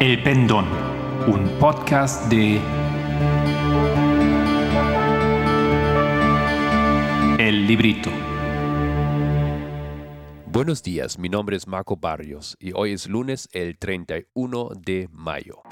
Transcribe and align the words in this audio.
El 0.00 0.22
Pendón, 0.22 0.64
un 1.26 1.48
podcast 1.58 2.30
de 2.30 2.60
El 7.36 7.66
Librito. 7.66 8.08
Buenos 10.46 10.84
días, 10.84 11.18
mi 11.18 11.28
nombre 11.28 11.56
es 11.56 11.66
Marco 11.66 11.96
Barrios 11.96 12.56
y 12.60 12.70
hoy 12.76 12.92
es 12.92 13.08
lunes 13.08 13.48
el 13.50 13.76
31 13.76 14.68
de 14.76 15.08
mayo. 15.10 15.62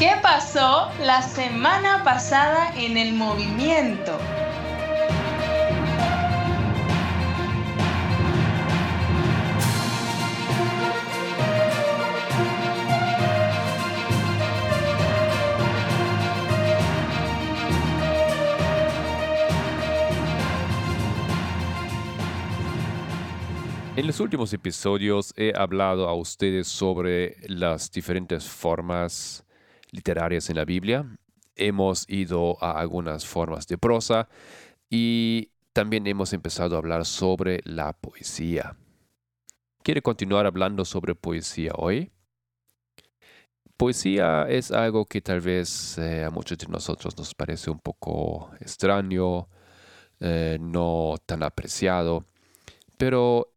¿Qué 0.00 0.10
pasó 0.20 0.90
la 1.04 1.22
semana 1.22 2.02
pasada 2.02 2.72
en 2.76 2.96
el 2.96 3.12
movimiento? 3.12 4.18
En 23.96 24.06
los 24.06 24.20
últimos 24.20 24.52
episodios 24.52 25.32
he 25.38 25.54
hablado 25.56 26.06
a 26.06 26.14
ustedes 26.14 26.68
sobre 26.68 27.38
las 27.48 27.90
diferentes 27.90 28.46
formas 28.46 29.42
literarias 29.90 30.50
en 30.50 30.56
la 30.56 30.66
Biblia. 30.66 31.06
Hemos 31.54 32.04
ido 32.06 32.62
a 32.62 32.78
algunas 32.78 33.24
formas 33.24 33.66
de 33.66 33.78
prosa 33.78 34.28
y 34.90 35.50
también 35.72 36.06
hemos 36.06 36.34
empezado 36.34 36.74
a 36.74 36.78
hablar 36.78 37.06
sobre 37.06 37.60
la 37.64 37.94
poesía. 37.94 38.76
¿Quiere 39.82 40.02
continuar 40.02 40.44
hablando 40.44 40.84
sobre 40.84 41.14
poesía 41.14 41.72
hoy? 41.74 42.12
Poesía 43.78 44.46
es 44.46 44.72
algo 44.72 45.06
que 45.06 45.22
tal 45.22 45.40
vez 45.40 45.96
eh, 45.96 46.22
a 46.22 46.28
muchos 46.28 46.58
de 46.58 46.66
nosotros 46.68 47.16
nos 47.16 47.34
parece 47.34 47.70
un 47.70 47.78
poco 47.78 48.50
extraño, 48.60 49.48
eh, 50.20 50.58
no 50.60 51.14
tan 51.24 51.42
apreciado, 51.42 52.26
pero 52.98 53.55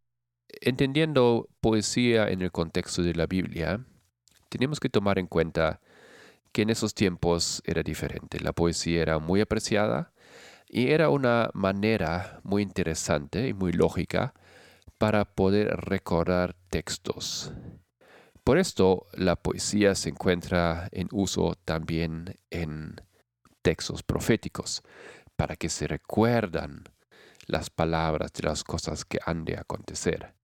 entendiendo 0.61 1.49
poesía 1.61 2.27
en 2.27 2.41
el 2.41 2.51
contexto 2.51 3.03
de 3.03 3.13
la 3.13 3.27
Biblia, 3.27 3.85
tenemos 4.49 4.79
que 4.79 4.89
tomar 4.89 5.19
en 5.19 5.27
cuenta 5.27 5.79
que 6.51 6.63
en 6.63 6.69
esos 6.69 6.93
tiempos 6.93 7.61
era 7.65 7.83
diferente. 7.83 8.39
La 8.39 8.53
poesía 8.53 9.01
era 9.01 9.19
muy 9.19 9.41
apreciada 9.41 10.11
y 10.67 10.91
era 10.91 11.09
una 11.09 11.49
manera 11.53 12.39
muy 12.43 12.63
interesante 12.63 13.47
y 13.47 13.53
muy 13.53 13.71
lógica 13.71 14.33
para 14.97 15.25
poder 15.25 15.67
recordar 15.77 16.55
textos. 16.69 17.53
Por 18.43 18.57
esto 18.57 19.07
la 19.13 19.35
poesía 19.35 19.95
se 19.95 20.09
encuentra 20.09 20.89
en 20.91 21.07
uso 21.11 21.55
también 21.65 22.35
en 22.49 22.95
textos 23.61 24.03
proféticos, 24.03 24.81
para 25.35 25.55
que 25.55 25.69
se 25.69 25.87
recuerdan 25.87 26.83
las 27.45 27.69
palabras 27.69 28.33
de 28.33 28.47
las 28.47 28.63
cosas 28.63 29.05
que 29.05 29.19
han 29.25 29.45
de 29.45 29.57
acontecer. 29.57 30.38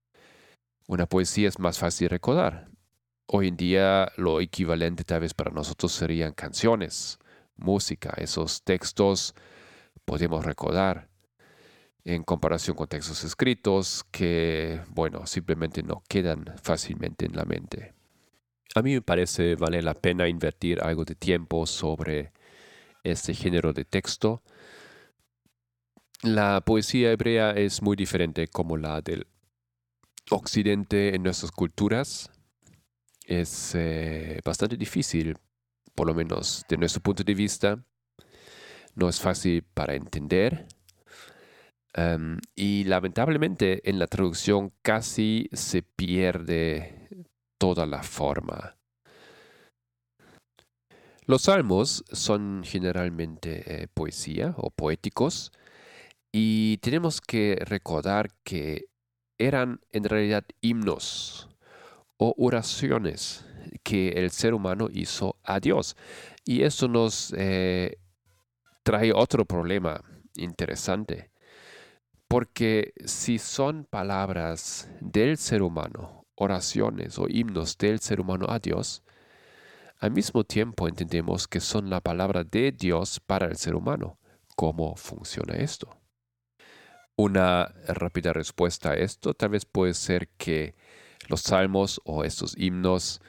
Una 0.88 1.06
poesía 1.06 1.48
es 1.48 1.58
más 1.58 1.78
fácil 1.78 2.08
recordar. 2.08 2.68
Hoy 3.26 3.48
en 3.48 3.56
día 3.56 4.12
lo 4.16 4.40
equivalente 4.40 5.02
tal 5.02 5.20
vez 5.20 5.34
para 5.34 5.50
nosotros 5.50 5.90
serían 5.90 6.32
canciones, 6.32 7.18
música, 7.56 8.14
esos 8.18 8.62
textos 8.62 9.34
podemos 10.04 10.44
recordar 10.44 11.08
en 12.04 12.22
comparación 12.22 12.76
con 12.76 12.86
textos 12.86 13.24
escritos 13.24 14.04
que, 14.12 14.80
bueno, 14.90 15.26
simplemente 15.26 15.82
no 15.82 16.04
quedan 16.08 16.44
fácilmente 16.62 17.26
en 17.26 17.34
la 17.34 17.44
mente. 17.44 17.94
A 18.76 18.82
mí 18.82 18.94
me 18.94 19.02
parece 19.02 19.56
vale 19.56 19.82
la 19.82 19.94
pena 19.94 20.28
invertir 20.28 20.80
algo 20.80 21.04
de 21.04 21.16
tiempo 21.16 21.66
sobre 21.66 22.32
este 23.02 23.34
género 23.34 23.72
de 23.72 23.84
texto. 23.84 24.44
La 26.22 26.60
poesía 26.60 27.10
hebrea 27.10 27.50
es 27.50 27.82
muy 27.82 27.96
diferente 27.96 28.46
como 28.46 28.76
la 28.76 29.00
del 29.00 29.26
Occidente 30.30 31.14
en 31.14 31.22
nuestras 31.22 31.52
culturas 31.52 32.30
es 33.26 33.74
eh, 33.74 34.40
bastante 34.44 34.76
difícil, 34.76 35.36
por 35.94 36.08
lo 36.08 36.14
menos 36.14 36.64
de 36.68 36.76
nuestro 36.76 37.00
punto 37.00 37.22
de 37.22 37.34
vista. 37.34 37.84
No 38.96 39.08
es 39.08 39.20
fácil 39.20 39.62
para 39.62 39.94
entender. 39.94 40.66
Em, 41.94 42.38
y 42.56 42.84
lamentablemente 42.84 43.88
en 43.88 43.98
la 43.98 44.06
traducción 44.08 44.72
casi 44.82 45.48
se 45.52 45.82
pierde 45.82 47.08
toda 47.56 47.86
la 47.86 48.02
forma. 48.02 48.76
Los 51.24 51.42
salmos 51.42 52.04
son 52.10 52.62
generalmente 52.64 53.82
eh, 53.82 53.88
poesía 53.88 54.54
o 54.56 54.70
poéticos 54.70 55.52
y 56.32 56.78
tenemos 56.78 57.20
que 57.20 57.58
recordar 57.64 58.28
que 58.44 58.86
eran 59.38 59.80
en 59.92 60.04
realidad 60.04 60.44
himnos 60.60 61.48
o 62.16 62.34
oraciones 62.38 63.44
que 63.82 64.10
el 64.10 64.30
ser 64.30 64.54
humano 64.54 64.88
hizo 64.92 65.36
a 65.42 65.60
Dios. 65.60 65.96
Y 66.44 66.62
eso 66.62 66.88
nos 66.88 67.32
eh, 67.36 67.98
trae 68.82 69.12
otro 69.12 69.44
problema 69.44 70.00
interesante, 70.36 71.30
porque 72.28 72.92
si 73.04 73.38
son 73.38 73.84
palabras 73.84 74.88
del 75.00 75.36
ser 75.36 75.62
humano, 75.62 76.26
oraciones 76.34 77.18
o 77.18 77.26
himnos 77.28 77.78
del 77.78 78.00
ser 78.00 78.20
humano 78.20 78.46
a 78.48 78.58
Dios, 78.58 79.02
al 79.98 80.10
mismo 80.10 80.44
tiempo 80.44 80.88
entendemos 80.88 81.48
que 81.48 81.60
son 81.60 81.88
la 81.88 82.00
palabra 82.00 82.44
de 82.44 82.70
Dios 82.72 83.18
para 83.18 83.46
el 83.46 83.56
ser 83.56 83.74
humano. 83.74 84.18
¿Cómo 84.54 84.94
funciona 84.96 85.54
esto? 85.54 86.05
Una 87.16 87.72
rápida 87.88 88.32
respuesta 88.32 88.90
a 88.90 88.94
esto. 88.94 89.32
Tal 89.32 89.50
vez 89.50 89.64
puede 89.64 89.94
ser 89.94 90.28
que 90.36 90.74
los 91.28 91.40
salmos 91.40 92.00
o 92.04 92.24
estos 92.24 92.54
himnos 92.58 93.22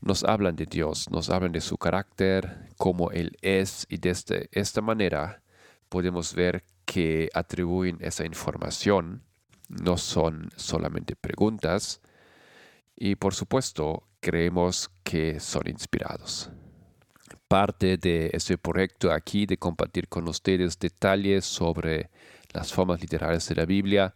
nos 0.00 0.24
hablan 0.24 0.56
de 0.56 0.66
Dios, 0.66 1.10
nos 1.10 1.28
hablan 1.28 1.52
de 1.52 1.60
su 1.60 1.76
carácter, 1.76 2.70
cómo 2.76 3.10
Él 3.10 3.36
es 3.42 3.86
y 3.90 3.98
desde 3.98 4.48
esta 4.52 4.80
manera 4.80 5.42
podemos 5.88 6.34
ver 6.34 6.64
que 6.84 7.28
atribuyen 7.34 7.98
esa 8.00 8.24
información, 8.24 9.22
no 9.68 9.98
son 9.98 10.50
solamente 10.56 11.14
preguntas. 11.16 12.00
Y 12.96 13.16
por 13.16 13.34
supuesto 13.34 14.04
creemos 14.20 14.90
que 15.04 15.38
son 15.38 15.68
inspirados. 15.68 16.50
Parte 17.46 17.96
de 17.96 18.30
este 18.32 18.56
proyecto 18.58 19.12
aquí 19.12 19.46
de 19.46 19.58
compartir 19.58 20.08
con 20.08 20.28
ustedes 20.28 20.78
detalles 20.78 21.44
sobre 21.44 22.10
las 22.52 22.72
formas 22.72 23.00
literarias 23.00 23.48
de 23.48 23.54
la 23.54 23.66
Biblia, 23.66 24.14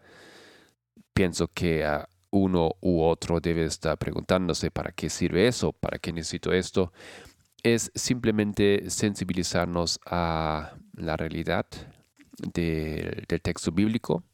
pienso 1.12 1.48
que 1.48 1.84
a 1.84 2.08
uno 2.30 2.72
u 2.80 3.02
otro 3.02 3.40
debe 3.40 3.64
estar 3.64 3.98
preguntándose 3.98 4.70
para 4.70 4.92
qué 4.92 5.10
sirve 5.10 5.46
eso, 5.46 5.72
para 5.72 5.98
qué 5.98 6.12
necesito 6.12 6.52
esto. 6.52 6.92
Es 7.62 7.92
simplemente 7.94 8.90
sensibilizarnos 8.90 10.00
a 10.06 10.72
la 10.94 11.16
realidad 11.16 11.66
del 12.38 13.26
texto 13.42 13.70
bíblico 13.70 14.24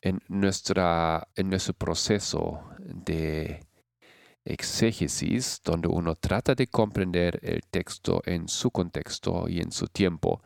en, 0.00 0.20
nuestra, 0.28 1.26
en 1.34 1.50
nuestro 1.50 1.74
proceso 1.74 2.62
de 2.78 3.66
exégesis, 4.44 5.60
donde 5.64 5.88
uno 5.88 6.14
trata 6.14 6.54
de 6.54 6.66
comprender 6.68 7.38
el 7.42 7.62
texto 7.70 8.22
en 8.24 8.48
su 8.48 8.70
contexto 8.70 9.48
y 9.48 9.60
en 9.60 9.72
su 9.72 9.88
tiempo 9.88 10.42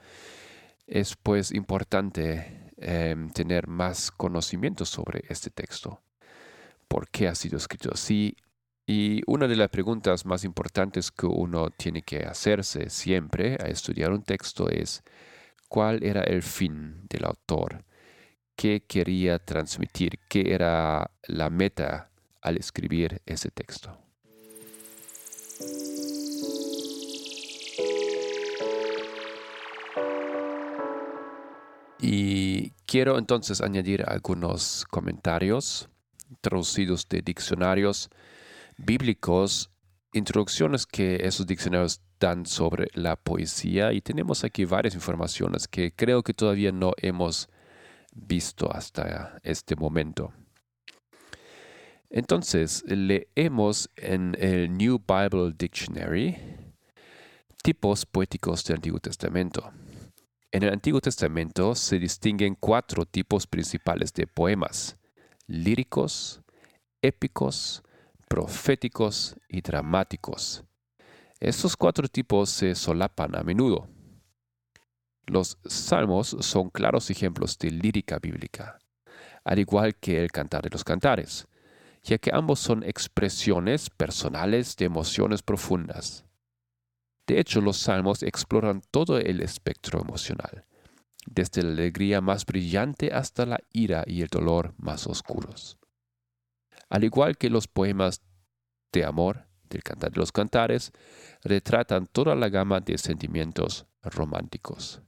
es 0.86 1.16
pues 1.16 1.52
importante 1.52 2.70
em, 2.76 3.30
tener 3.30 3.68
más 3.68 4.10
conocimiento 4.10 4.84
sobre 4.84 5.24
este 5.28 5.50
texto. 5.50 6.02
¿Por 6.88 7.08
qué 7.08 7.28
ha 7.28 7.34
sido 7.34 7.56
escrito 7.56 7.90
así? 7.92 8.36
Y 8.86 9.22
una 9.26 9.46
de 9.46 9.56
las 9.56 9.68
preguntas 9.68 10.26
más 10.26 10.44
importantes 10.44 11.10
que 11.10 11.26
uno 11.26 11.70
tiene 11.70 12.02
que 12.02 12.24
hacerse 12.24 12.90
siempre 12.90 13.56
a 13.60 13.68
estudiar 13.68 14.12
un 14.12 14.22
texto 14.22 14.68
es 14.68 15.02
cuál 15.68 16.02
era 16.02 16.22
el 16.22 16.42
fin 16.42 17.06
del 17.08 17.24
autor, 17.24 17.84
qué 18.56 18.84
quería 18.86 19.38
transmitir, 19.38 20.18
qué 20.28 20.52
era 20.52 21.10
la 21.28 21.48
meta 21.48 22.10
al 22.42 22.56
escribir 22.58 23.22
ese 23.24 23.50
texto. 23.50 23.96
Y 32.04 32.70
quiero 32.84 33.16
entonces 33.16 33.60
añadir 33.60 34.04
algunos 34.08 34.84
comentarios 34.90 35.88
traducidos 36.40 37.08
de 37.08 37.22
diccionarios 37.22 38.10
bíblicos, 38.76 39.70
introducciones 40.12 40.84
que 40.84 41.24
esos 41.24 41.46
diccionarios 41.46 42.00
dan 42.18 42.44
sobre 42.44 42.88
la 42.94 43.14
poesía 43.14 43.92
y 43.92 44.00
tenemos 44.00 44.42
aquí 44.42 44.64
varias 44.64 44.96
informaciones 44.96 45.68
que 45.68 45.92
creo 45.92 46.24
que 46.24 46.34
todavía 46.34 46.72
no 46.72 46.92
hemos 46.96 47.48
visto 48.12 48.68
hasta 48.72 49.38
este 49.44 49.76
momento. 49.76 50.32
Entonces, 52.10 52.82
leemos 52.88 53.88
en 53.94 54.36
el 54.40 54.76
New 54.76 55.00
Bible 55.06 55.54
Dictionary 55.56 56.36
tipos 57.62 58.04
poéticos 58.04 58.64
del 58.64 58.76
Antiguo 58.76 58.98
Testamento. 58.98 59.72
En 60.54 60.62
el 60.62 60.70
Antiguo 60.74 61.00
Testamento 61.00 61.74
se 61.74 61.98
distinguen 61.98 62.56
cuatro 62.60 63.06
tipos 63.06 63.46
principales 63.46 64.12
de 64.12 64.26
poemas, 64.26 64.98
líricos, 65.46 66.42
épicos, 67.00 67.82
proféticos 68.28 69.34
y 69.48 69.62
dramáticos. 69.62 70.62
Estos 71.40 71.74
cuatro 71.74 72.06
tipos 72.06 72.50
se 72.50 72.74
solapan 72.74 73.34
a 73.34 73.42
menudo. 73.42 73.88
Los 75.24 75.56
salmos 75.64 76.36
son 76.40 76.68
claros 76.68 77.08
ejemplos 77.08 77.56
de 77.56 77.70
lírica 77.70 78.18
bíblica, 78.18 78.78
al 79.44 79.58
igual 79.58 79.94
que 79.94 80.22
el 80.22 80.30
cantar 80.30 80.64
de 80.64 80.70
los 80.70 80.84
cantares, 80.84 81.48
ya 82.02 82.18
que 82.18 82.30
ambos 82.30 82.60
son 82.60 82.82
expresiones 82.82 83.88
personales 83.88 84.76
de 84.76 84.84
emociones 84.84 85.40
profundas. 85.40 86.26
De 87.26 87.38
hecho, 87.38 87.60
los 87.60 87.76
salmos 87.76 88.22
exploran 88.22 88.82
todo 88.90 89.18
el 89.18 89.40
espectro 89.40 90.00
emocional, 90.00 90.64
desde 91.26 91.62
la 91.62 91.70
alegría 91.70 92.20
más 92.20 92.44
brillante 92.44 93.12
hasta 93.12 93.46
la 93.46 93.60
ira 93.72 94.04
y 94.06 94.22
el 94.22 94.28
dolor 94.28 94.74
más 94.76 95.06
oscuros. 95.06 95.78
Al 96.88 97.04
igual 97.04 97.38
que 97.38 97.48
los 97.48 97.68
poemas 97.68 98.22
de 98.92 99.04
amor 99.04 99.46
del 99.72 99.82
Cantar 99.82 100.12
de 100.12 100.20
los 100.20 100.32
Cantares, 100.32 100.92
retratan 101.42 102.06
toda 102.06 102.34
la 102.34 102.48
gama 102.48 102.80
de 102.80 102.98
sentimientos 102.98 103.86
románticos. 104.02 105.02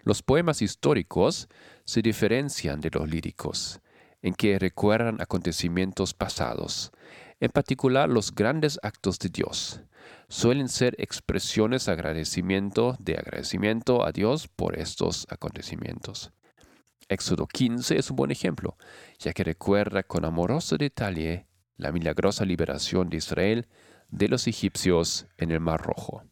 Los 0.00 0.22
poemas 0.22 0.62
históricos 0.62 1.48
se 1.84 2.02
diferencian 2.02 2.80
de 2.80 2.90
los 2.92 3.08
líricos, 3.08 3.80
en 4.22 4.34
que 4.34 4.58
recuerdan 4.58 5.20
acontecimientos 5.20 6.14
pasados, 6.14 6.92
en 7.40 7.50
particular 7.50 8.08
los 8.08 8.34
grandes 8.34 8.78
actos 8.82 9.18
de 9.18 9.28
Dios. 9.28 9.80
Suelen 10.28 10.68
ser 10.68 10.94
expresiones 10.98 11.88
agradecimiento, 11.88 12.96
de 12.98 13.14
agradecimiento 13.14 14.04
a 14.04 14.12
Dios 14.12 14.48
por 14.48 14.78
estos 14.78 15.26
acontecimientos. 15.30 16.32
Éxodo 17.08 17.46
15 17.46 17.98
es 17.98 18.10
un 18.10 18.16
buen 18.16 18.30
ejemplo, 18.30 18.76
ya 19.18 19.32
que 19.32 19.44
recuerda 19.44 20.02
con 20.02 20.24
amoroso 20.24 20.76
detalle 20.76 21.46
la 21.76 21.92
milagrosa 21.92 22.44
liberación 22.44 23.08
de 23.08 23.18
Israel 23.18 23.68
de 24.08 24.28
los 24.28 24.46
egipcios 24.46 25.26
en 25.36 25.50
el 25.50 25.60
Mar 25.60 25.80
Rojo. 25.82 26.24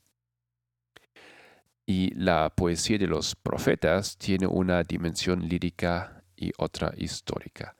Y 1.87 2.15
la 2.15 2.51
poesía 2.57 2.99
de 2.99 3.07
los 3.07 3.37
profetas 3.37 4.17
tiene 4.17 4.47
una 4.47 4.83
dimensión 4.83 5.47
lírica 5.47 6.25
y 6.35 6.51
otra 6.57 6.93
histórica. 6.97 7.77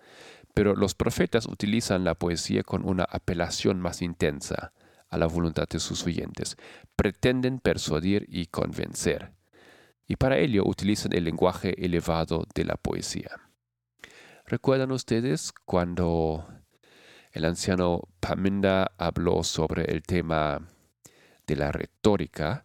Pero 0.55 0.75
los 0.75 0.95
profetas 0.95 1.47
utilizan 1.47 2.05
la 2.05 2.15
poesía 2.15 2.63
con 2.63 2.89
una 2.89 3.05
apelación 3.05 3.81
más 3.81 4.03
intensa 4.03 4.73
a 5.09 5.19
la 5.19 5.27
voluntad 5.27 5.69
de 5.69 5.81
sus 5.81 6.07
oyentes. 6.07 6.57
Pretenden 6.97 7.59
persuadir 7.59 8.25
y 8.29 8.47
convencer. 8.47 9.33
Y 10.07 10.17
para 10.17 10.39
ello 10.39 10.65
utilizan 10.65 11.13
el 11.13 11.25
lenguaje 11.25 11.75
elevado 11.85 12.47
de 12.55 12.65
la 12.65 12.77
poesía. 12.77 13.31
¿Recuerdan 14.47 14.93
ustedes 14.93 15.53
cuando 15.65 16.47
el 17.33 17.45
anciano 17.45 18.03
Paminda 18.21 18.93
habló 18.99 19.43
sobre 19.43 19.85
el 19.85 20.03
tema 20.03 20.69
de 21.47 21.57
la 21.57 21.73
retórica, 21.73 22.65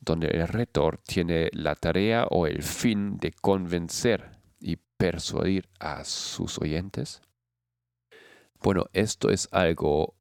donde 0.00 0.28
el 0.28 0.46
retor 0.46 0.98
tiene 0.98 1.48
la 1.52 1.74
tarea 1.74 2.26
o 2.30 2.46
el 2.46 2.62
fin 2.62 3.16
de 3.18 3.32
convencer 3.32 4.43
persuadir 4.96 5.68
a 5.78 6.04
sus 6.04 6.58
oyentes? 6.58 7.22
Bueno, 8.62 8.86
esto 8.92 9.30
es 9.30 9.48
algo 9.52 10.16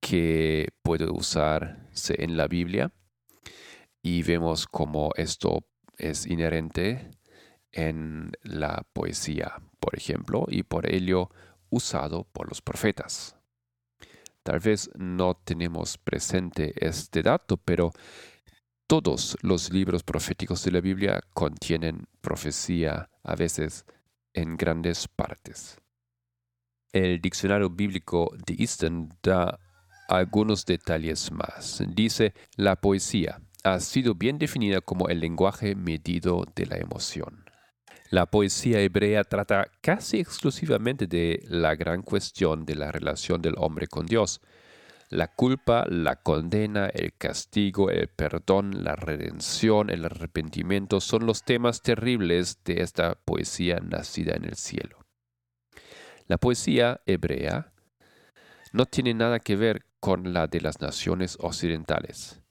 que 0.00 0.68
puede 0.82 1.10
usarse 1.10 2.14
en 2.22 2.36
la 2.36 2.46
Biblia 2.46 2.92
y 4.02 4.22
vemos 4.22 4.66
cómo 4.66 5.10
esto 5.16 5.66
es 5.96 6.26
inherente 6.26 7.10
en 7.72 8.32
la 8.42 8.86
poesía, 8.92 9.62
por 9.80 9.96
ejemplo, 9.96 10.46
y 10.48 10.62
por 10.62 10.92
ello 10.92 11.30
usado 11.70 12.24
por 12.32 12.48
los 12.48 12.62
profetas. 12.62 13.36
Tal 14.42 14.60
vez 14.60 14.90
no 14.94 15.34
tenemos 15.34 15.98
presente 15.98 16.72
este 16.76 17.22
dato, 17.22 17.56
pero 17.56 17.90
todos 18.86 19.36
los 19.42 19.72
libros 19.72 20.04
proféticos 20.04 20.62
de 20.64 20.70
la 20.70 20.80
Biblia 20.80 21.20
contienen 21.34 22.06
profecía, 22.20 23.10
a 23.24 23.34
veces 23.34 23.84
en 24.36 24.56
grandes 24.56 25.08
partes. 25.08 25.80
El 26.92 27.20
diccionario 27.20 27.68
bíblico 27.70 28.30
de 28.46 28.54
Easton 28.58 29.08
da 29.22 29.58
algunos 30.08 30.64
detalles 30.64 31.32
más. 31.32 31.82
Dice, 31.88 32.32
la 32.56 32.76
poesía 32.76 33.40
ha 33.64 33.80
sido 33.80 34.14
bien 34.14 34.38
definida 34.38 34.80
como 34.80 35.08
el 35.08 35.18
lenguaje 35.18 35.74
medido 35.74 36.44
de 36.54 36.66
la 36.66 36.76
emoción. 36.76 37.44
La 38.10 38.26
poesía 38.26 38.80
hebrea 38.80 39.24
trata 39.24 39.68
casi 39.80 40.20
exclusivamente 40.20 41.08
de 41.08 41.42
la 41.48 41.74
gran 41.74 42.02
cuestión 42.02 42.64
de 42.64 42.76
la 42.76 42.92
relación 42.92 43.42
del 43.42 43.54
hombre 43.58 43.88
con 43.88 44.06
Dios. 44.06 44.40
La 45.08 45.28
culpa, 45.28 45.84
la 45.88 46.16
condena, 46.16 46.86
el 46.86 47.14
castigo, 47.16 47.90
el 47.90 48.08
perdón, 48.08 48.82
la 48.82 48.96
redención, 48.96 49.88
el 49.90 50.04
arrepentimiento 50.04 51.00
son 51.00 51.26
los 51.26 51.44
temas 51.44 51.82
terribles 51.82 52.64
de 52.64 52.82
esta 52.82 53.14
poesía 53.14 53.78
nacida 53.78 54.34
en 54.34 54.44
el 54.44 54.56
cielo. 54.56 54.98
La 56.26 56.38
poesía 56.38 57.02
hebrea 57.06 57.72
no 58.72 58.86
tiene 58.86 59.14
nada 59.14 59.38
que 59.38 59.54
ver 59.54 59.86
con 60.00 60.32
la 60.32 60.48
de 60.48 60.60
las 60.60 60.80
naciones 60.80 61.38
occidentales. 61.40 62.42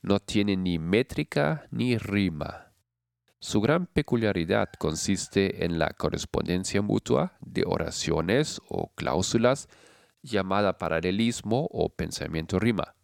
No 0.00 0.20
tiene 0.20 0.56
ni 0.56 0.78
métrica 0.78 1.66
ni 1.72 1.98
rima. 1.98 2.72
Su 3.40 3.60
gran 3.60 3.86
peculiaridad 3.86 4.68
consiste 4.78 5.64
en 5.64 5.80
la 5.80 5.90
correspondencia 5.90 6.82
mutua 6.82 7.36
de 7.40 7.64
oraciones 7.66 8.60
o 8.68 8.92
cláusulas 8.94 9.68
llamada 10.26 10.78
paralelismo 10.78 11.68
o 11.70 11.88
pensamiento 11.88 12.58
rima. 12.58 12.94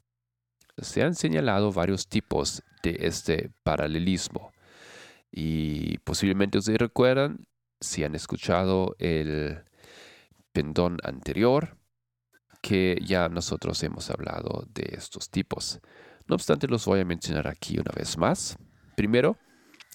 Se 0.78 1.02
han 1.02 1.14
señalado 1.14 1.72
varios 1.72 2.08
tipos 2.08 2.62
de 2.82 2.96
este 3.00 3.50
paralelismo 3.62 4.52
y 5.30 5.98
posiblemente 5.98 6.58
ustedes 6.58 6.78
recuerdan 6.78 7.46
si 7.80 8.04
han 8.04 8.14
escuchado 8.14 8.94
el 8.98 9.64
pendón 10.52 10.98
anterior, 11.02 11.78
que 12.60 12.98
ya 13.04 13.28
nosotros 13.28 13.82
hemos 13.82 14.10
hablado 14.10 14.66
de 14.68 14.94
estos 14.96 15.30
tipos. 15.30 15.80
No 16.26 16.36
obstante, 16.36 16.68
los 16.68 16.84
voy 16.86 17.00
a 17.00 17.04
mencionar 17.04 17.48
aquí 17.48 17.78
una 17.78 17.90
vez 17.96 18.16
más. 18.16 18.56
Primero, 18.96 19.36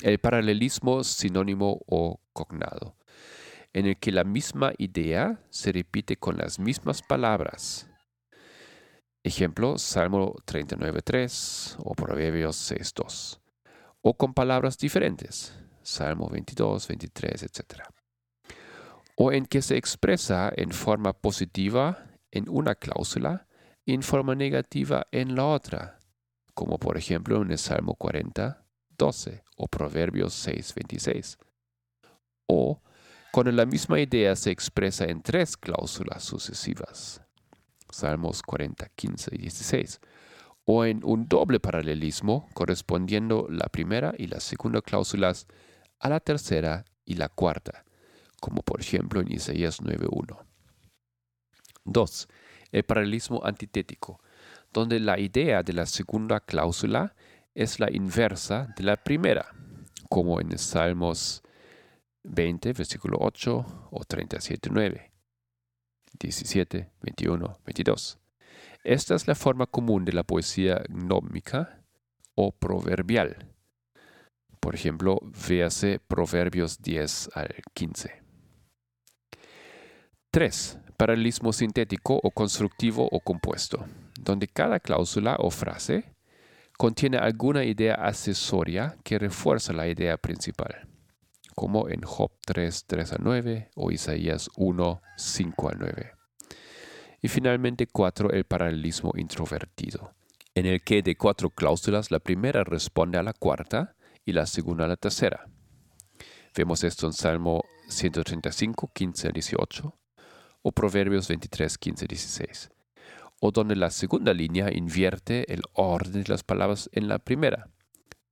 el 0.02 0.20
paralelismo 0.20 1.04
sinónimo 1.04 1.80
o 1.88 2.20
cognado, 2.34 2.98
en 3.74 3.86
el 3.86 3.98
que 3.98 4.12
la 4.12 4.24
misma 4.24 4.74
idea 4.78 5.40
se 5.50 5.72
repite 5.72 6.18
con 6.18 6.38
las 6.38 6.60
mismas 6.60 7.02
palabras. 7.02 7.90
Ejemplo, 9.24 9.78
Salmo 9.78 10.36
39.3 10.46 11.76
o 11.80 11.94
Proverbios 11.94 12.72
6.2. 12.72 13.40
O 14.02 14.16
con 14.16 14.34
palabras 14.34 14.78
diferentes, 14.78 15.58
Salmo 15.82 16.30
22, 16.30 16.88
23, 16.88 17.44
etc 17.44 17.82
o 19.18 19.32
en 19.32 19.48
que 19.48 19.62
se 19.62 19.78
expresa 19.78 20.52
en 20.56 20.72
forma 20.72 21.12
positiva 21.12 22.06
en 22.32 22.48
una 22.48 22.76
cláusula 22.76 23.48
y 23.84 23.94
en 23.94 24.04
forma 24.04 24.36
negativa 24.36 25.08
en 25.12 25.36
la 25.36 25.46
otra, 25.46 25.98
como 26.54 26.78
por 26.78 26.98
ejemplo 26.98 27.42
en 27.42 27.52
el 27.52 27.58
Salmo 27.58 27.96
40, 27.96 28.64
12 28.96 29.44
o 29.56 29.68
Proverbios 29.68 30.34
6, 30.36 30.76
26. 30.76 31.40
O 32.48 32.80
cuando 33.32 33.52
la 33.52 33.66
misma 33.66 34.00
idea 34.00 34.36
se 34.36 34.52
expresa 34.52 35.06
en 35.06 35.22
tres 35.22 35.58
cláusulas 35.58 36.24
sucesivas, 36.24 37.22
Salmos 37.92 38.42
40, 38.42 38.90
15 38.96 39.36
y 39.36 39.38
16, 39.38 40.02
o 40.66 40.86
en 40.86 41.02
un 41.04 41.28
doble 41.28 41.60
paralelismo 41.60 42.50
correspondiendo 42.54 43.48
la 43.50 43.68
primera 43.68 44.14
y 44.18 44.28
la 44.28 44.40
segunda 44.40 44.82
cláusulas 44.82 45.48
a 46.00 46.10
la 46.10 46.20
tercera 46.20 46.84
y 47.06 47.16
la 47.16 47.30
cuarta, 47.30 47.86
como 48.42 48.62
por 48.62 48.82
ejemplo 48.82 49.22
en 49.22 49.32
Isaías 49.32 49.82
9.1. 49.82 50.46
2. 51.86 52.28
El 52.72 52.84
paralelismo 52.84 53.46
antitético, 53.46 54.20
donde 54.74 55.00
la 55.00 55.20
idea 55.20 55.64
de 55.64 55.74
la 55.74 55.86
segunda 55.86 56.42
cláusula 56.42 57.16
es 57.56 57.80
la 57.80 57.92
inversa 57.92 58.68
de 58.76 58.84
la 58.84 58.98
primera, 58.98 59.54
como 60.10 60.42
en 60.42 60.58
Salmos 60.58 61.42
20, 62.28 62.74
versículo 62.74 63.18
8 63.20 63.90
o 63.92 64.04
37, 64.06 64.70
9, 64.72 65.12
17, 66.20 66.92
21, 67.02 67.58
22. 67.66 68.20
Esta 68.84 69.16
es 69.16 69.28
la 69.28 69.36
forma 69.36 69.66
común 69.66 70.06
de 70.06 70.14
la 70.14 70.24
poesía 70.24 70.82
gnómica 70.90 71.82
o 72.36 72.52
proverbial. 72.52 73.54
Por 74.60 74.76
ejemplo, 74.76 75.20
véase 75.48 76.00
Proverbios 76.00 76.82
10 76.82 77.30
al 77.34 77.56
15. 77.74 78.22
3. 80.32 80.80
Paralelismo 80.98 81.54
sintético 81.54 82.20
o 82.22 82.32
constructivo 82.32 83.08
o 83.12 83.20
compuesto, 83.20 83.86
donde 84.20 84.48
cada 84.48 84.80
cláusula 84.80 85.36
o 85.40 85.52
frase 85.52 86.16
contiene 86.78 87.18
alguna 87.18 87.64
idea 87.64 87.96
accesoria 87.96 88.98
que 89.04 89.20
refuerza 89.20 89.74
la 89.74 89.88
idea 89.88 90.18
principal, 90.18 90.88
como 91.58 91.90
en 91.90 92.04
Job 92.04 92.30
3, 92.46 92.86
3 92.86 93.14
a 93.14 93.16
9 93.20 93.72
o 93.74 93.90
Isaías 93.90 94.48
1, 94.58 95.02
5 95.18 95.70
a 95.70 95.72
9. 95.74 96.12
Y 97.24 97.28
finalmente 97.30 97.88
4. 97.88 98.30
El 98.30 98.44
paralelismo 98.44 99.12
introvertido, 99.16 100.14
en 100.54 100.68
el 100.68 100.84
que 100.84 101.02
de 101.02 101.16
cuatro 101.16 101.50
cláusulas 101.50 102.12
la 102.12 102.20
primera 102.20 102.64
responde 102.64 103.18
a 103.18 103.24
la 103.24 103.34
cuarta 103.34 103.96
y 104.24 104.34
la 104.34 104.46
segunda 104.46 104.86
a 104.86 104.88
la 104.88 104.98
tercera. 104.98 105.50
Vemos 106.56 106.84
esto 106.84 107.08
en 107.08 107.14
Salmo 107.14 107.64
135, 107.88 108.92
15 108.94 109.28
a 109.28 109.32
18 109.32 110.00
o 110.62 110.72
Proverbios 110.72 111.28
23, 111.28 111.76
15 111.76 112.06
a 112.06 112.08
16 112.08 112.70
o 113.40 113.50
donde 113.50 113.76
la 113.76 113.90
segunda 113.90 114.32
línea 114.32 114.72
invierte 114.72 115.52
el 115.52 115.64
orden 115.74 116.22
de 116.22 116.30
las 116.30 116.44
palabras 116.44 116.88
en 116.92 117.08
la 117.08 117.18
primera, 117.18 117.72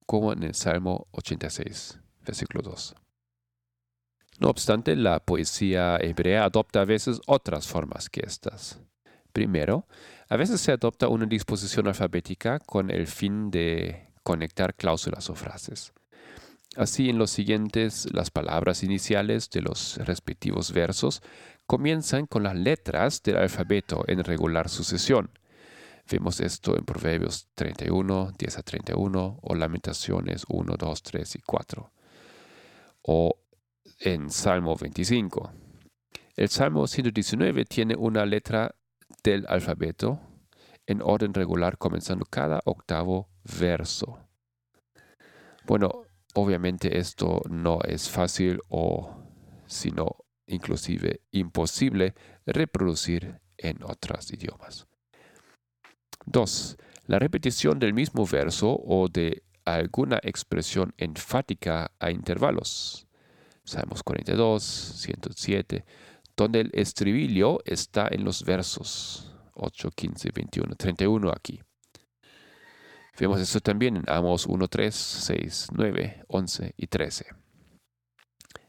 como 0.05 0.31
en 0.31 0.43
el 0.43 0.53
Salmo 0.53 1.07
86, 1.11 1.99
versículo 2.23 2.61
2. 2.61 2.95
No 4.39 4.49
obstante, 4.49 4.95
la 4.95 5.19
poesía 5.19 5.97
hebrea 5.97 6.45
adopta 6.45 6.81
a 6.81 6.85
veces 6.85 7.21
otras 7.25 7.67
formas 7.67 8.09
que 8.09 8.21
estas. 8.25 8.79
Primero, 9.31 9.87
a 10.29 10.37
veces 10.37 10.61
se 10.61 10.71
adopta 10.71 11.07
una 11.07 11.25
disposición 11.25 11.87
alfabética 11.87 12.59
con 12.59 12.89
el 12.89 13.07
fin 13.07 13.51
de 13.51 14.07
conectar 14.23 14.75
cláusulas 14.75 15.29
o 15.29 15.35
frases. 15.35 15.93
Así, 16.75 17.09
en 17.09 17.17
los 17.17 17.31
siguientes, 17.31 18.07
las 18.11 18.31
palabras 18.31 18.83
iniciales 18.83 19.49
de 19.49 19.61
los 19.61 19.97
respectivos 19.97 20.73
versos 20.73 21.21
comienzan 21.65 22.25
con 22.25 22.43
las 22.43 22.55
letras 22.55 23.23
del 23.23 23.37
alfabeto 23.37 24.03
en 24.07 24.23
regular 24.23 24.67
sucesión. 24.67 25.29
Vemos 26.09 26.39
esto 26.39 26.77
en 26.77 26.83
Proverbios 26.83 27.47
31, 27.55 28.33
10 28.37 28.57
a 28.57 28.61
31 28.61 29.39
o 29.41 29.55
Lamentaciones 29.55 30.43
1, 30.49 30.75
2, 30.77 31.03
3 31.03 31.35
y 31.35 31.41
4. 31.41 31.91
O 33.03 33.37
en 33.99 34.29
Salmo 34.29 34.75
25. 34.75 35.51
El 36.35 36.49
Salmo 36.49 36.87
119 36.87 37.65
tiene 37.65 37.95
una 37.95 38.25
letra 38.25 38.75
del 39.23 39.45
alfabeto 39.47 40.19
en 40.85 41.01
orden 41.01 41.33
regular 41.33 41.77
comenzando 41.77 42.25
cada 42.25 42.61
octavo 42.65 43.29
verso. 43.59 44.19
Bueno, 45.65 46.03
obviamente 46.33 46.97
esto 46.97 47.41
no 47.49 47.79
es 47.83 48.09
fácil 48.09 48.59
o 48.69 49.17
sino 49.65 50.17
inclusive 50.47 51.21
imposible 51.31 52.13
reproducir 52.45 53.39
en 53.57 53.81
otros 53.83 54.31
idiomas. 54.31 54.87
2. 56.25 56.77
La 57.07 57.19
repetición 57.19 57.79
del 57.79 57.93
mismo 57.93 58.25
verso 58.25 58.79
o 58.85 59.07
de 59.07 59.43
alguna 59.63 60.19
expresión 60.21 60.93
enfática 60.97 61.91
a 61.99 62.11
intervalos. 62.11 63.04
Salmos 63.65 64.03
42, 64.03 64.63
107, 64.63 65.85
donde 66.37 66.61
el 66.61 66.71
estribillo 66.73 67.59
está 67.65 68.07
en 68.09 68.23
los 68.23 68.43
versos 68.43 69.35
8, 69.55 69.89
15, 69.95 70.29
21, 70.33 70.75
31 70.75 71.31
aquí. 71.31 71.59
Vemos 73.19 73.39
esto 73.39 73.59
también 73.61 73.97
en 73.97 74.03
Amos 74.07 74.45
1, 74.45 74.67
3, 74.67 74.93
6, 74.93 75.67
9, 75.73 76.23
11 76.27 76.73
y 76.77 76.87
13. 76.87 77.25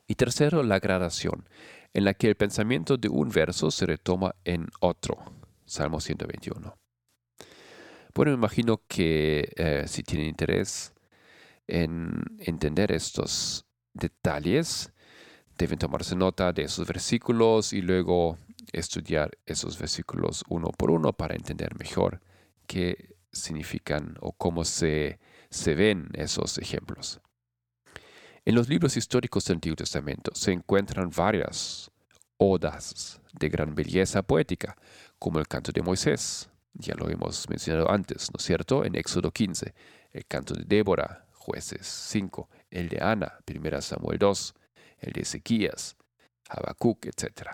Y 0.07 0.15
tercero, 0.15 0.63
la 0.63 0.79
gradación, 0.79 1.49
en 1.93 2.05
la 2.05 2.15
que 2.15 2.29
el 2.29 2.37
pensamiento 2.37 2.97
de 2.97 3.09
un 3.09 3.29
verso 3.29 3.71
se 3.71 3.87
retoma 3.87 4.35
en 4.45 4.69
otro. 4.81 5.17
Salmo 5.65 6.01
121. 6.01 6.75
Bueno, 8.15 8.31
me 8.31 8.37
imagino 8.37 8.81
que 8.89 9.53
eh, 9.57 9.85
si 9.89 10.03
tienen 10.05 10.29
interés 10.29 10.95
en 11.67 12.23
entender 12.39 12.93
estos 12.93 13.66
detalles, 13.97 14.93
deben 15.59 15.79
tomarse 15.79 16.15
nota 16.15 16.53
de 16.53 16.65
esos 16.65 16.87
versículos 16.87 17.73
y 17.73 17.83
luego 17.83 18.39
estudiar 18.73 19.37
esos 19.47 19.79
versículos 19.79 20.45
uno 20.49 20.69
por 20.69 20.91
uno 20.91 21.13
para 21.13 21.35
entender 21.35 21.79
mejor 21.79 22.21
qué 22.67 23.17
significan 23.33 24.17
o 24.21 24.33
cómo 24.33 24.65
se, 24.65 25.19
se 25.51 25.75
ven 25.75 26.09
esos 26.15 26.59
ejemplos. 26.59 27.21
En 28.45 28.55
los 28.55 28.69
libros 28.69 28.97
históricos 28.97 29.45
del 29.45 29.57
Antiguo 29.57 29.77
Testamento 29.77 30.33
se 30.35 30.53
encuentran 30.53 31.11
varias 31.11 31.91
odas 32.37 33.21
de 33.33 33.49
gran 33.49 33.75
belleza 33.75 34.23
poética, 34.23 34.77
como 35.19 35.39
el 35.39 35.49
canto 35.49 35.73
de 35.73 35.83
Moisés, 35.83 36.49
ya 36.75 36.95
lo 36.95 37.09
hemos 37.09 37.49
mencionado 37.49 37.91
antes, 37.91 38.31
¿no 38.31 38.39
es 38.39 38.45
cierto? 38.45 38.85
En 38.85 38.95
Éxodo 38.95 39.31
15, 39.31 39.75
el 40.13 40.27
canto 40.27 40.55
de 40.55 40.65
Débora, 40.65 41.27
jueces 41.33 41.87
5, 41.87 42.49
el 42.71 42.89
de 42.89 42.99
Ana, 43.03 43.39
1 43.47 43.81
Samuel 43.81 44.19
2, 44.19 44.55
el 44.99 45.13
de 45.13 45.21
Ezequías, 45.23 45.97
Habacuc, 46.49 47.07
etc. 47.07 47.51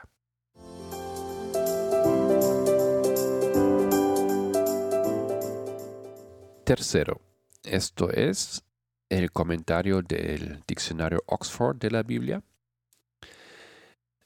Tercero, 6.64 7.20
esto 7.64 8.10
es 8.10 8.62
el 9.08 9.30
comentario 9.30 10.00
del 10.00 10.62
diccionario 10.66 11.22
Oxford 11.26 11.76
de 11.76 11.90
la 11.90 12.02
Biblia. 12.02 12.42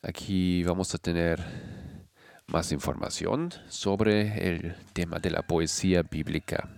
Aquí 0.03 0.63
vamos 0.63 0.95
a 0.95 0.99
tener 0.99 1.45
más 2.47 2.71
información 2.71 3.51
sobre 3.69 4.49
el 4.49 4.77
tema 4.93 5.19
de 5.19 5.31
la 5.31 5.43
poesía 5.43 6.03
bíblica. 6.03 6.69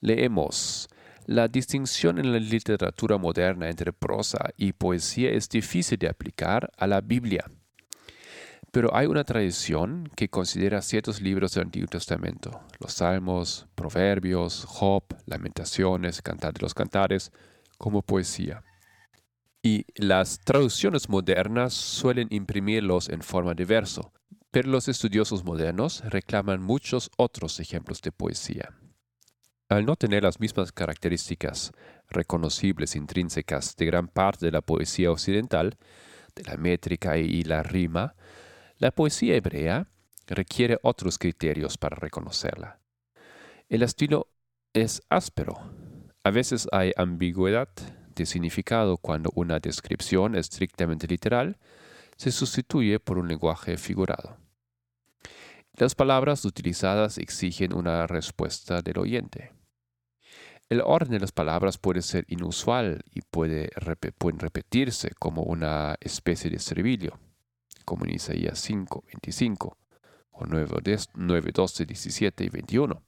Leemos. 0.00 0.88
La 1.28 1.48
distinción 1.48 2.20
en 2.20 2.30
la 2.30 2.38
literatura 2.38 3.18
moderna 3.18 3.68
entre 3.68 3.92
prosa 3.92 4.50
y 4.56 4.72
poesía 4.72 5.30
es 5.30 5.48
difícil 5.48 5.98
de 5.98 6.08
aplicar 6.08 6.70
a 6.76 6.86
la 6.86 7.00
Biblia. 7.00 7.50
Pero 8.70 8.94
hay 8.94 9.08
una 9.08 9.24
tradición 9.24 10.08
que 10.14 10.28
considera 10.28 10.80
ciertos 10.82 11.20
libros 11.20 11.54
del 11.54 11.64
Antiguo 11.64 11.88
Testamento, 11.88 12.60
los 12.78 12.92
Salmos, 12.92 13.66
Proverbios, 13.74 14.66
Job, 14.68 15.02
Lamentaciones, 15.24 16.22
Cantar 16.22 16.52
de 16.52 16.60
los 16.60 16.74
Cantares, 16.74 17.32
como 17.76 18.02
poesía. 18.02 18.62
Y 19.60 19.84
las 19.96 20.38
traducciones 20.38 21.08
modernas 21.08 21.74
suelen 21.74 22.28
imprimirlos 22.30 23.08
en 23.08 23.20
forma 23.20 23.54
de 23.54 23.64
verso, 23.64 24.12
pero 24.52 24.68
los 24.68 24.86
estudiosos 24.86 25.44
modernos 25.44 26.04
reclaman 26.04 26.62
muchos 26.62 27.10
otros 27.16 27.58
ejemplos 27.58 28.00
de 28.00 28.12
poesía. 28.12 28.76
Al 29.68 29.84
no 29.84 29.96
tener 29.96 30.22
las 30.22 30.38
mismas 30.38 30.70
características 30.70 31.72
reconocibles 32.08 32.94
intrínsecas 32.94 33.74
de 33.76 33.86
gran 33.86 34.06
parte 34.06 34.46
de 34.46 34.52
la 34.52 34.60
poesía 34.60 35.10
occidental, 35.10 35.76
de 36.36 36.44
la 36.44 36.56
métrica 36.56 37.18
y 37.18 37.42
la 37.42 37.64
rima, 37.64 38.14
la 38.78 38.92
poesía 38.92 39.34
hebrea 39.34 39.88
requiere 40.28 40.78
otros 40.82 41.18
criterios 41.18 41.78
para 41.78 41.96
reconocerla. 41.96 42.78
El 43.68 43.82
estilo 43.82 44.28
es 44.72 45.02
áspero. 45.08 45.54
A 46.22 46.30
veces 46.30 46.68
hay 46.70 46.92
ambigüedad 46.96 47.68
de 48.14 48.24
significado 48.24 48.98
cuando 48.98 49.30
una 49.34 49.58
descripción 49.58 50.36
estrictamente 50.36 51.08
literal 51.08 51.58
se 52.16 52.30
sustituye 52.30 53.00
por 53.00 53.18
un 53.18 53.26
lenguaje 53.26 53.76
figurado. 53.76 54.45
Las 55.78 55.94
palabras 55.94 56.42
utilizadas 56.46 57.18
exigen 57.18 57.74
una 57.74 58.06
respuesta 58.06 58.80
del 58.80 58.98
oyente. 58.98 59.52
El 60.70 60.80
orden 60.80 61.10
de 61.10 61.20
las 61.20 61.32
palabras 61.32 61.76
puede 61.76 62.00
ser 62.00 62.24
inusual 62.28 63.02
y 63.12 63.20
puede, 63.20 63.68
pueden 64.16 64.38
repetirse 64.38 65.10
como 65.18 65.42
una 65.42 65.96
especie 66.00 66.50
de 66.50 66.56
estribillo 66.56 67.18
como 67.84 68.06
en 68.06 68.14
Isaías 68.14 68.58
5, 68.58 69.04
25 69.06 69.78
o 70.30 70.46
9, 70.46 71.52
12, 71.52 71.86
17 71.86 72.44
y 72.44 72.48
21. 72.48 73.02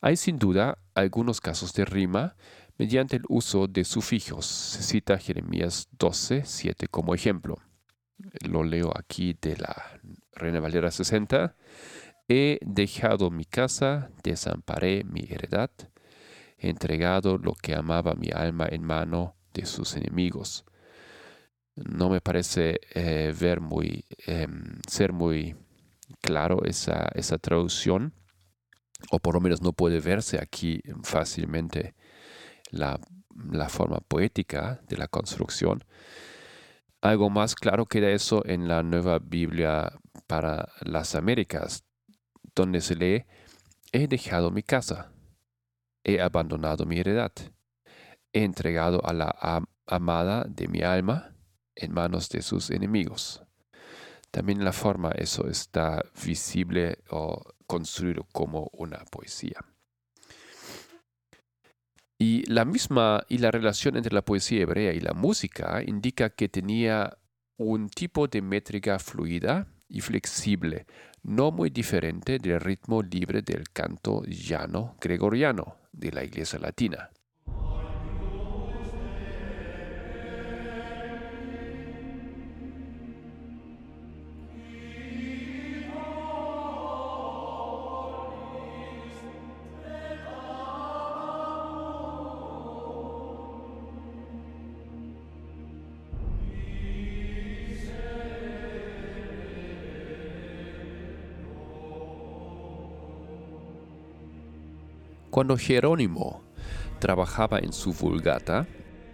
Hay 0.00 0.16
sin 0.16 0.38
duda 0.38 0.78
algunos 0.94 1.42
casos 1.42 1.74
de 1.74 1.84
rima 1.84 2.36
mediante 2.78 3.16
el 3.16 3.22
uso 3.28 3.68
de 3.68 3.84
sufijos. 3.84 4.46
Se 4.46 4.82
cita 4.82 5.18
Jeremías 5.18 5.88
12, 5.92 6.42
7 6.44 6.88
como 6.88 7.14
ejemplo. 7.14 7.56
Lo 8.48 8.64
leo 8.64 8.92
aquí 8.96 9.36
de 9.40 9.56
la 9.56 10.00
Reina 10.34 10.60
Valera 10.60 10.90
60. 10.90 11.54
He 12.28 12.58
dejado 12.62 13.30
mi 13.30 13.44
casa, 13.44 14.10
desamparé 14.22 15.04
mi 15.04 15.26
heredad, 15.28 15.70
he 16.58 16.70
entregado 16.70 17.38
lo 17.38 17.52
que 17.54 17.74
amaba 17.74 18.14
mi 18.14 18.30
alma 18.32 18.66
en 18.70 18.82
mano 18.82 19.36
de 19.52 19.66
sus 19.66 19.94
enemigos 19.96 20.64
no 21.76 22.08
me 22.08 22.20
parece 22.20 22.80
eh, 22.94 23.34
ver 23.38 23.60
muy, 23.60 24.04
em, 24.26 24.80
ser 24.86 25.12
muy 25.12 25.56
claro 26.20 26.64
esa, 26.64 27.08
esa 27.14 27.38
traducción, 27.38 28.14
o 29.10 29.18
por 29.18 29.34
lo 29.34 29.40
menos 29.40 29.60
no 29.60 29.72
puede 29.72 30.00
verse 30.00 30.38
aquí 30.40 30.80
fácilmente 31.02 31.94
la, 32.70 32.98
forma 33.68 33.98
poética 34.00 34.80
de 34.88 34.96
la 34.96 35.08
construcción. 35.08 35.84
Algo 37.02 37.28
más 37.28 37.54
claro 37.54 37.86
queda 37.86 38.10
eso 38.10 38.42
en 38.46 38.68
la 38.68 38.82
nueva 38.82 39.18
Biblia 39.18 39.92
para 40.26 40.68
las 40.80 41.14
Américas, 41.14 41.84
donde 42.54 42.80
se 42.80 42.94
lee, 42.94 43.26
he 43.92 44.08
dejado 44.08 44.50
mi 44.50 44.62
casa, 44.62 45.12
he 46.04 46.20
abandonado 46.20 46.86
mi 46.86 46.98
heredad, 46.98 47.32
he 48.32 48.44
entregado 48.44 49.04
a 49.04 49.12
la 49.12 49.64
amada 49.86 50.44
de 50.48 50.68
mi 50.68 50.82
alma 50.82 51.34
en 51.74 51.92
manos 51.92 52.28
de 52.28 52.42
sus 52.42 52.70
enemigos. 52.70 53.42
También 54.30 54.64
la 54.64 54.72
forma 54.72 55.10
eso 55.12 55.48
está 55.48 56.02
visible 56.24 56.98
o 57.10 57.42
construido 57.66 58.26
como 58.32 58.68
una 58.72 59.04
poesía. 59.04 59.64
Y 62.18 62.44
la 62.50 62.64
misma 62.64 63.24
y 63.28 63.38
la 63.38 63.50
relación 63.50 63.96
entre 63.96 64.14
la 64.14 64.24
poesía 64.24 64.62
hebrea 64.62 64.92
y 64.92 65.00
la 65.00 65.12
música 65.12 65.82
indica 65.84 66.30
que 66.30 66.48
tenía 66.48 67.18
un 67.56 67.88
tipo 67.88 68.26
de 68.26 68.42
métrica 68.42 68.98
fluida 68.98 69.68
y 69.88 70.00
flexible, 70.00 70.86
no 71.22 71.50
muy 71.50 71.70
diferente 71.70 72.38
del 72.38 72.60
ritmo 72.60 73.02
libre 73.02 73.42
del 73.42 73.70
canto 73.70 74.22
llano 74.24 74.96
gregoriano 75.00 75.76
de 75.92 76.12
la 76.12 76.24
Iglesia 76.24 76.58
Latina. 76.58 77.10
Cuando 105.34 105.58
Jerónimo 105.58 106.44
trabajaba 107.00 107.58
en 107.58 107.72
su 107.72 107.92
Vulgata, 107.92 108.68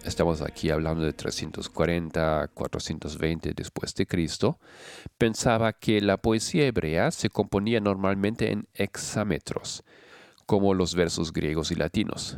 estamos 0.04 0.42
aquí 0.42 0.68
hablando 0.68 1.02
de 1.02 1.14
340, 1.14 2.50
420 2.52 3.54
después 3.54 3.94
de 3.94 4.06
Cristo, 4.06 4.58
pensaba 5.16 5.72
que 5.72 6.02
la 6.02 6.18
poesía 6.18 6.66
hebrea 6.66 7.10
se 7.10 7.30
componía 7.30 7.80
normalmente 7.80 8.52
en 8.52 8.68
hexámetros, 8.74 9.82
como 10.44 10.74
los 10.74 10.94
versos 10.94 11.32
griegos 11.32 11.70
y 11.70 11.76
latinos. 11.76 12.36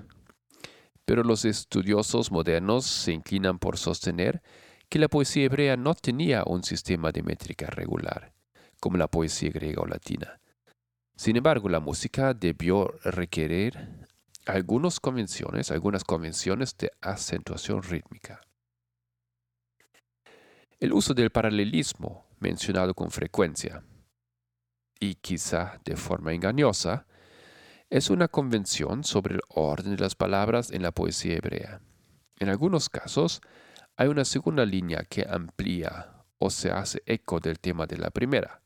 Pero 1.04 1.24
los 1.24 1.44
estudiosos 1.44 2.30
modernos 2.30 2.86
se 2.86 3.10
inclinan 3.10 3.58
por 3.58 3.78
sostener 3.78 4.42
que 4.88 5.00
la 5.00 5.08
poesía 5.08 5.46
hebrea 5.46 5.76
no 5.76 5.94
tenía 5.94 6.44
un 6.46 6.62
sistema 6.62 7.10
de 7.10 7.24
métrica 7.24 7.66
regular, 7.66 8.32
como 8.78 8.96
la 8.96 9.08
poesía 9.08 9.50
griega 9.50 9.82
o 9.82 9.86
latina 9.86 10.38
sin 11.22 11.36
embargo, 11.36 11.68
la 11.68 11.78
música 11.78 12.34
debió 12.34 12.98
requerir 13.04 14.08
algunas 14.44 14.98
convenciones, 14.98 15.70
algunas 15.70 16.02
convenciones 16.02 16.76
de 16.76 16.90
acentuación 17.00 17.80
rítmica. 17.80 18.40
El 20.80 20.92
uso 20.92 21.14
del 21.14 21.30
paralelismo, 21.30 22.26
mencionado 22.40 22.92
con 22.94 23.12
frecuencia, 23.12 23.84
y 24.98 25.14
quizá 25.14 25.80
de 25.84 25.94
forma 25.94 26.32
engañosa, 26.32 27.06
es 27.88 28.10
una 28.10 28.26
convención 28.26 29.04
sobre 29.04 29.36
el 29.36 29.42
orden 29.46 29.94
de 29.94 30.02
las 30.02 30.16
palabras 30.16 30.72
en 30.72 30.82
la 30.82 30.90
poesía 30.90 31.36
hebrea. 31.36 31.80
En 32.40 32.48
algunos 32.48 32.88
casos, 32.88 33.40
hay 33.96 34.08
una 34.08 34.24
segunda 34.24 34.66
línea 34.66 35.04
que 35.08 35.24
amplía 35.30 36.24
o 36.38 36.50
se 36.50 36.72
hace 36.72 37.00
eco 37.06 37.38
del 37.38 37.60
tema 37.60 37.86
de 37.86 37.98
la 37.98 38.10
primera. 38.10 38.61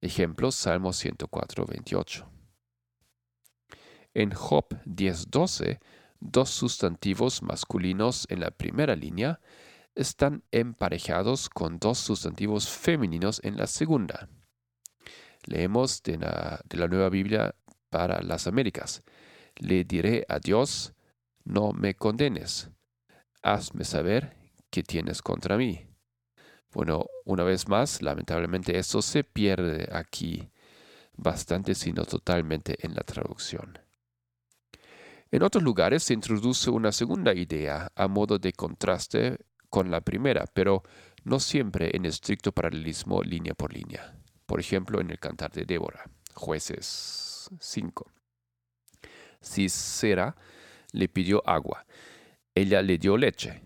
Ejemplo, 0.00 0.52
Salmo 0.52 0.92
104, 0.92 1.66
28. 1.66 2.30
En 4.14 4.30
Job 4.30 4.68
10.12, 4.84 5.78
dos 6.20 6.50
sustantivos 6.50 7.42
masculinos 7.42 8.26
en 8.30 8.40
la 8.40 8.50
primera 8.50 8.96
línea 8.96 9.40
están 9.94 10.42
emparejados 10.50 11.48
con 11.48 11.78
dos 11.78 11.98
sustantivos 11.98 12.68
femeninos 12.68 13.40
en 13.42 13.56
la 13.56 13.66
segunda. 13.66 14.28
Leemos 15.44 16.02
de 16.02 16.18
la, 16.18 16.60
de 16.68 16.76
la 16.76 16.88
Nueva 16.88 17.08
Biblia 17.08 17.54
para 17.90 18.20
las 18.22 18.46
Américas. 18.46 19.02
Le 19.56 19.84
diré 19.84 20.26
a 20.28 20.38
Dios, 20.38 20.92
no 21.44 21.72
me 21.72 21.94
condenes. 21.94 22.70
Hazme 23.42 23.84
saber 23.84 24.36
qué 24.70 24.82
tienes 24.82 25.22
contra 25.22 25.56
mí. 25.56 25.86
Bueno, 26.76 27.06
una 27.24 27.42
vez 27.42 27.68
más, 27.68 28.02
lamentablemente 28.02 28.78
eso 28.78 29.00
se 29.00 29.24
pierde 29.24 29.88
aquí 29.90 30.50
bastante, 31.16 31.74
sino 31.74 32.04
totalmente 32.04 32.76
en 32.86 32.94
la 32.94 33.00
traducción. 33.00 33.78
En 35.30 35.42
otros 35.42 35.64
lugares 35.64 36.02
se 36.02 36.12
introduce 36.12 36.68
una 36.68 36.92
segunda 36.92 37.32
idea 37.32 37.90
a 37.96 38.08
modo 38.08 38.38
de 38.38 38.52
contraste 38.52 39.38
con 39.70 39.90
la 39.90 40.02
primera, 40.02 40.44
pero 40.52 40.82
no 41.24 41.40
siempre 41.40 41.96
en 41.96 42.04
estricto 42.04 42.52
paralelismo 42.52 43.22
línea 43.22 43.54
por 43.54 43.72
línea. 43.72 44.14
Por 44.44 44.60
ejemplo, 44.60 45.00
en 45.00 45.10
el 45.10 45.18
Cantar 45.18 45.52
de 45.52 45.64
Débora, 45.64 46.04
jueces 46.34 47.48
5. 47.58 48.12
Sisera 49.40 50.36
le 50.92 51.08
pidió 51.08 51.42
agua, 51.48 51.86
ella 52.54 52.82
le 52.82 52.98
dio 52.98 53.16
leche. 53.16 53.62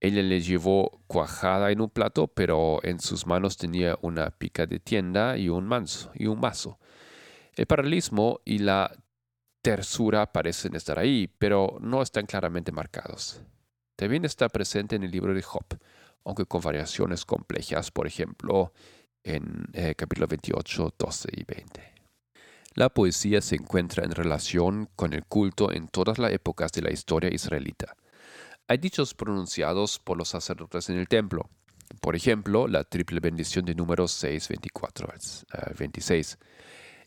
Ella 0.00 0.22
le 0.22 0.40
llevó 0.40 1.02
cuajada 1.06 1.70
en 1.72 1.80
un 1.80 1.90
plato, 1.90 2.28
pero 2.28 2.78
en 2.84 3.00
sus 3.00 3.26
manos 3.26 3.56
tenía 3.56 3.98
una 4.00 4.30
pica 4.30 4.66
de 4.66 4.78
tienda 4.78 5.36
y 5.36 5.48
un 5.48 5.66
manso 5.66 6.12
y 6.14 6.26
un 6.26 6.38
mazo. 6.38 6.78
El 7.54 7.66
paralelismo 7.66 8.40
y 8.44 8.58
la 8.58 8.94
tersura 9.62 10.32
parecen 10.32 10.76
estar 10.76 10.98
ahí, 10.98 11.26
pero 11.38 11.78
no 11.80 12.00
están 12.02 12.26
claramente 12.26 12.70
marcados. 12.70 13.42
También 13.96 14.24
está 14.24 14.48
presente 14.48 14.94
en 14.94 15.02
el 15.02 15.10
libro 15.10 15.34
de 15.34 15.42
Job, 15.42 15.66
aunque 16.24 16.46
con 16.46 16.60
variaciones 16.60 17.24
complejas, 17.24 17.90
por 17.90 18.06
ejemplo, 18.06 18.72
en 19.24 19.66
eh, 19.72 19.96
capítulo 19.96 20.28
28, 20.28 20.94
12 20.96 21.28
y 21.32 21.44
20. 21.44 21.94
La 22.74 22.88
poesía 22.90 23.40
se 23.40 23.56
encuentra 23.56 24.04
en 24.04 24.12
relación 24.12 24.88
con 24.94 25.12
el 25.12 25.24
culto 25.24 25.72
en 25.72 25.88
todas 25.88 26.18
las 26.18 26.30
épocas 26.30 26.70
de 26.70 26.82
la 26.82 26.92
historia 26.92 27.28
israelita. 27.34 27.96
Hay 28.70 28.76
dichos 28.76 29.14
pronunciados 29.14 29.98
por 29.98 30.18
los 30.18 30.28
sacerdotes 30.28 30.90
en 30.90 30.98
el 30.98 31.08
templo. 31.08 31.48
Por 32.02 32.14
ejemplo, 32.14 32.68
la 32.68 32.84
triple 32.84 33.18
bendición 33.18 33.64
de 33.64 33.74
números 33.74 34.12
6, 34.12 34.46
24 34.46 35.08
26. 35.78 36.38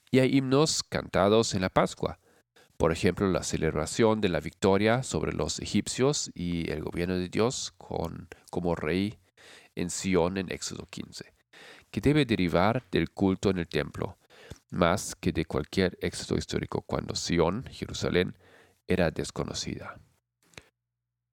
Y 0.10 0.18
hay 0.18 0.36
himnos 0.36 0.82
cantados 0.82 1.54
en 1.54 1.62
la 1.62 1.70
Pascua. 1.70 2.18
Por 2.78 2.92
ejemplo, 2.92 3.30
la 3.30 3.44
celebración 3.44 4.22
de 4.22 4.30
la 4.30 4.40
victoria 4.40 5.04
sobre 5.04 5.34
los 5.34 5.60
egipcios 5.60 6.32
y 6.34 6.68
el 6.72 6.82
gobierno 6.82 7.14
de 7.14 7.30
Dios 7.30 7.76
como 7.78 8.74
rey 8.74 9.20
en 9.76 9.92
Sion 9.92 10.38
en 10.38 10.52
Éxodo 10.52 10.88
15, 10.90 11.32
que 11.92 12.02
debe 12.02 12.26
derivar 12.26 12.88
del 12.90 13.12
culto 13.12 13.52
en 13.52 13.60
el 13.60 13.68
templo, 13.68 14.18
más 14.72 15.14
que 15.14 15.32
de 15.32 15.46
cualquier 15.46 15.96
éxodo 16.02 16.40
histórico 16.40 16.82
cuando 16.82 17.16
Sion, 17.16 17.66
Jerusalén, 17.70 18.36
era 18.88 19.12
desconocida. 19.12 20.00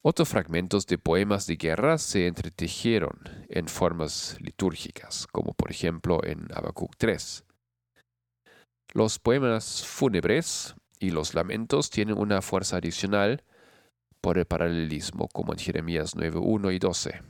Otros 0.01 0.29
fragmentos 0.29 0.87
de 0.87 0.97
poemas 0.97 1.47
de 1.47 1.57
guerra 1.57 1.99
se 1.99 2.29
entretejieron 2.29 3.19
en 3.49 3.67
formas 3.67 4.37
litúrgicas, 4.41 5.27
como 5.27 5.55
por 5.55 5.73
ejemplo 5.73 6.25
en 6.25 6.47
Habacuc 6.55 6.95
3. 6.97 7.45
Los 8.95 9.19
poemas 9.19 9.85
fúnebres 9.85 10.77
y 11.01 11.11
los 11.11 11.35
lamentos 11.35 11.91
tienen 11.91 12.17
una 12.17 12.43
fuerza 12.43 12.77
adicional 12.77 13.43
por 14.21 14.39
el 14.39 14.47
paralelismo, 14.47 15.29
como 15.29 15.53
en 15.53 15.59
Jeremías 15.59 16.17
9.1 16.17 16.75
y 16.75 16.79
12, 16.79 17.23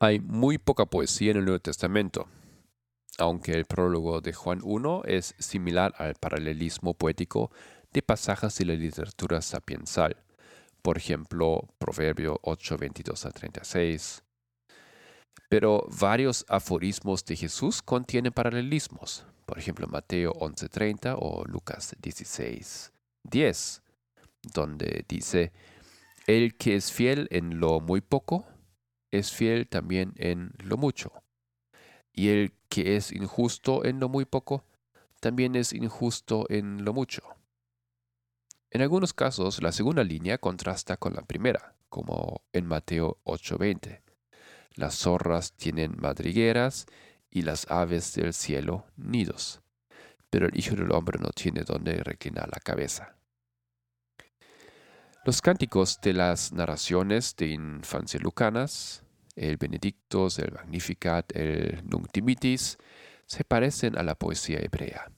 Hay 0.03 0.19
muy 0.19 0.57
poca 0.57 0.85
poesía 0.85 1.31
en 1.31 1.37
el 1.37 1.45
Nuevo 1.45 1.61
Testamento, 1.61 2.27
aunque 3.19 3.53
el 3.53 3.63
prólogo 3.63 4.19
de 4.19 4.33
Juan 4.33 4.59
1 4.61 5.03
es 5.05 5.33
similar 5.39 5.93
al 5.97 6.15
paralelismo 6.15 6.93
poético 6.93 7.51
de 7.93 8.01
pasajes 8.01 8.57
de 8.57 8.65
la 8.65 8.73
literatura 8.73 9.41
sapiensal, 9.41 10.17
por 10.81 10.97
ejemplo, 10.97 11.69
Proverbio 11.77 12.37
8, 12.41 12.77
22 12.77 13.25
a 13.25 13.31
36. 13.31 14.23
Pero 15.47 15.87
varios 15.97 16.43
aforismos 16.49 17.23
de 17.23 17.37
Jesús 17.37 17.81
contienen 17.81 18.33
paralelismos, 18.33 19.25
por 19.45 19.57
ejemplo, 19.57 19.87
Mateo 19.87 20.33
11:30 20.33 21.15
o 21.17 21.45
Lucas 21.45 21.95
16:10, 22.01 23.81
donde 24.53 25.05
dice, 25.07 25.53
El 26.27 26.57
que 26.57 26.75
es 26.75 26.91
fiel 26.91 27.29
en 27.31 27.61
lo 27.61 27.79
muy 27.79 28.01
poco, 28.01 28.45
es 29.13 29.31
fiel 29.31 29.67
también 29.67 30.13
en 30.17 30.51
lo 30.57 30.75
mucho. 30.75 31.11
Y 32.11 32.29
el 32.29 32.53
que 32.67 32.95
es 32.95 33.11
injusto 33.11 33.85
en 33.85 33.99
lo 33.99 34.09
muy 34.09 34.25
poco, 34.25 34.65
también 35.19 35.55
es 35.55 35.71
injusto 35.71 36.45
en 36.49 36.83
lo 36.83 36.93
mucho. 36.93 37.21
En 38.71 38.81
algunos 38.81 39.13
casos, 39.13 39.61
la 39.61 39.71
segunda 39.71 40.03
línea 40.03 40.39
contrasta 40.39 40.97
con 40.97 41.13
la 41.13 41.21
primera, 41.21 41.75
como 41.89 42.43
en 42.53 42.65
Mateo 42.65 43.19
8:20. 43.23 44.01
Las 44.73 44.95
zorras 44.95 45.53
tienen 45.53 45.95
madrigueras 45.99 46.87
y 47.29 47.43
las 47.43 47.69
aves 47.69 48.15
del 48.15 48.33
cielo 48.33 48.87
nidos, 48.97 49.61
pero 50.31 50.47
el 50.47 50.57
Hijo 50.57 50.75
del 50.75 50.91
Hombre 50.91 51.19
no 51.19 51.29
tiene 51.29 51.61
donde 51.61 52.03
reclinar 52.03 52.49
la 52.51 52.59
cabeza. 52.59 53.15
Los 55.25 55.41
cánticos 55.41 56.01
de 56.01 56.11
las 56.11 56.51
narraciones 56.51 57.33
de 57.37 57.47
infancia 57.47 58.19
lucanas, 58.19 59.03
el 59.37 59.55
Benedictus, 59.55 60.37
el 60.37 60.51
Magnificat, 60.51 61.33
el 61.33 61.81
Nunc 61.87 62.11
Dimittis, 62.11 62.77
se 63.25 63.45
parecen 63.45 63.97
a 63.97 64.03
la 64.03 64.15
poesía 64.15 64.59
hebrea. 64.59 65.09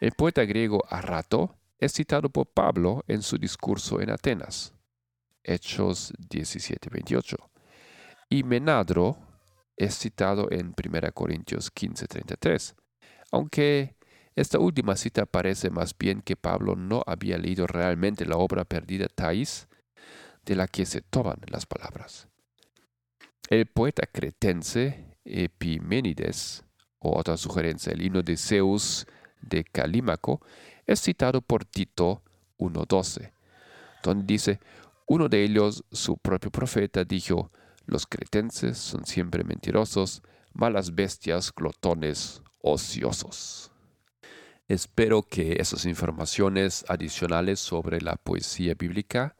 El 0.00 0.12
poeta 0.12 0.42
griego 0.46 0.82
Arrato 0.88 1.58
es 1.78 1.92
citado 1.92 2.30
por 2.30 2.46
Pablo 2.46 3.04
en 3.08 3.20
su 3.20 3.36
discurso 3.36 4.00
en 4.00 4.08
Atenas, 4.08 4.72
Hechos 5.44 6.14
17-28, 6.30 7.36
y 8.30 8.42
Menadro 8.42 9.18
es 9.76 9.98
citado 9.98 10.50
en 10.50 10.74
1 10.74 11.12
Corintios 11.12 11.70
15-33, 11.74 12.74
aunque 13.32 13.97
esta 14.40 14.60
última 14.60 14.94
cita 14.96 15.26
parece 15.26 15.68
más 15.68 15.96
bien 15.98 16.22
que 16.22 16.36
Pablo 16.36 16.76
no 16.76 17.02
había 17.06 17.38
leído 17.38 17.66
realmente 17.66 18.24
la 18.24 18.36
obra 18.36 18.64
perdida 18.64 19.08
Thais, 19.08 19.66
de 20.44 20.54
la 20.54 20.68
que 20.68 20.86
se 20.86 21.00
toman 21.00 21.38
las 21.48 21.66
palabras. 21.66 22.28
El 23.50 23.66
poeta 23.66 24.06
cretense 24.06 25.16
Epiménides, 25.24 26.62
o 27.00 27.18
otra 27.18 27.36
sugerencia, 27.36 27.92
el 27.92 28.00
himno 28.00 28.22
de 28.22 28.36
Zeus 28.36 29.06
de 29.42 29.64
Calímaco, 29.64 30.40
es 30.86 31.02
citado 31.02 31.40
por 31.40 31.64
Tito 31.64 32.22
1.12, 32.58 33.32
donde 34.04 34.24
dice, 34.24 34.60
uno 35.06 35.28
de 35.28 35.42
ellos, 35.42 35.84
su 35.90 36.16
propio 36.16 36.52
profeta, 36.52 37.02
dijo, 37.04 37.50
los 37.86 38.06
cretenses 38.06 38.78
son 38.78 39.04
siempre 39.04 39.42
mentirosos, 39.42 40.22
malas 40.52 40.94
bestias, 40.94 41.52
glotones, 41.52 42.40
ociosos. 42.62 43.72
Espero 44.68 45.22
que 45.22 45.56
esas 45.60 45.86
informaciones 45.86 46.84
adicionales 46.88 47.58
sobre 47.58 48.02
la 48.02 48.16
poesía 48.16 48.74
bíblica 48.74 49.34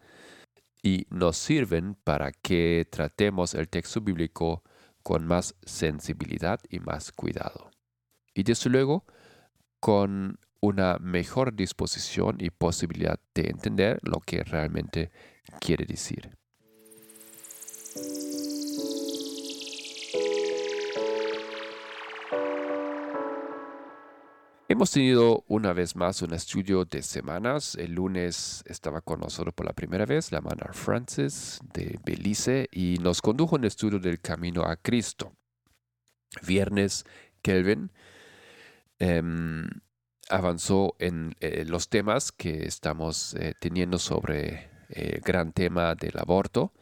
y 0.83 1.07
nos 1.11 1.37
sirven 1.37 1.97
para 1.97 2.33
que 2.33 2.89
tratemos 2.91 3.53
el 3.53 3.69
texto 3.69 4.01
bíblico 4.01 4.63
con 5.03 5.27
más 5.27 5.55
sensibilidad 5.67 6.61
y 6.71 6.81
más 6.81 7.13
cuidado. 7.13 7.71
Y 8.33 8.43
desde 8.43 8.71
luego, 8.71 9.05
con 9.81 10.39
una 10.61 10.97
mejor 10.99 11.55
disposición 11.55 12.39
y 12.41 12.49
posibilidad 12.49 13.21
de 13.35 13.51
entender 13.51 14.01
lo 14.03 14.21
que 14.21 14.43
realmente 14.45 15.11
quiere 15.61 15.85
decir. 15.85 16.38
Hemos 24.71 24.91
tenido 24.91 25.47
una 25.49 25.73
vez 25.73 25.97
más 25.97 26.21
un 26.21 26.35
estudio 26.35 26.85
de 26.85 27.01
semanas. 27.01 27.75
El 27.77 27.95
lunes 27.95 28.63
estaba 28.67 29.01
con 29.01 29.21
nosotros 29.21 29.55
por 29.55 29.65
la 29.65 29.73
primera 29.73 30.05
vez 30.05 30.31
la 30.31 30.39
hermana 30.39 30.75
Francis 30.75 31.59
de 31.73 31.99
Belice 32.05 32.69
y 32.71 32.99
nos 33.01 33.23
condujo 33.23 33.57
un 33.57 33.65
estudio 33.65 33.99
del 33.99 34.21
camino 34.21 34.65
a 34.65 34.77
Cristo. 34.77 35.33
Viernes, 36.47 37.07
Kelvin 37.41 37.91
em, 38.99 39.71
avanzó 40.29 40.97
en 40.99 41.35
eh, 41.41 41.65
los 41.67 41.89
temas 41.89 42.31
que 42.31 42.67
estamos 42.67 43.33
eh, 43.37 43.55
teniendo 43.59 43.99
sobre 43.99 44.69
el 44.91 45.23
gran 45.23 45.53
tema 45.53 45.95
del 45.95 46.19
aborto, 46.19 46.75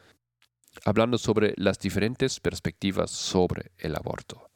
hablando 0.83 1.17
sobre 1.17 1.53
las 1.55 1.79
diferentes 1.79 2.41
perspectivas 2.41 3.11
sobre 3.11 3.71
el 3.77 3.95
aborto. 3.95 4.49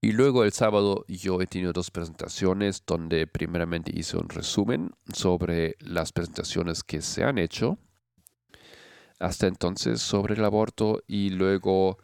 Y 0.00 0.12
luego 0.12 0.44
el 0.44 0.52
sábado 0.52 1.04
yo 1.08 1.40
he 1.40 1.46
tenido 1.46 1.72
dos 1.72 1.90
presentaciones 1.90 2.84
donde 2.86 3.26
primeramente 3.26 3.90
hice 3.92 4.16
un 4.16 4.28
resumen 4.28 4.92
sobre 5.12 5.76
las 5.80 6.12
presentaciones 6.12 6.84
que 6.84 7.02
se 7.02 7.24
han 7.24 7.38
hecho 7.38 7.78
hasta 9.18 9.48
entonces 9.48 10.00
sobre 10.00 10.34
el 10.34 10.44
aborto 10.44 11.02
y 11.08 11.30
luego 11.30 11.98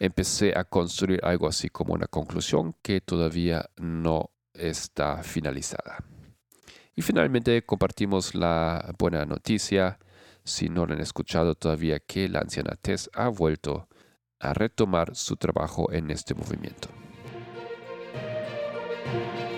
empecé 0.00 0.52
a 0.56 0.64
construir 0.64 1.20
algo 1.22 1.46
así 1.46 1.68
como 1.68 1.94
una 1.94 2.08
conclusión 2.08 2.74
que 2.82 3.00
todavía 3.00 3.70
no 3.76 4.30
está 4.52 5.22
finalizada. 5.22 6.04
Y 6.94 7.02
finalmente 7.02 7.64
compartimos 7.64 8.34
la 8.34 8.94
buena 8.98 9.24
noticia, 9.24 9.98
si 10.44 10.68
no 10.68 10.86
lo 10.86 10.94
han 10.94 11.00
escuchado 11.00 11.54
todavía, 11.54 12.00
que 12.00 12.28
la 12.28 12.40
anciana 12.40 12.76
Tess 12.80 13.10
ha 13.14 13.28
vuelto 13.28 13.88
a 14.40 14.54
retomar 14.54 15.14
su 15.14 15.36
trabajo 15.36 15.92
en 15.92 16.10
este 16.10 16.34
movimiento. 16.34 16.88
thank 19.06 19.38
you 19.40 19.55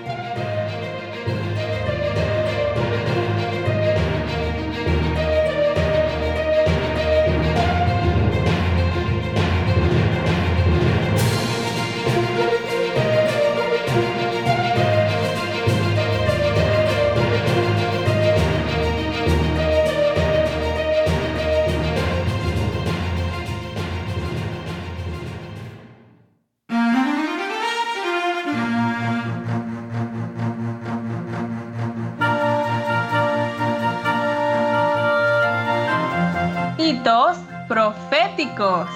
proféticos. 37.68 38.88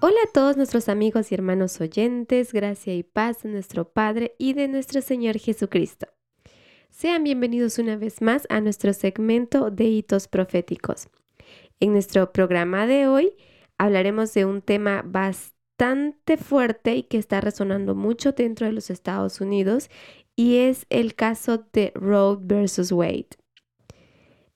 Hola 0.00 0.16
a 0.22 0.32
todos 0.32 0.56
nuestros 0.56 0.88
amigos 0.88 1.32
y 1.32 1.34
hermanos 1.34 1.80
oyentes, 1.80 2.52
gracia 2.52 2.94
y 2.94 3.02
paz 3.02 3.42
de 3.42 3.48
nuestro 3.48 3.88
Padre 3.90 4.36
y 4.38 4.52
de 4.52 4.68
nuestro 4.68 5.00
Señor 5.00 5.36
Jesucristo. 5.38 6.06
Sean 6.90 7.24
bienvenidos 7.24 7.80
una 7.80 7.96
vez 7.96 8.22
más 8.22 8.46
a 8.50 8.60
nuestro 8.60 8.92
segmento 8.92 9.72
de 9.72 9.84
hitos 9.84 10.28
proféticos. 10.28 11.08
En 11.80 11.90
nuestro 11.90 12.32
programa 12.32 12.86
de 12.86 13.08
hoy 13.08 13.32
hablaremos 13.78 14.32
de 14.32 14.44
un 14.44 14.62
tema 14.62 15.02
bastante 15.04 15.55
fuerte 16.38 16.96
y 16.96 17.02
que 17.04 17.18
está 17.18 17.40
resonando 17.40 17.94
mucho 17.94 18.32
dentro 18.32 18.66
de 18.66 18.72
los 18.72 18.90
Estados 18.90 19.40
Unidos 19.40 19.90
y 20.34 20.58
es 20.58 20.86
el 20.90 21.14
caso 21.14 21.66
de 21.72 21.92
Roe 21.94 22.38
versus 22.40 22.92
Wade. 22.92 23.28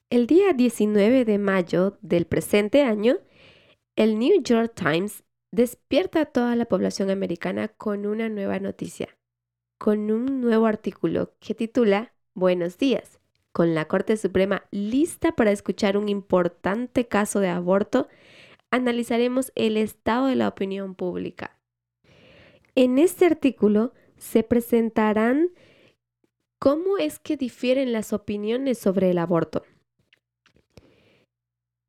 El 0.09 0.27
día 0.27 0.53
19 0.53 1.25
de 1.25 1.37
mayo 1.37 1.97
del 2.01 2.25
presente 2.25 2.83
año, 2.83 3.17
el 3.95 4.19
New 4.19 4.41
York 4.43 4.73
Times 4.75 5.23
despierta 5.51 6.21
a 6.21 6.25
toda 6.25 6.55
la 6.55 6.65
población 6.65 7.09
americana 7.09 7.69
con 7.69 8.05
una 8.05 8.29
nueva 8.29 8.59
noticia, 8.59 9.17
con 9.77 10.11
un 10.11 10.41
nuevo 10.41 10.65
artículo 10.65 11.33
que 11.39 11.55
titula 11.55 12.13
Buenos 12.33 12.77
días, 12.77 13.19
con 13.51 13.73
la 13.73 13.85
Corte 13.85 14.17
Suprema 14.17 14.63
lista 14.71 15.33
para 15.33 15.51
escuchar 15.51 15.97
un 15.97 16.09
importante 16.09 17.07
caso 17.07 17.39
de 17.39 17.49
aborto, 17.49 18.07
analizaremos 18.71 19.51
el 19.55 19.77
estado 19.77 20.27
de 20.27 20.35
la 20.35 20.47
opinión 20.47 20.95
pública. 20.95 21.57
En 22.75 22.97
este 22.97 23.25
artículo 23.25 23.93
se 24.17 24.43
presentarán 24.43 25.49
cómo 26.57 26.97
es 26.97 27.19
que 27.19 27.37
difieren 27.37 27.91
las 27.91 28.13
opiniones 28.13 28.77
sobre 28.77 29.11
el 29.11 29.17
aborto. 29.17 29.63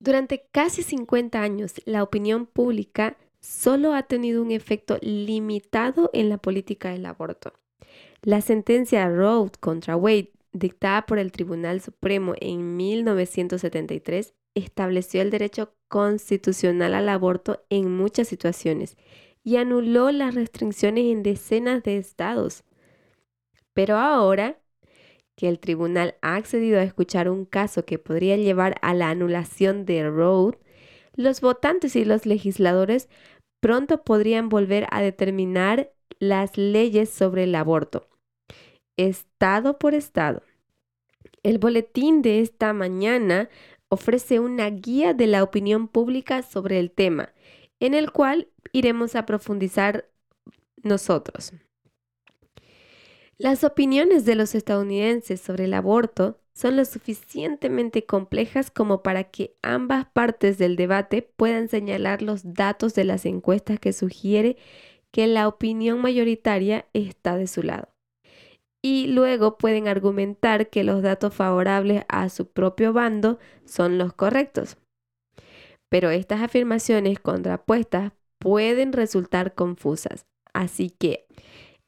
Durante 0.00 0.48
casi 0.50 0.82
50 0.82 1.40
años, 1.40 1.74
la 1.84 2.02
opinión 2.02 2.46
pública 2.46 3.16
solo 3.40 3.94
ha 3.94 4.02
tenido 4.04 4.42
un 4.42 4.50
efecto 4.50 4.98
limitado 5.00 6.10
en 6.12 6.28
la 6.28 6.38
política 6.38 6.90
del 6.90 7.06
aborto. 7.06 7.52
La 8.22 8.40
sentencia 8.40 9.08
Roe 9.08 9.50
contra 9.60 9.96
Wade, 9.96 10.32
dictada 10.52 11.06
por 11.06 11.18
el 11.18 11.30
Tribunal 11.30 11.80
Supremo 11.80 12.34
en 12.40 12.76
1973, 12.76 14.34
estableció 14.54 15.22
el 15.22 15.30
derecho 15.30 15.74
constitucional 15.88 16.94
al 16.94 17.08
aborto 17.08 17.64
en 17.70 17.94
muchas 17.94 18.28
situaciones 18.28 18.96
y 19.44 19.56
anuló 19.56 20.10
las 20.12 20.34
restricciones 20.34 21.04
en 21.06 21.22
decenas 21.22 21.82
de 21.82 21.96
estados. 21.96 22.64
Pero 23.74 23.96
ahora 23.96 24.58
que 25.36 25.48
el 25.48 25.58
tribunal 25.58 26.16
ha 26.22 26.36
accedido 26.36 26.78
a 26.78 26.82
escuchar 26.82 27.28
un 27.28 27.44
caso 27.44 27.84
que 27.84 27.98
podría 27.98 28.36
llevar 28.36 28.76
a 28.82 28.94
la 28.94 29.10
anulación 29.10 29.84
de 29.84 30.08
Roe, 30.08 30.58
los 31.14 31.40
votantes 31.40 31.96
y 31.96 32.04
los 32.04 32.26
legisladores 32.26 33.08
pronto 33.60 34.02
podrían 34.02 34.48
volver 34.48 34.86
a 34.90 35.00
determinar 35.00 35.92
las 36.18 36.56
leyes 36.56 37.10
sobre 37.10 37.44
el 37.44 37.54
aborto, 37.54 38.08
estado 38.96 39.78
por 39.78 39.94
estado. 39.94 40.42
El 41.42 41.58
boletín 41.58 42.22
de 42.22 42.40
esta 42.40 42.72
mañana 42.72 43.48
ofrece 43.92 44.40
una 44.40 44.70
guía 44.70 45.12
de 45.12 45.26
la 45.26 45.42
opinión 45.42 45.86
pública 45.86 46.40
sobre 46.40 46.78
el 46.78 46.90
tema, 46.90 47.34
en 47.78 47.92
el 47.92 48.10
cual 48.10 48.48
iremos 48.72 49.14
a 49.16 49.26
profundizar 49.26 50.08
nosotros. 50.82 51.52
Las 53.36 53.64
opiniones 53.64 54.24
de 54.24 54.34
los 54.34 54.54
estadounidenses 54.54 55.42
sobre 55.42 55.66
el 55.66 55.74
aborto 55.74 56.40
son 56.54 56.76
lo 56.78 56.86
suficientemente 56.86 58.06
complejas 58.06 58.70
como 58.70 59.02
para 59.02 59.24
que 59.24 59.56
ambas 59.60 60.06
partes 60.06 60.56
del 60.56 60.76
debate 60.76 61.20
puedan 61.20 61.68
señalar 61.68 62.22
los 62.22 62.54
datos 62.54 62.94
de 62.94 63.04
las 63.04 63.26
encuestas 63.26 63.78
que 63.78 63.92
sugiere 63.92 64.56
que 65.10 65.26
la 65.26 65.46
opinión 65.46 66.00
mayoritaria 66.00 66.86
está 66.94 67.36
de 67.36 67.46
su 67.46 67.62
lado. 67.62 67.91
Y 68.82 69.06
luego 69.06 69.58
pueden 69.58 69.86
argumentar 69.86 70.68
que 70.68 70.82
los 70.82 71.02
datos 71.02 71.32
favorables 71.32 72.04
a 72.08 72.28
su 72.28 72.50
propio 72.50 72.92
bando 72.92 73.38
son 73.64 73.96
los 73.96 74.12
correctos. 74.12 74.76
Pero 75.88 76.10
estas 76.10 76.42
afirmaciones 76.42 77.20
contrapuestas 77.20 78.12
pueden 78.38 78.92
resultar 78.92 79.54
confusas, 79.54 80.26
así 80.52 80.90
que 80.90 81.26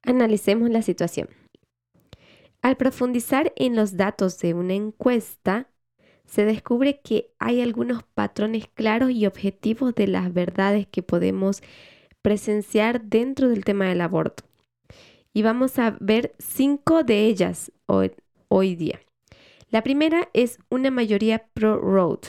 analicemos 0.03 0.71
la 0.71 0.83
situación. 0.83 1.29
Al 2.63 2.77
profundizar 2.77 3.53
en 3.57 3.77
los 3.77 3.97
datos 3.97 4.39
de 4.39 4.55
una 4.55 4.75
encuesta, 4.75 5.69
se 6.25 6.45
descubre 6.45 7.01
que 7.01 7.31
hay 7.39 7.61
algunos 7.61 8.03
patrones 8.03 8.69
claros 8.73 9.11
y 9.11 9.27
objetivos 9.27 9.95
de 9.95 10.07
las 10.07 10.33
verdades 10.33 10.87
que 10.87 11.03
podemos 11.03 11.63
presenciar 12.23 13.03
dentro 13.03 13.49
del 13.49 13.65
tema 13.65 13.87
del 13.87 14.01
aborto. 14.01 14.45
Y 15.37 15.43
vamos 15.43 15.81
a 15.81 15.97
ver 16.01 16.33
cinco 16.39 17.03
de 17.03 17.27
ellas 17.27 17.73
hoy, 17.87 18.77
día. 18.77 19.01
La 19.69 19.83
primera 19.83 20.29
es 20.33 20.59
una 20.71 20.93
mayoría 20.93 21.49
pro-road. 21.55 22.21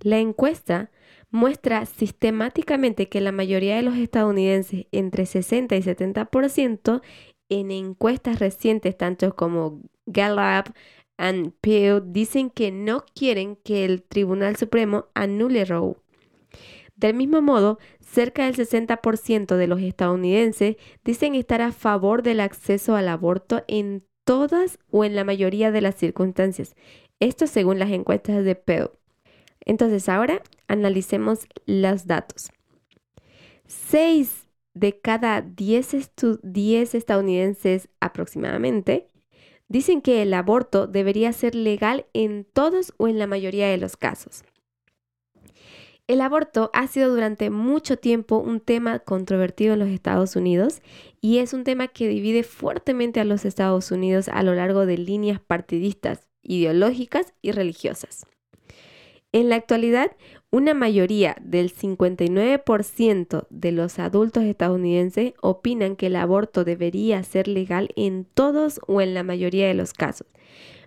La 0.00 0.18
encuesta 0.18 0.90
muestra 1.30 1.86
sistemáticamente 1.86 3.08
que 3.08 3.20
la 3.20 3.30
mayoría 3.30 3.76
de 3.76 3.82
los 3.82 3.96
estadounidenses, 3.96 4.86
entre 4.90 5.24
60 5.24 5.76
y 5.76 5.82
70%, 5.82 7.00
en 7.48 7.70
encuestas 7.70 8.40
recientes, 8.40 8.98
tanto 8.98 9.36
como 9.36 9.80
Gallup 10.06 10.74
y 11.18 11.50
Pew, 11.60 12.02
dicen 12.04 12.50
que 12.50 12.72
no 12.72 13.04
quieren 13.14 13.54
que 13.54 13.84
el 13.84 14.02
Tribunal 14.02 14.56
Supremo 14.56 15.06
anule 15.14 15.64
Roe. 15.64 15.94
Del 16.96 17.14
mismo 17.14 17.40
modo, 17.40 17.78
cerca 18.12 18.44
del 18.44 18.56
60% 18.56 19.56
de 19.56 19.66
los 19.66 19.80
estadounidenses 19.80 20.76
dicen 21.02 21.34
estar 21.34 21.62
a 21.62 21.72
favor 21.72 22.22
del 22.22 22.40
acceso 22.40 22.94
al 22.94 23.08
aborto 23.08 23.64
en 23.68 24.04
todas 24.24 24.78
o 24.90 25.04
en 25.04 25.16
la 25.16 25.24
mayoría 25.24 25.70
de 25.70 25.80
las 25.80 25.96
circunstancias. 25.96 26.74
Esto 27.20 27.46
según 27.46 27.78
las 27.78 27.90
encuestas 27.90 28.44
de 28.44 28.54
Pew. 28.54 28.90
Entonces 29.64 30.08
ahora 30.08 30.42
analicemos 30.68 31.46
los 31.64 32.06
datos. 32.06 32.50
6 33.66 34.46
de 34.74 35.00
cada 35.00 35.40
10, 35.40 36.94
estadounidenses 36.94 37.88
aproximadamente 38.00 39.08
dicen 39.68 40.02
que 40.02 40.20
el 40.20 40.34
aborto 40.34 40.86
debería 40.86 41.32
ser 41.32 41.54
legal 41.54 42.06
en 42.12 42.44
todos 42.44 42.92
o 42.98 43.08
en 43.08 43.18
la 43.18 43.26
mayoría 43.26 43.68
de 43.68 43.78
los 43.78 43.96
casos. 43.96 44.44
El 46.12 46.20
aborto 46.20 46.68
ha 46.74 46.88
sido 46.88 47.08
durante 47.08 47.48
mucho 47.48 47.96
tiempo 47.96 48.36
un 48.36 48.60
tema 48.60 48.98
controvertido 48.98 49.72
en 49.72 49.78
los 49.78 49.88
Estados 49.88 50.36
Unidos 50.36 50.82
y 51.22 51.38
es 51.38 51.54
un 51.54 51.64
tema 51.64 51.88
que 51.88 52.06
divide 52.06 52.42
fuertemente 52.42 53.18
a 53.18 53.24
los 53.24 53.46
Estados 53.46 53.90
Unidos 53.90 54.28
a 54.28 54.42
lo 54.42 54.54
largo 54.54 54.84
de 54.84 54.98
líneas 54.98 55.40
partidistas, 55.40 56.28
ideológicas 56.42 57.32
y 57.40 57.52
religiosas. 57.52 58.26
En 59.32 59.48
la 59.48 59.56
actualidad, 59.56 60.12
una 60.50 60.74
mayoría 60.74 61.34
del 61.40 61.74
59% 61.74 63.46
de 63.48 63.72
los 63.72 63.98
adultos 63.98 64.44
estadounidenses 64.44 65.32
opinan 65.40 65.96
que 65.96 66.08
el 66.08 66.16
aborto 66.16 66.64
debería 66.64 67.22
ser 67.22 67.48
legal 67.48 67.88
en 67.96 68.26
todos 68.26 68.80
o 68.86 69.00
en 69.00 69.14
la 69.14 69.22
mayoría 69.22 69.66
de 69.66 69.72
los 69.72 69.94
casos, 69.94 70.26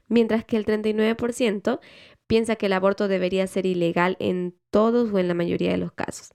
mientras 0.08 0.46
que 0.46 0.58
el 0.58 0.68
39% 0.68 1.80
piensa 2.28 2.56
que 2.56 2.68
el 2.68 2.74
aborto 2.74 3.08
debería 3.08 3.48
ser 3.48 3.66
ilegal 3.66 4.18
en 4.20 4.56
todos 4.72 5.12
o 5.14 5.20
en 5.20 5.28
la 5.28 5.34
mayoría 5.34 5.72
de 5.72 5.78
los 5.78 5.92
casos. 5.92 6.34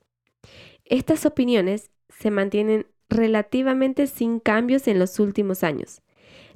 Estas 0.84 1.26
opiniones 1.26 1.90
se 2.08 2.30
mantienen 2.30 2.86
relativamente 3.08 4.06
sin 4.06 4.40
cambios 4.40 4.88
en 4.88 4.98
los 4.98 5.18
últimos 5.18 5.64
años. 5.64 6.02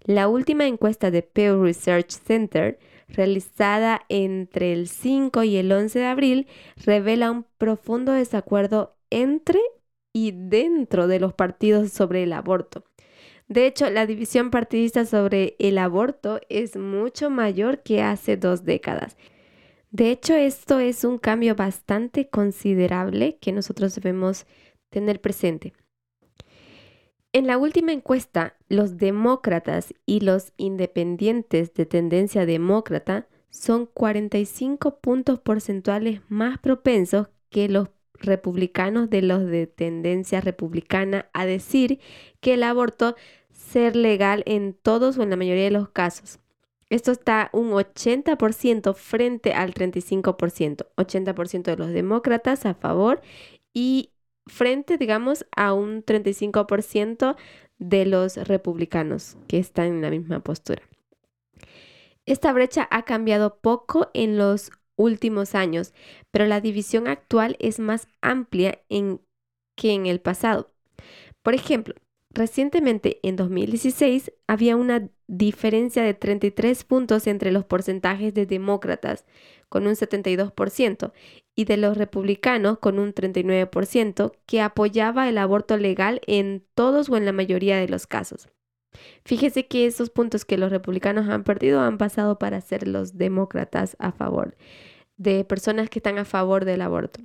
La 0.03 0.29
última 0.29 0.67
encuesta 0.67 1.11
de 1.11 1.23
Pew 1.23 1.63
Research 1.63 2.11
Center 2.11 2.79
realizada 3.09 4.03
entre 4.09 4.73
el 4.73 4.89
5 4.89 5.43
y 5.45 5.57
el 5.57 5.73
11 5.73 5.99
de 5.99 6.07
abril, 6.07 6.47
revela 6.77 7.31
un 7.31 7.47
profundo 7.59 8.13
desacuerdo 8.13 8.97
entre 9.11 9.61
y 10.13 10.33
dentro 10.33 11.07
de 11.07 11.21
los 11.21 11.33
partidos 11.35 11.91
sobre 11.93 12.23
el 12.23 12.33
aborto. 12.33 12.85
De 13.49 13.67
hecho, 13.67 13.91
la 13.91 14.07
división 14.07 14.51
partidista 14.51 15.05
sobre 15.05 15.57
el 15.59 15.79
aborto 15.79 16.41
es 16.49 16.77
mucho 16.77 17.31
mayor 17.31 17.83
que 17.83 18.03
hace 18.03 18.37
dos 18.37 18.65
décadas. 18.65 19.17
De 19.91 20.11
hecho, 20.11 20.35
esto 20.35 20.81
es 20.81 21.05
un 21.05 21.19
cambio 21.19 21.55
bastante 21.55 22.29
considerable 22.29 23.39
que 23.41 23.53
nosotros 23.53 23.95
debemos 23.95 24.47
tener 24.91 25.21
presente. 25.21 25.75
En 27.33 27.47
la 27.47 27.59
última 27.59 27.93
encuesta, 27.93 28.57
los 28.69 28.97
demócratas 28.97 29.93
y 30.07 30.21
los 30.21 30.53
independientes 30.57 31.75
de 31.75 31.85
tendencia 31.85 32.47
demócrata 32.47 33.29
son 33.51 33.87
45 33.87 35.01
puntos 35.01 35.41
porcentuales 35.41 36.21
más 36.29 36.59
propensos 36.59 37.29
que 37.51 37.69
los 37.69 37.89
republicanos 38.25 39.11
de 39.11 39.23
los 39.23 39.47
de 39.47 39.67
tendencia 39.67 40.41
republicana 40.41 41.29
a 41.33 41.47
decir 41.47 42.01
que 42.41 42.55
el 42.55 42.63
aborto 42.63 43.17
ser 43.51 43.97
legal 43.97 44.43
en 44.47 44.75
todos 44.75 45.19
o 45.19 45.23
en 45.23 45.31
la 45.31 45.37
mayoría 45.37 45.65
de 45.65 45.71
los 45.71 45.89
casos. 45.89 46.39
Esto 46.91 47.13
está 47.13 47.51
un 47.53 47.71
80% 47.71 48.95
frente 48.95 49.53
al 49.53 49.75
35%. 49.75 50.87
80% 50.97 51.63
de 51.63 51.77
los 51.77 51.89
demócratas 51.89 52.67
a 52.67 52.75
favor 52.75 53.23
y 53.73 54.11
frente, 54.47 54.99
digamos, 54.99 55.47
a 55.57 55.73
un 55.73 56.05
35% 56.05 57.37
de 57.79 58.07
los 58.07 58.37
republicanos 58.37 59.37
que 59.49 59.59
están 59.59 59.87
en 59.87 60.03
la 60.03 60.11
misma 60.11 60.41
postura. 60.41 60.83
Esta 62.27 62.53
brecha 62.53 62.87
ha 62.91 63.03
cambiado 63.03 63.59
poco 63.61 64.11
en 64.15 64.39
los 64.39 64.71
últimos 64.97 65.55
años, 65.55 65.93
pero 66.35 66.47
la 66.47 66.61
división 66.61 67.07
actual 67.07 67.57
es 67.61 67.79
más 67.79 68.09
amplia 68.21 68.81
que 68.89 69.93
en 69.93 70.07
el 70.07 70.21
pasado. 70.21 70.73
Por 71.45 71.55
ejemplo, 71.55 71.95
recientemente 72.31 73.21
en 73.23 73.37
2016 73.37 74.33
había 74.49 74.75
una 74.75 75.11
diferencia 75.29 76.03
de 76.03 76.13
33 76.13 76.83
puntos 76.83 77.29
entre 77.29 77.53
los 77.53 77.65
porcentajes 77.65 78.35
de 78.35 78.47
demócratas, 78.47 79.27
con 79.69 79.87
un 79.87 79.95
72%, 79.95 81.13
y 81.55 81.67
de 81.67 81.77
los 81.77 81.97
republicanos, 81.97 82.81
con 82.81 82.99
un 82.99 83.15
39%, 83.15 84.33
que 84.45 84.61
apoyaba 84.61 85.29
el 85.29 85.39
aborto 85.39 85.77
legal 85.77 86.21
en 86.27 86.65
todos 86.75 87.09
o 87.11 87.17
en 87.17 87.27
la 87.27 87.33
mayoría 87.33 87.79
de 87.79 87.89
los 87.89 88.09
casos. 88.09 88.49
Fíjese 89.25 89.69
que 89.69 89.87
esos 89.87 90.11
puntos 90.11 90.45
que 90.45 90.59
los 90.59 90.73
republicanos 90.73 91.29
han 91.29 91.45
perdido 91.45 91.81
han 91.81 91.97
pasado 91.97 92.41
para 92.41 92.61
ser 92.61 92.89
los 92.89 93.17
demócratas 93.17 93.97
a 94.01 94.11
favor 94.11 94.57
de 95.17 95.45
personas 95.45 95.89
que 95.89 95.99
están 95.99 96.19
a 96.19 96.25
favor 96.25 96.65
del 96.65 96.83
aborto. 96.83 97.21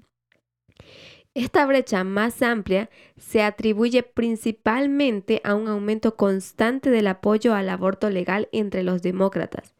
Esta 1.35 1.65
brecha 1.65 2.03
más 2.03 2.41
amplia 2.41 2.89
se 3.17 3.43
atribuye 3.43 4.03
principalmente 4.03 5.41
a 5.43 5.55
un 5.55 5.67
aumento 5.67 6.15
constante 6.15 6.89
del 6.89 7.07
apoyo 7.07 7.53
al 7.53 7.69
aborto 7.69 8.09
legal 8.09 8.49
entre 8.51 8.83
los 8.83 9.01
demócratas. 9.01 9.75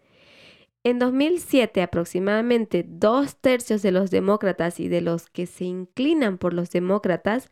En 0.84 1.00
2007, 1.00 1.82
aproximadamente 1.82 2.86
dos 2.88 3.36
tercios 3.36 3.82
de 3.82 3.91
los 3.91 4.12
demócratas 4.12 4.80
y 4.80 4.88
de 4.88 5.02
los 5.02 5.28
que 5.28 5.45
se 5.45 5.65
inclinan 5.65 6.38
por 6.38 6.54
los 6.54 6.69
demócratas 6.69 7.50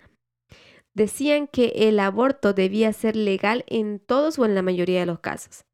decían 0.94 1.48
que 1.48 1.74
el 1.76 2.00
aborto 2.00 2.54
debía 2.54 2.94
ser 2.94 3.16
legal 3.16 3.66
en 3.68 4.00
todos 4.00 4.40
o 4.40 4.46
en 4.46 4.56
la 4.56 4.62
mayoría 4.62 5.02
de 5.02 5.06
los 5.06 5.20
casos. 5.20 5.67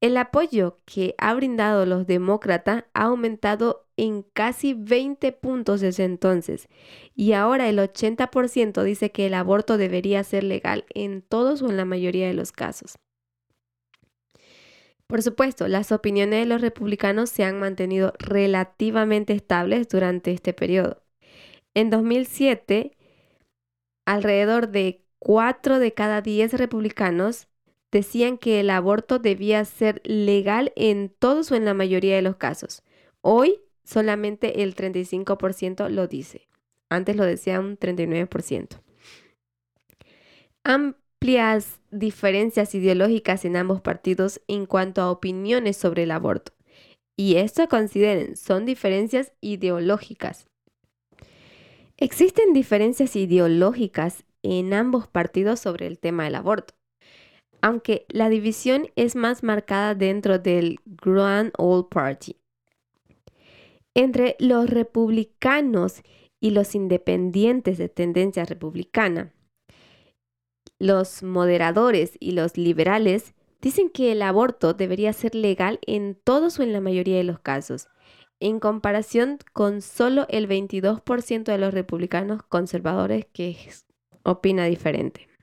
El 0.00 0.16
apoyo 0.16 0.80
que 0.84 1.14
ha 1.18 1.32
brindado 1.34 1.86
los 1.86 2.06
demócratas 2.06 2.84
ha 2.92 3.04
aumentado 3.04 3.86
en 3.96 4.22
casi 4.22 4.74
20 4.74 5.32
puntos 5.32 5.80
desde 5.80 6.04
entonces 6.04 6.68
y 7.14 7.32
ahora 7.32 7.68
el 7.68 7.78
80% 7.78 8.82
dice 8.82 9.12
que 9.12 9.26
el 9.26 9.34
aborto 9.34 9.78
debería 9.78 10.22
ser 10.24 10.44
legal 10.44 10.84
en 10.94 11.22
todos 11.22 11.62
o 11.62 11.70
en 11.70 11.76
la 11.76 11.84
mayoría 11.84 12.26
de 12.26 12.34
los 12.34 12.52
casos. 12.52 12.96
Por 15.06 15.22
supuesto, 15.22 15.68
las 15.68 15.92
opiniones 15.92 16.40
de 16.40 16.46
los 16.46 16.60
republicanos 16.60 17.30
se 17.30 17.44
han 17.44 17.58
mantenido 17.60 18.14
relativamente 18.18 19.32
estables 19.32 19.88
durante 19.88 20.32
este 20.32 20.52
periodo. 20.52 21.02
En 21.74 21.90
2007, 21.90 22.96
alrededor 24.06 24.68
de 24.68 25.04
4 25.18 25.78
de 25.78 25.92
cada 25.92 26.20
10 26.20 26.54
republicanos 26.54 27.48
decían 27.94 28.38
que 28.38 28.58
el 28.58 28.70
aborto 28.70 29.20
debía 29.20 29.64
ser 29.64 30.02
legal 30.04 30.72
en 30.74 31.10
todos 31.16 31.52
o 31.52 31.54
en 31.54 31.64
la 31.64 31.74
mayoría 31.74 32.16
de 32.16 32.22
los 32.22 32.34
casos. 32.34 32.82
Hoy 33.20 33.60
solamente 33.84 34.64
el 34.64 34.74
35% 34.74 35.88
lo 35.90 36.08
dice. 36.08 36.48
Antes 36.90 37.14
lo 37.14 37.22
decía 37.22 37.60
un 37.60 37.78
39%. 37.78 38.80
Amplias 40.64 41.78
diferencias 41.92 42.74
ideológicas 42.74 43.44
en 43.44 43.56
ambos 43.56 43.80
partidos 43.80 44.40
en 44.48 44.66
cuanto 44.66 45.00
a 45.00 45.12
opiniones 45.12 45.76
sobre 45.76 46.02
el 46.02 46.10
aborto. 46.10 46.52
Y 47.16 47.36
esto 47.36 47.68
consideren, 47.68 48.36
son 48.36 48.66
diferencias 48.66 49.32
ideológicas. 49.40 50.48
Existen 51.96 52.54
diferencias 52.54 53.14
ideológicas 53.14 54.24
en 54.42 54.74
ambos 54.74 55.06
partidos 55.06 55.60
sobre 55.60 55.86
el 55.86 56.00
tema 56.00 56.24
del 56.24 56.34
aborto 56.34 56.74
aunque 57.64 58.04
la 58.10 58.28
división 58.28 58.88
es 58.94 59.16
más 59.16 59.42
marcada 59.42 59.94
dentro 59.94 60.38
del 60.38 60.80
Grand 60.84 61.50
Old 61.56 61.88
Party. 61.88 62.36
Entre 63.94 64.36
los 64.38 64.68
republicanos 64.68 66.02
y 66.40 66.50
los 66.50 66.74
independientes 66.74 67.78
de 67.78 67.88
tendencia 67.88 68.44
republicana, 68.44 69.32
los 70.78 71.22
moderadores 71.22 72.18
y 72.20 72.32
los 72.32 72.58
liberales 72.58 73.32
dicen 73.62 73.88
que 73.88 74.12
el 74.12 74.20
aborto 74.20 74.74
debería 74.74 75.14
ser 75.14 75.34
legal 75.34 75.78
en 75.86 76.18
todos 76.22 76.58
o 76.58 76.62
en 76.62 76.74
la 76.74 76.82
mayoría 76.82 77.16
de 77.16 77.24
los 77.24 77.38
casos, 77.38 77.88
en 78.40 78.60
comparación 78.60 79.38
con 79.54 79.80
solo 79.80 80.26
el 80.28 80.46
22% 80.46 81.44
de 81.44 81.56
los 81.56 81.72
republicanos 81.72 82.42
conservadores 82.42 83.24
que 83.32 83.56
opina 84.22 84.66
diferente. 84.66 85.33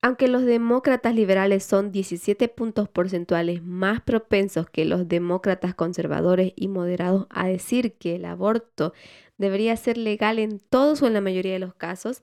Aunque 0.00 0.28
los 0.28 0.44
demócratas 0.44 1.14
liberales 1.14 1.64
son 1.64 1.90
17 1.90 2.48
puntos 2.48 2.88
porcentuales 2.88 3.64
más 3.64 4.00
propensos 4.00 4.70
que 4.70 4.84
los 4.84 5.08
demócratas 5.08 5.74
conservadores 5.74 6.52
y 6.54 6.68
moderados 6.68 7.26
a 7.30 7.48
decir 7.48 7.94
que 7.94 8.14
el 8.14 8.24
aborto 8.24 8.92
debería 9.38 9.76
ser 9.76 9.98
legal 9.98 10.38
en 10.38 10.60
todos 10.60 11.02
o 11.02 11.08
en 11.08 11.14
la 11.14 11.20
mayoría 11.20 11.54
de 11.54 11.58
los 11.58 11.74
casos, 11.74 12.22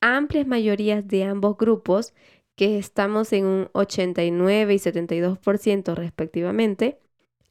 amplias 0.00 0.46
mayorías 0.46 1.06
de 1.08 1.24
ambos 1.24 1.56
grupos, 1.56 2.14
que 2.54 2.78
estamos 2.78 3.32
en 3.32 3.46
un 3.46 3.68
89 3.72 4.74
y 4.74 4.78
72% 4.78 5.94
respectivamente, 5.94 6.98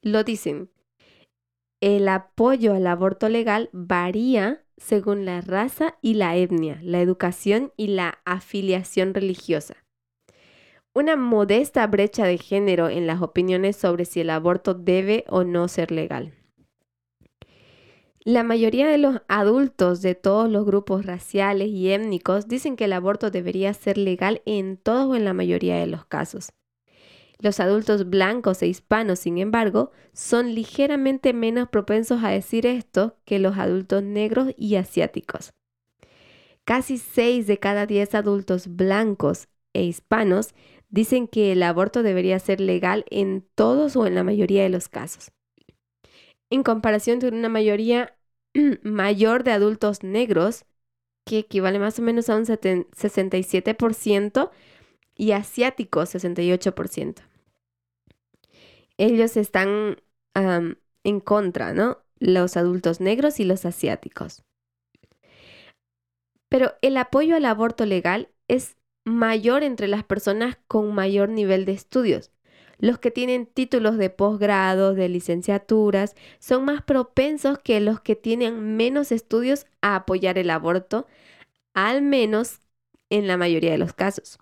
lo 0.01 0.23
dicen. 0.23 0.69
El 1.80 2.10
apoyo 2.10 2.73
al 2.73 2.88
aborto 2.88 3.30
legal 3.30 3.69
varía 3.71 4.63
según 4.78 5.26
la 5.26 5.42
raza 5.42 5.98
y 6.02 6.13
la 6.13 6.36
etnia, 6.36 6.80
la 6.82 7.02
educación 7.02 7.74
y 7.76 7.88
la 7.88 8.20
afiliación 8.26 9.13
religiosa. 9.13 9.76
Una 10.94 11.16
modesta 11.16 11.86
brecha 11.88 12.26
de 12.26 12.38
género 12.38 12.90
en 12.90 13.06
las 13.06 13.22
opiniones 13.22 13.76
sobre 13.76 14.06
si 14.06 14.22
el 14.22 14.30
aborto 14.30 14.74
debe 14.74 15.26
o 15.28 15.44
no 15.44 15.68
ser 15.68 15.92
legal. 15.92 16.34
La 18.20 18.44
mayoría 18.44 18.88
de 18.88 18.98
los 18.98 19.22
adultos 19.30 20.02
de 20.02 20.13
todos 20.13 20.50
los 20.50 20.66
grupos 20.66 21.06
raciales 21.06 21.70
y 21.70 21.92
étnicos 21.92 22.48
dicen 22.48 22.76
que 22.76 22.86
el 22.86 22.94
aborto 22.94 23.32
debería 23.32 23.74
ser 23.74 23.98
legal 23.98 24.42
en 24.46 24.76
todos 24.76 25.08
o 25.08 25.16
en 25.16 25.24
la 25.24 25.34
mayoría 25.34 25.78
de 25.78 25.88
los 25.88 26.06
casos. 26.06 26.50
Los 27.39 27.60
adultos 27.60 28.10
blancos 28.10 28.62
e 28.62 28.67
hispanos, 28.67 29.19
sin 29.19 29.38
embargo, 29.38 29.91
son 30.13 30.56
ligeramente 30.56 31.34
menos 31.34 31.69
propensos 31.69 32.23
a 32.23 32.30
decir 32.30 32.65
esto 32.65 33.17
que 33.26 33.39
los 33.39 33.58
adultos 33.58 34.02
negros 34.02 34.54
y 34.58 34.76
asiáticos. 34.76 35.52
Casi 36.65 36.97
6 36.97 37.47
de 37.47 37.60
cada 37.60 37.86
10 37.86 38.15
adultos 38.15 38.76
blancos 38.76 39.47
e 39.73 39.84
hispanos 39.84 40.56
dicen 40.89 41.28
que 41.28 41.52
el 41.52 41.62
aborto 41.63 42.04
debería 42.04 42.39
ser 42.39 42.60
legal 42.60 43.06
en 43.10 43.45
todos 43.56 43.95
o 43.95 44.06
en 44.08 44.15
la 44.15 44.23
mayoría 44.23 44.63
de 44.63 44.69
los 44.69 44.89
casos. 44.89 45.32
En 46.50 46.63
comparación 46.63 47.19
con 47.19 47.36
una 47.36 47.50
mayoría 47.50 48.17
mayor 48.84 49.43
de 49.43 49.52
adultos 49.52 50.02
negros, 50.04 50.65
que 51.26 51.39
equivale 51.39 51.78
más 51.78 52.00
o 52.00 52.02
menos 52.02 52.30
a 52.30 52.38
un 52.38 52.45
67%, 52.45 54.50
y 55.17 55.32
asiáticos 55.32 56.13
68%. 56.13 57.21
Ellos 58.97 59.38
están 59.38 59.97
en 61.03 61.19
contra, 61.19 61.73
¿no? 61.73 61.99
Los 62.19 62.58
adultos 62.58 63.01
negros 63.01 63.39
y 63.39 63.43
los 63.43 63.65
asiáticos. 63.65 64.43
Pero 66.49 66.73
el 66.82 66.97
apoyo 66.97 67.36
al 67.36 67.45
aborto 67.45 67.86
legal 67.86 68.30
es 68.47 68.77
mayor 69.03 69.63
entre 69.63 69.88
las 69.88 70.03
personas 70.03 70.58
con 70.67 70.93
mayor 70.93 71.30
nivel 71.30 71.65
de 71.65 71.73
estudios. 71.73 72.32
Los 72.80 72.99
que 72.99 73.10
tienen 73.10 73.47
títulos 73.47 73.97
de 73.97 74.12
posgrado, 74.12 74.93
de 74.93 75.10
licenciaturas, 75.10 76.15
son 76.39 76.65
más 76.65 76.84
propensos 76.84 77.58
que 77.58 77.80
los 77.80 77.99
que 78.01 78.15
tienen 78.15 78.77
menos 78.77 79.12
estudios 79.12 79.65
a 79.82 79.95
apoyar 79.95 80.38
el 80.38 80.51
aborto, 80.51 81.08
al 81.73 82.03
menos 82.03 82.62
en 83.10 83.27
la 83.27 83.38
mayoría 83.38 83.71
de 83.71 83.80
los 83.80 83.93
casos. 83.93 84.39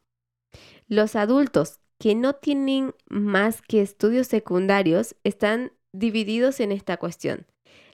Los 0.88 1.16
adultos 1.16 1.80
que 1.98 2.14
no 2.16 2.34
tienen 2.34 2.94
más 3.08 3.62
que 3.62 3.82
estudios 3.82 4.28
secundarios 4.28 5.16
están 5.24 5.72
divididos 5.94 6.60
en 6.60 6.72
esta 6.72 6.98
cuestión. 6.98 7.48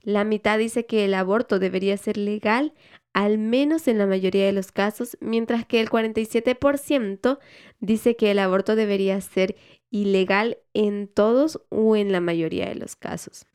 La 0.04 0.24
mitad 0.24 0.58
dice 0.58 0.86
que 0.86 1.06
el 1.06 1.14
aborto 1.14 1.60
debería 1.60 1.96
ser 1.98 2.18
legal, 2.18 2.74
al 3.14 3.38
menos 3.38 3.88
en 3.88 3.98
la 3.98 4.08
mayoría 4.08 4.46
de 4.46 4.52
los 4.52 4.72
casos, 4.72 5.18
mientras 5.22 5.66
que 5.66 5.80
el 5.80 5.90
47% 5.90 7.40
dice 7.80 8.16
que 8.16 8.32
el 8.32 8.40
aborto 8.40 8.76
debería 8.76 9.20
ser 9.22 9.56
ilegal 9.90 10.58
en 10.74 11.08
todos 11.08 11.62
o 11.70 11.96
en 11.96 12.12
la 12.12 12.22
mayoría 12.22 12.68
de 12.68 12.76
los 12.76 12.96
casos. 12.96 13.46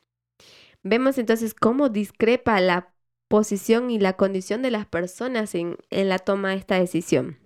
Vemos 0.83 1.19
entonces 1.19 1.53
cómo 1.53 1.89
discrepa 1.89 2.61
la 2.61 2.95
posición 3.29 3.91
y 3.91 3.99
la 3.99 4.13
condición 4.13 4.63
de 4.63 4.71
las 4.71 4.87
personas 4.87 5.55
en, 5.55 5.77
en 5.91 6.09
la 6.09 6.21
toma 6.21 6.51
de 6.51 6.57
esta 6.57 6.79
decisión. 6.79 7.39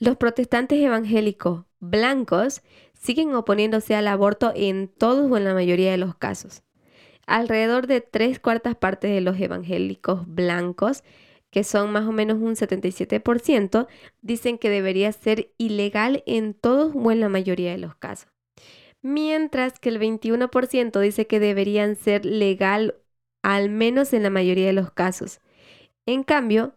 Los 0.00 0.16
protestantes 0.16 0.80
evangélicos 0.80 1.66
blancos 1.78 2.62
siguen 2.94 3.34
oponiéndose 3.34 3.94
al 3.94 4.08
aborto 4.08 4.50
en 4.56 4.88
todos 4.88 5.30
o 5.30 5.36
en 5.36 5.44
la 5.44 5.52
mayoría 5.52 5.90
de 5.90 5.98
los 5.98 6.16
casos. 6.16 6.62
Alrededor 7.26 7.86
de 7.86 8.00
tres 8.00 8.40
cuartas 8.40 8.74
partes 8.74 9.10
de 9.10 9.20
los 9.20 9.38
evangélicos 9.38 10.26
blancos, 10.26 11.04
que 11.50 11.64
son 11.64 11.92
más 11.92 12.08
o 12.08 12.12
menos 12.12 12.38
un 12.38 12.56
77%, 12.56 13.88
dicen 14.22 14.56
que 14.56 14.70
debería 14.70 15.12
ser 15.12 15.52
ilegal 15.58 16.22
en 16.24 16.54
todos 16.54 16.94
o 16.96 17.12
en 17.12 17.20
la 17.20 17.28
mayoría 17.28 17.72
de 17.72 17.78
los 17.78 17.94
casos. 17.94 18.30
Mientras 19.02 19.78
que 19.78 19.90
el 19.90 20.00
21% 20.00 20.98
dice 20.98 21.26
que 21.26 21.40
deberían 21.40 21.94
ser 21.94 22.24
legal 22.24 22.94
al 23.42 23.68
menos 23.68 24.14
en 24.14 24.22
la 24.22 24.30
mayoría 24.30 24.68
de 24.68 24.72
los 24.72 24.92
casos. 24.92 25.40
En 26.06 26.22
cambio, 26.24 26.74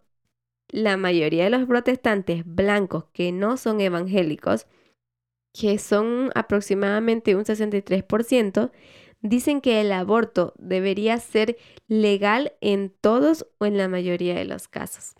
la 0.73 0.97
mayoría 0.97 1.43
de 1.43 1.51
los 1.51 1.67
protestantes 1.67 2.41
blancos 2.45 3.05
que 3.13 3.31
no 3.31 3.57
son 3.57 3.79
evangélicos 3.79 4.65
que 5.53 5.77
son 5.77 6.31
aproximadamente 6.33 7.35
un 7.35 7.45
63%, 7.45 8.71
dicen 9.21 9.61
que 9.61 9.81
el 9.81 9.91
aborto 9.91 10.55
debería 10.57 11.19
ser 11.19 11.57
legal 11.87 12.53
en 12.59 12.89
todos 12.89 13.45
o 13.59 13.67
en 13.67 13.77
la 13.77 13.87
mayoría 13.87 14.33
de 14.33 14.45
los 14.45 14.67
casos. 14.67 15.13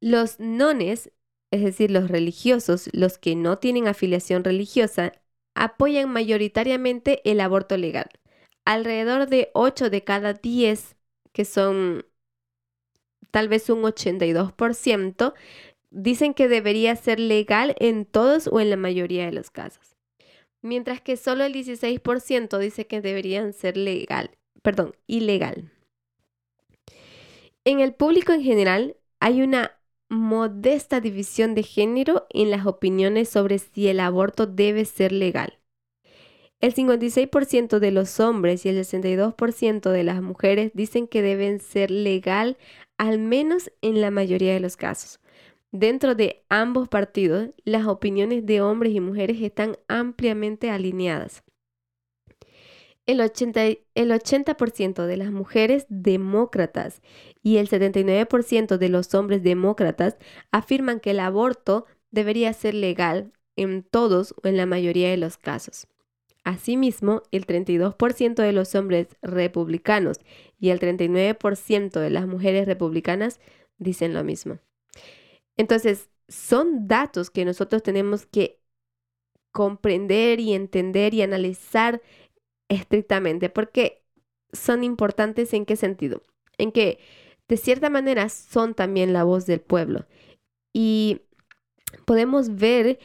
Los 0.00 0.40
nones, 0.40 1.12
es 1.50 1.62
decir, 1.62 1.90
los 1.90 2.08
religiosos, 2.08 2.88
los 2.94 3.18
que 3.18 3.36
no 3.36 3.58
tienen 3.58 3.86
afiliación 3.86 4.44
religiosa, 4.44 5.12
apoyan 5.54 6.08
mayoritariamente 6.10 7.20
el 7.30 7.40
aborto 7.40 7.76
legal. 7.76 8.08
Alrededor 8.64 9.28
de 9.28 9.50
8 9.52 9.90
de 9.90 10.04
cada 10.04 10.32
10, 10.32 10.96
que 11.32 11.44
son 11.44 12.06
tal 13.30 13.48
vez 13.48 13.70
un 13.70 13.82
82%, 13.82 15.34
dicen 15.90 16.34
que 16.34 16.48
debería 16.48 16.96
ser 16.96 17.20
legal 17.20 17.74
en 17.78 18.04
todos 18.04 18.48
o 18.48 18.60
en 18.60 18.70
la 18.70 18.76
mayoría 18.76 19.26
de 19.26 19.32
los 19.32 19.50
casos 19.50 19.96
mientras 20.66 21.00
que 21.00 21.16
solo 21.16 21.44
el 21.44 21.54
16% 21.54 22.58
dice 22.58 22.86
que 22.86 23.00
deberían 23.00 23.52
ser 23.52 23.76
legal, 23.76 24.30
perdón, 24.62 24.94
ilegal. 25.06 25.70
En 27.64 27.80
el 27.80 27.94
público 27.94 28.32
en 28.32 28.42
general 28.42 28.96
hay 29.20 29.42
una 29.42 29.72
modesta 30.08 31.00
división 31.00 31.54
de 31.54 31.62
género 31.62 32.26
en 32.30 32.50
las 32.50 32.66
opiniones 32.66 33.28
sobre 33.28 33.58
si 33.58 33.88
el 33.88 34.00
aborto 34.00 34.46
debe 34.46 34.84
ser 34.84 35.12
legal. 35.12 35.58
El 36.60 36.74
56% 36.74 37.80
de 37.80 37.90
los 37.90 38.18
hombres 38.18 38.64
y 38.64 38.70
el 38.70 38.78
62% 38.78 39.90
de 39.90 40.04
las 40.04 40.22
mujeres 40.22 40.70
dicen 40.74 41.06
que 41.06 41.22
deben 41.22 41.60
ser 41.60 41.90
legal 41.90 42.56
al 42.98 43.18
menos 43.18 43.70
en 43.82 44.00
la 44.00 44.10
mayoría 44.10 44.54
de 44.54 44.60
los 44.60 44.76
casos. 44.76 45.20
Dentro 45.72 46.14
de 46.14 46.44
ambos 46.48 46.88
partidos, 46.88 47.50
las 47.64 47.86
opiniones 47.86 48.46
de 48.46 48.60
hombres 48.60 48.94
y 48.94 49.00
mujeres 49.00 49.42
están 49.42 49.76
ampliamente 49.88 50.70
alineadas. 50.70 51.42
El 53.04 53.20
80%, 53.20 55.06
de 55.06 55.16
las 55.16 55.30
mujeres 55.30 55.86
demócratas 55.88 57.02
y 57.40 57.58
el 57.58 57.68
79% 57.68 58.78
de 58.78 58.88
los 58.88 59.14
hombres 59.14 59.44
demócratas 59.44 60.16
afirman 60.50 60.98
que 60.98 61.12
el 61.12 61.20
aborto 61.20 61.86
debería 62.10 62.52
ser 62.52 62.74
legal 62.74 63.32
en 63.54 63.84
todos 63.84 64.34
o 64.42 64.48
en 64.48 64.56
la 64.56 64.66
mayoría 64.66 65.10
de 65.10 65.18
los 65.18 65.36
casos. 65.36 65.86
Asimismo, 66.46 67.24
el 67.32 67.44
32% 67.44 68.36
de 68.36 68.52
los 68.52 68.76
hombres 68.76 69.08
republicanos 69.20 70.20
y 70.60 70.70
el 70.70 70.78
39% 70.78 71.98
de 71.98 72.08
las 72.08 72.28
mujeres 72.28 72.66
republicanas 72.66 73.40
dicen 73.78 74.14
lo 74.14 74.22
mismo. 74.22 74.60
Entonces, 75.56 76.08
son 76.28 76.86
datos 76.86 77.30
que 77.30 77.44
nosotros 77.44 77.82
tenemos 77.82 78.26
que 78.26 78.60
comprender 79.50 80.38
y 80.38 80.52
entender 80.52 81.14
y 81.14 81.22
analizar 81.22 82.00
estrictamente, 82.68 83.50
porque 83.50 84.04
son 84.52 84.84
importantes 84.84 85.52
en 85.52 85.66
qué 85.66 85.74
sentido? 85.74 86.22
En 86.58 86.70
que 86.70 87.00
de 87.48 87.56
cierta 87.56 87.90
manera 87.90 88.28
son 88.28 88.74
también 88.74 89.12
la 89.12 89.24
voz 89.24 89.46
del 89.46 89.62
pueblo. 89.62 90.06
Y 90.72 91.22
podemos 92.04 92.54
ver 92.54 93.00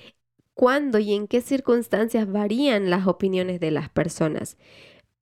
cuándo 0.62 1.00
y 1.00 1.14
en 1.14 1.28
qué 1.28 1.42
circunstancias 1.42 2.32
varían 2.32 2.90
las 2.92 3.08
opiniones 3.08 3.60
de 3.60 3.72
las 3.72 3.90
personas 3.90 4.58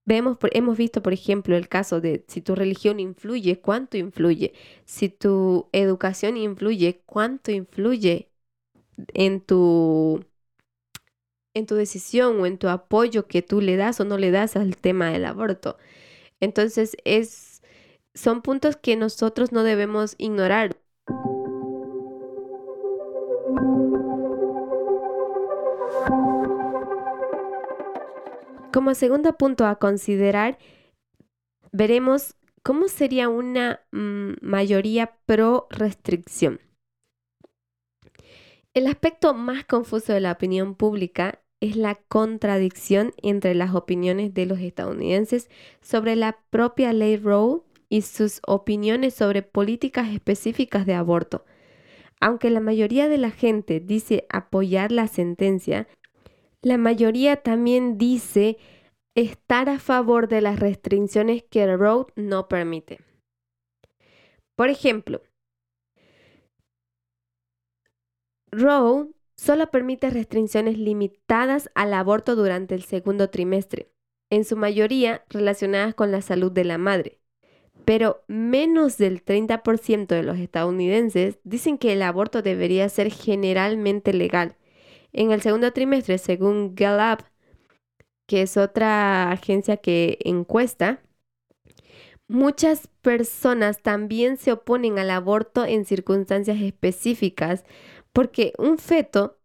hemos 0.09 0.77
visto, 0.77 1.01
por 1.03 1.13
ejemplo, 1.13 1.55
el 1.55 1.67
caso 1.67 2.01
de 2.01 2.23
si 2.27 2.41
tu 2.41 2.55
religión 2.55 2.99
influye, 2.99 3.59
cuánto 3.59 3.97
influye, 3.97 4.53
si 4.85 5.09
tu 5.09 5.69
educación 5.71 6.37
influye, 6.37 7.01
cuánto 7.05 7.51
influye 7.51 8.29
en 9.13 9.41
tu, 9.41 10.25
en 11.53 11.65
tu 11.65 11.75
decisión 11.75 12.41
o 12.41 12.45
en 12.45 12.57
tu 12.57 12.67
apoyo 12.69 13.27
que 13.27 13.41
tú 13.41 13.61
le 13.61 13.75
das 13.75 13.99
o 13.99 14.05
no 14.05 14.17
le 14.17 14.31
das 14.31 14.55
al 14.55 14.77
tema 14.77 15.11
del 15.11 15.25
aborto. 15.25 15.77
Entonces, 16.39 16.97
es, 17.05 17.61
son 18.13 18.41
puntos 18.41 18.77
que 18.77 18.95
nosotros 18.95 19.51
no 19.51 19.63
debemos 19.63 20.15
ignorar. 20.17 20.77
Como 28.71 28.93
segundo 28.93 29.33
punto 29.33 29.65
a 29.65 29.77
considerar, 29.79 30.59
veremos 31.71 32.35
cómo 32.61 32.87
sería 32.87 33.27
una 33.27 33.81
mm, 33.91 34.33
mayoría 34.41 35.15
pro 35.25 35.67
restricción. 35.71 36.59
El 38.75 38.85
aspecto 38.85 39.33
más 39.33 39.65
confuso 39.65 40.13
de 40.13 40.19
la 40.19 40.33
opinión 40.33 40.75
pública 40.75 41.41
es 41.61 41.75
la 41.75 41.95
contradicción 41.95 43.13
entre 43.17 43.55
las 43.55 43.73
opiniones 43.73 44.35
de 44.35 44.45
los 44.45 44.59
estadounidenses 44.59 45.49
sobre 45.81 46.15
la 46.15 46.37
propia 46.51 46.93
ley 46.93 47.17
Roe 47.17 47.61
y 47.89 48.03
sus 48.03 48.39
opiniones 48.45 49.15
sobre 49.15 49.41
políticas 49.41 50.09
específicas 50.09 50.85
de 50.85 50.93
aborto. 50.93 51.43
Aunque 52.21 52.51
la 52.51 52.59
mayoría 52.59 53.09
de 53.09 53.17
la 53.17 53.31
gente 53.31 53.79
dice 53.79 54.27
apoyar 54.29 54.91
la 54.91 55.07
sentencia, 55.07 55.87
la 56.61 56.77
mayoría 56.77 57.37
también 57.37 57.97
dice 57.97 58.57
estar 59.15 59.69
a 59.69 59.79
favor 59.79 60.27
de 60.27 60.41
las 60.41 60.59
restricciones 60.59 61.43
que 61.43 61.63
el 61.63 61.77
Roe 61.79 62.07
no 62.15 62.47
permite. 62.47 62.99
Por 64.55 64.69
ejemplo, 64.69 65.21
Roe 68.51 69.09
solo 69.37 69.71
permite 69.71 70.09
restricciones 70.09 70.77
limitadas 70.77 71.69
al 71.75 71.93
aborto 71.93 72.35
durante 72.35 72.75
el 72.75 72.83
segundo 72.83 73.29
trimestre, 73.29 73.91
en 74.29 74.43
su 74.43 74.57
mayoría 74.57 75.23
relacionadas 75.29 75.95
con 75.95 76.11
la 76.11 76.21
salud 76.21 76.51
de 76.51 76.65
la 76.65 76.77
madre. 76.77 77.19
Pero 77.85 78.23
menos 78.27 78.97
del 78.97 79.23
30% 79.23 80.07
de 80.07 80.23
los 80.23 80.37
estadounidenses 80.37 81.39
dicen 81.43 81.77
que 81.77 81.93
el 81.93 82.01
aborto 82.01 82.41
debería 82.41 82.89
ser 82.89 83.11
generalmente 83.11 84.13
legal 84.13 84.57
en 85.13 85.31
el 85.31 85.41
segundo 85.41 85.71
trimestre, 85.73 86.17
según 86.17 86.75
Gallup, 86.75 87.23
que 88.27 88.43
es 88.43 88.57
otra 88.57 89.31
agencia 89.31 89.77
que 89.77 90.19
encuesta, 90.23 91.01
muchas 92.27 92.87
personas 93.01 93.81
también 93.81 94.37
se 94.37 94.51
oponen 94.51 94.99
al 94.99 95.09
aborto 95.09 95.65
en 95.65 95.85
circunstancias 95.85 96.61
específicas 96.61 97.65
porque 98.13 98.53
un 98.57 98.77
feto 98.77 99.39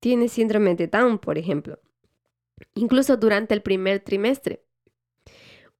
tiene 0.00 0.28
síndrome 0.28 0.74
de 0.74 0.88
Down, 0.88 1.18
por 1.18 1.38
ejemplo, 1.38 1.78
incluso 2.74 3.16
durante 3.16 3.54
el 3.54 3.62
primer 3.62 4.00
trimestre. 4.00 4.64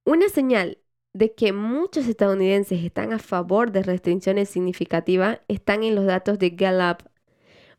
Una 0.05 0.29
señal 0.29 0.77
de 1.13 1.33
que 1.33 1.53
muchos 1.53 2.07
estadounidenses 2.07 2.83
están 2.83 3.13
a 3.13 3.19
favor 3.19 3.71
de 3.71 3.83
restricciones 3.83 4.49
significativas 4.49 5.41
están 5.47 5.83
en 5.83 5.95
los 5.95 6.05
datos 6.05 6.39
de 6.39 6.51
Gallup 6.51 7.03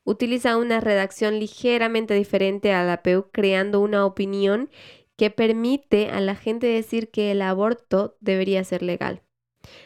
utiliza 0.05 0.57
una 0.57 0.81
redacción 0.81 1.39
ligeramente 1.39 2.15
diferente 2.15 2.73
a 2.73 2.85
la 2.85 3.03
PEU, 3.03 3.31
creando 3.33 3.81
una 3.81 4.07
opinión 4.07 4.71
que 5.17 5.31
permite 5.31 6.11
a 6.11 6.21
la 6.21 6.35
gente 6.35 6.67
decir 6.67 7.11
que 7.11 7.31
el 7.31 7.43
aborto 7.43 8.17
debería 8.21 8.65
ser 8.65 8.83
legal, 8.83 9.23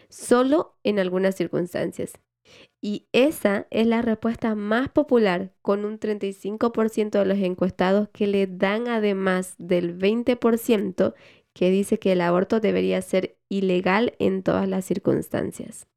solo 0.09 0.77
en 0.83 0.99
algunas 0.99 1.37
circunstancias. 1.37 2.13
Y 2.81 3.09
esa 3.13 3.67
es 3.71 3.87
la 3.87 4.03
respuesta 4.03 4.55
más 4.55 4.89
popular, 4.89 5.53
con 5.63 5.85
un 5.85 5.99
35% 5.99 7.19
de 7.19 7.25
los 7.25 7.39
encuestados 7.39 8.09
que 8.13 8.27
le 8.27 8.47
dan 8.47 8.89
además 8.89 9.55
del 9.59 9.99
20% 9.99 11.15
que 11.53 11.71
dice 11.71 11.99
que 11.99 12.13
el 12.13 12.21
aborto 12.21 12.61
debería 12.61 13.03
ser 13.03 13.37
ilegal 13.49 14.15
en 14.19 14.43
todas 14.43 14.69
las 14.69 14.85
circunstancias. 14.85 15.89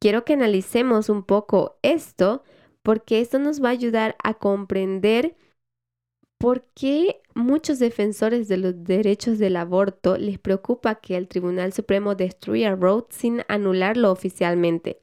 Quiero 0.00 0.24
que 0.24 0.32
analicemos 0.32 1.08
un 1.08 1.22
poco 1.22 1.78
esto 1.82 2.44
porque 2.86 3.20
esto 3.20 3.40
nos 3.40 3.60
va 3.60 3.70
a 3.70 3.72
ayudar 3.72 4.14
a 4.22 4.34
comprender 4.34 5.34
por 6.38 6.68
qué 6.72 7.20
muchos 7.34 7.80
defensores 7.80 8.46
de 8.46 8.58
los 8.58 8.84
derechos 8.84 9.40
del 9.40 9.56
aborto 9.56 10.16
les 10.16 10.38
preocupa 10.38 10.94
que 11.00 11.16
el 11.16 11.26
Tribunal 11.26 11.72
Supremo 11.72 12.14
destruya 12.14 12.76
Roe 12.76 13.02
sin 13.08 13.42
anularlo 13.48 14.12
oficialmente. 14.12 15.00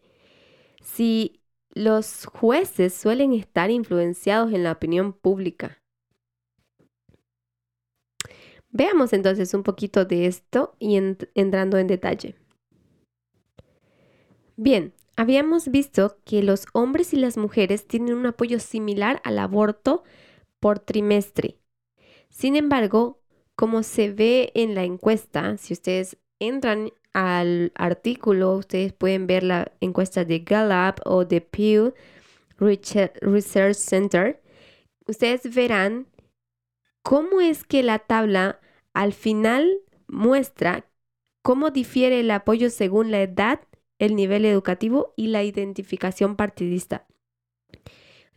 Si 0.82 1.42
los 1.74 2.26
jueces 2.26 2.94
suelen 2.94 3.34
estar 3.34 3.70
influenciados 3.70 4.54
en 4.54 4.64
la 4.64 4.72
opinión 4.72 5.12
pública. 5.12 5.82
Veamos 8.70 9.12
entonces 9.12 9.54
un 9.54 9.64
poquito 9.64 10.06
de 10.06 10.28
esto 10.28 10.78
y 10.80 10.96
entrando 11.36 11.78
en 11.78 11.88
detalle. 11.88 12.36
Bien, 14.56 14.94
Habíamos 15.16 15.70
visto 15.70 16.18
que 16.26 16.42
los 16.42 16.66
hombres 16.74 17.14
y 17.14 17.18
las 17.18 17.38
mujeres 17.38 17.88
tienen 17.88 18.16
un 18.16 18.26
apoyo 18.26 18.60
similar 18.60 19.22
al 19.24 19.40
aborto 19.40 20.04
por 20.60 20.80
trimestre. 20.80 21.60
Sin 22.30 22.56
embargo, 22.56 23.22
como 23.56 23.84
se 23.84 24.12
ve 24.12 24.52
en 24.56 24.74
la 24.74 24.84
encuesta, 24.84 25.58
si 25.58 25.74
ustedes 25.74 26.18
entran 26.40 26.92
al 27.14 27.72
artículo, 27.76 28.54
ustedes 28.56 28.92
pueden 28.92 29.28
ver 29.28 29.44
la 29.44 29.72
encuesta 29.82 30.26
de 30.26 30.40
Gallup 30.40 31.00
o 31.06 31.26
de 31.26 31.42
Pew 31.42 31.94
Research 32.58 33.76
Center, 33.76 34.42
ustedes 35.06 35.54
verán 35.54 36.08
cómo 37.04 37.40
es 37.40 37.64
que 37.64 37.84
la 37.84 38.00
tabla 38.00 38.60
al 38.94 39.14
final 39.14 39.80
muestra 40.08 40.90
cómo 41.44 41.70
difiere 41.70 42.22
el 42.22 42.32
apoyo 42.32 42.70
según 42.70 43.12
la 43.12 43.22
edad, 43.22 43.60
el 44.00 44.16
nivel 44.16 44.46
educativo 44.46 45.14
y 45.16 45.28
la 45.28 45.44
identificación 45.44 46.36
partidista. 46.36 47.08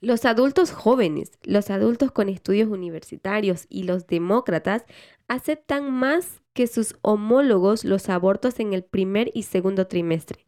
Los 0.00 0.24
adultos 0.26 0.72
jóvenes, 0.72 1.32
los 1.42 1.70
adultos 1.70 2.12
con 2.12 2.28
estudios 2.28 2.68
universitarios 2.68 3.66
y 3.68 3.84
los 3.84 4.06
demócratas 4.06 4.84
aceptan 5.26 5.90
más 5.90 6.42
que 6.52 6.66
sus 6.66 6.96
homólogos 7.02 7.84
los 7.84 8.08
abortos 8.08 8.60
en 8.60 8.72
el 8.72 8.84
primer 8.84 9.30
y 9.34 9.44
segundo 9.44 9.86
trimestre, 9.86 10.46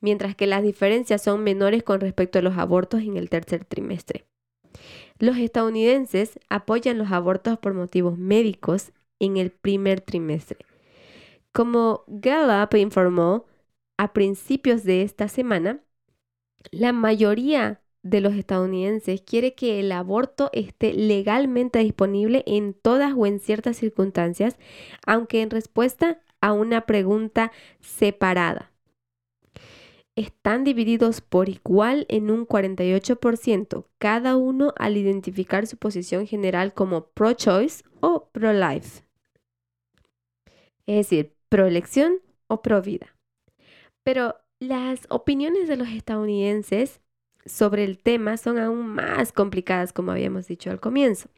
mientras 0.00 0.36
que 0.36 0.46
las 0.46 0.62
diferencias 0.62 1.22
son 1.22 1.42
menores 1.42 1.82
con 1.82 2.00
respecto 2.00 2.38
a 2.38 2.42
los 2.42 2.58
abortos 2.58 3.02
en 3.02 3.16
el 3.16 3.30
tercer 3.30 3.64
trimestre. 3.64 4.26
Los 5.18 5.36
estadounidenses 5.38 6.38
apoyan 6.48 6.98
los 6.98 7.12
abortos 7.12 7.58
por 7.58 7.74
motivos 7.74 8.18
médicos 8.18 8.92
en 9.20 9.36
el 9.36 9.50
primer 9.50 10.00
trimestre. 10.00 10.58
Como 11.52 12.04
Gallup 12.08 12.74
informó 12.74 13.46
a 14.02 14.12
principios 14.12 14.82
de 14.82 15.02
esta 15.02 15.28
semana, 15.28 15.78
la 16.72 16.92
mayoría 16.92 17.80
de 18.02 18.20
los 18.20 18.34
estadounidenses 18.34 19.22
quiere 19.22 19.54
que 19.54 19.78
el 19.78 19.92
aborto 19.92 20.50
esté 20.52 20.92
legalmente 20.92 21.78
disponible 21.78 22.42
en 22.48 22.74
todas 22.74 23.14
o 23.16 23.26
en 23.26 23.38
ciertas 23.38 23.76
circunstancias, 23.76 24.56
aunque 25.06 25.40
en 25.40 25.50
respuesta 25.50 26.20
a 26.40 26.52
una 26.52 26.80
pregunta 26.80 27.52
separada. 27.78 28.72
Están 30.16 30.64
divididos 30.64 31.20
por 31.20 31.48
igual 31.48 32.04
en 32.08 32.32
un 32.32 32.44
48%, 32.44 33.86
cada 33.98 34.34
uno 34.34 34.74
al 34.78 34.96
identificar 34.96 35.68
su 35.68 35.76
posición 35.76 36.26
general 36.26 36.74
como 36.74 37.06
pro-choice 37.06 37.84
o 38.00 38.28
pro-life. 38.32 39.04
Es 40.86 41.08
decir, 41.08 41.36
pro-elección 41.48 42.14
o 42.48 42.62
pro-vida. 42.62 43.14
Pero 44.04 44.36
las 44.60 45.00
opiniones 45.08 45.68
de 45.68 45.76
los 45.76 45.88
estadounidenses 45.88 47.00
sobre 47.44 47.84
el 47.84 47.98
tema 47.98 48.36
son 48.36 48.58
aún 48.58 48.86
más 48.86 49.32
complicadas, 49.32 49.92
como 49.92 50.12
habíamos 50.12 50.46
dicho 50.46 50.70
al 50.70 50.80
comienzo. 50.80 51.28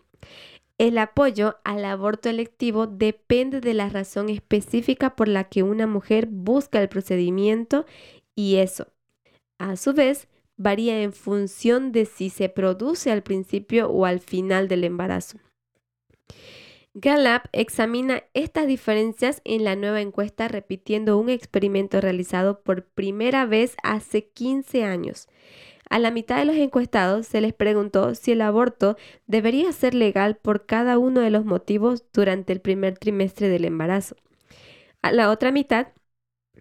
El 0.77 0.99
apoyo 0.99 1.57
al 1.65 1.85
aborto 1.85 2.29
electivo 2.29 2.87
depende 2.87 3.61
de 3.61 3.75
la 3.75 3.89
razón 3.89 4.29
específica 4.29 5.15
por 5.15 5.29
la 5.29 5.45
que 5.45 5.63
una 5.63 5.87
mujer 5.87 6.27
busca 6.27 6.83
el 6.83 6.89
procedimiento 6.89 7.87
y 8.35 8.57
eso, 8.57 8.89
a 9.59 9.77
su 9.77 9.93
vez, 9.93 10.29
varía 10.57 11.03
en 11.03 11.13
función 11.13 11.93
de 11.93 12.07
si 12.07 12.29
se 12.29 12.49
produce 12.49 13.13
al 13.13 13.23
principio 13.23 13.89
o 13.89 14.05
al 14.05 14.19
final 14.19 14.67
del 14.67 14.85
embarazo. 14.85 15.39
Gallup 16.97 17.43
examina 17.51 18.23
estas 18.35 18.69
diferencias 18.69 19.43
en 19.45 19.65
la 19.65 19.75
nueva 19.75 20.01
encuesta 20.01 20.47
repitiendo 20.47 21.19
un 21.19 21.29
experimento 21.29 22.01
realizado 22.01 22.61
por 22.61 22.85
primera 22.85 23.47
vez 23.47 23.77
hace 23.83 24.29
15 24.29 24.85
años. 24.85 25.29
A 25.91 25.99
la 25.99 26.13
mitad 26.13 26.39
de 26.39 26.45
los 26.45 26.55
encuestados 26.55 27.27
se 27.27 27.41
les 27.41 27.53
preguntó 27.53 28.15
si 28.15 28.31
el 28.31 28.43
aborto 28.43 28.97
debería 29.27 29.73
ser 29.73 29.93
legal 29.93 30.37
por 30.37 30.67
cada 30.67 30.97
uno 30.99 31.21
de 31.21 31.31
los 31.31 31.45
motivos 31.45 32.05
durante 32.13 32.53
el 32.53 32.61
primer 32.61 32.97
trimestre 32.97 33.49
del 33.49 33.65
embarazo. 33.65 34.15
A 35.03 35.11
la 35.11 35.31
otra 35.31 35.51
mitad 35.51 35.89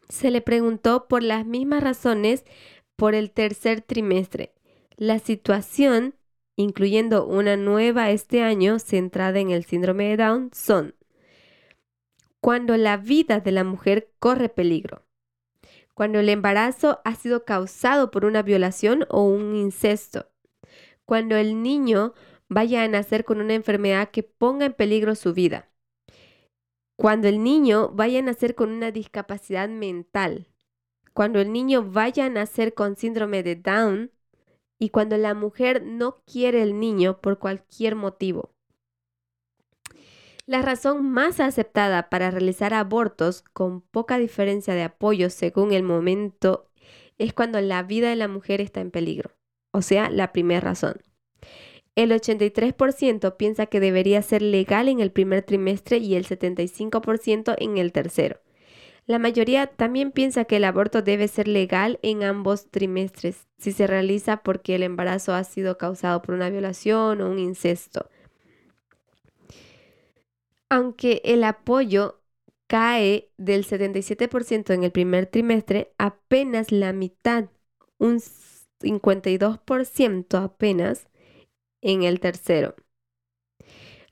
se 0.09 0.31
le 0.31 0.41
preguntó 0.41 1.07
por 1.07 1.21
las 1.21 1.45
mismas 1.45 1.83
razones 1.83 2.43
por 2.95 3.13
el 3.13 3.29
tercer 3.29 3.81
trimestre. 3.81 4.51
La 4.97 5.19
situación, 5.19 6.15
incluyendo 6.55 7.25
una 7.25 7.57
nueva 7.57 8.11
este 8.11 8.41
año 8.41 8.79
centrada 8.79 9.39
en 9.39 9.51
el 9.51 9.63
síndrome 9.63 10.09
de 10.09 10.17
Down, 10.17 10.51
son 10.53 10.95
cuando 12.39 12.75
la 12.75 12.97
vida 12.97 13.39
de 13.39 13.53
la 13.53 13.63
mujer 13.63 14.11
corre 14.19 14.49
peligro, 14.49 15.05
cuando 15.93 16.19
el 16.19 16.27
embarazo 16.27 16.99
ha 17.05 17.15
sido 17.15 17.45
causado 17.45 18.11
por 18.11 18.25
una 18.25 18.41
violación 18.41 19.05
o 19.09 19.23
un 19.23 19.55
incesto, 19.55 20.29
cuando 21.05 21.37
el 21.37 21.63
niño 21.63 22.13
vaya 22.49 22.83
a 22.83 22.87
nacer 22.89 23.23
con 23.23 23.39
una 23.39 23.53
enfermedad 23.53 24.11
que 24.11 24.23
ponga 24.23 24.65
en 24.65 24.73
peligro 24.73 25.15
su 25.15 25.33
vida, 25.33 25.69
cuando 26.97 27.29
el 27.29 27.41
niño 27.43 27.89
vaya 27.93 28.19
a 28.19 28.23
nacer 28.23 28.55
con 28.55 28.71
una 28.71 28.91
discapacidad 28.91 29.69
mental, 29.69 30.47
cuando 31.13 31.39
el 31.39 31.51
niño 31.53 31.89
vaya 31.89 32.25
a 32.25 32.29
nacer 32.29 32.73
con 32.73 32.97
síndrome 32.97 33.41
de 33.41 33.55
Down 33.55 34.11
y 34.79 34.89
cuando 34.89 35.17
la 35.17 35.33
mujer 35.33 35.83
no 35.83 36.23
quiere 36.25 36.61
el 36.61 36.79
niño 36.79 37.21
por 37.21 37.39
cualquier 37.39 37.95
motivo. 37.95 38.53
La 40.45 40.61
razón 40.61 41.09
más 41.09 41.39
aceptada 41.39 42.09
para 42.09 42.29
realizar 42.29 42.73
abortos 42.73 43.43
con 43.53 43.81
poca 43.81 44.17
diferencia 44.17 44.73
de 44.73 44.83
apoyo 44.83 45.29
según 45.29 45.71
el 45.71 45.83
momento 45.83 46.69
es 47.17 47.33
cuando 47.33 47.61
la 47.61 47.81
vida 47.83 48.09
de 48.09 48.17
la 48.17 48.27
mujer 48.27 48.59
está 48.59 48.81
en 48.81 48.91
peligro, 48.91 49.31
o 49.71 49.81
sea, 49.81 50.09
la 50.09 50.33
primera 50.33 50.59
razón. 50.59 51.01
El 51.95 52.11
83% 52.11 53.37
piensa 53.37 53.67
que 53.67 53.79
debería 53.79 54.21
ser 54.21 54.41
legal 54.41 54.89
en 54.89 54.99
el 54.99 55.11
primer 55.11 55.43
trimestre 55.43 55.97
y 55.97 56.15
el 56.15 56.25
75% 56.25 57.55
en 57.57 57.77
el 57.77 57.91
tercero. 57.91 58.41
La 59.05 59.19
mayoría 59.19 59.67
también 59.67 60.11
piensa 60.11 60.45
que 60.45 60.57
el 60.57 60.63
aborto 60.63 61.01
debe 61.01 61.27
ser 61.27 61.47
legal 61.47 61.99
en 62.01 62.23
ambos 62.23 62.69
trimestres, 62.69 63.47
si 63.57 63.71
se 63.71 63.87
realiza 63.87 64.37
porque 64.37 64.75
el 64.75 64.83
embarazo 64.83 65.33
ha 65.33 65.43
sido 65.43 65.77
causado 65.77 66.21
por 66.21 66.35
una 66.35 66.49
violación 66.49 67.21
o 67.21 67.29
un 67.29 67.39
incesto 67.39 68.09
aunque 70.73 71.21
el 71.23 71.43
apoyo 71.43 72.19
cae 72.65 73.29
del 73.37 73.63
77% 73.63 74.73
en 74.73 74.83
el 74.83 74.91
primer 74.91 75.27
trimestre, 75.27 75.93
apenas 75.99 76.71
la 76.71 76.93
mitad, 76.93 77.45
un 77.99 78.19
52% 78.81 80.43
apenas 80.43 81.07
en 81.81 82.01
el 82.01 82.19
tercero. 82.19 82.73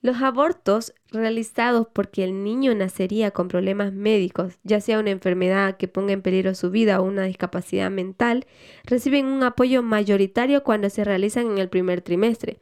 Los 0.02 0.22
abortos 0.24 0.94
realizados 1.12 1.88
porque 1.94 2.24
el 2.24 2.44
niño 2.44 2.74
nacería 2.74 3.30
con 3.30 3.48
problemas 3.48 3.94
médicos, 3.94 4.58
ya 4.64 4.82
sea 4.82 5.00
una 5.00 5.12
enfermedad 5.12 5.78
que 5.78 5.88
ponga 5.88 6.14
en 6.14 6.24
peligro 6.24 6.56
su 6.56 6.72
vida 6.72 7.00
o 7.00 7.04
una 7.04 7.24
discapacidad 7.26 7.92
mental, 7.92 8.48
reciben 8.84 9.28
un 9.28 9.44
apoyo 9.44 9.84
mayoritario 9.84 10.64
cuando 10.64 10.90
se 10.90 11.04
realizan 11.04 11.52
en 11.52 11.60
el 11.60 11.70
primer 11.70 12.02
trimestre, 12.02 12.60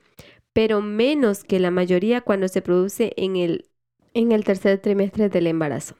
pero 0.51 0.81
menos 0.81 1.45
que 1.45 1.59
la 1.59 1.71
mayoría 1.71 2.19
cuando 2.21 2.49
se 2.49 2.61
produce 2.61 3.13
en 3.15 3.37
el 3.37 3.69
en 4.13 4.31
el 4.31 4.43
tercer 4.43 4.79
trimestre 4.79 5.29
del 5.29 5.47
embarazo. 5.47 5.95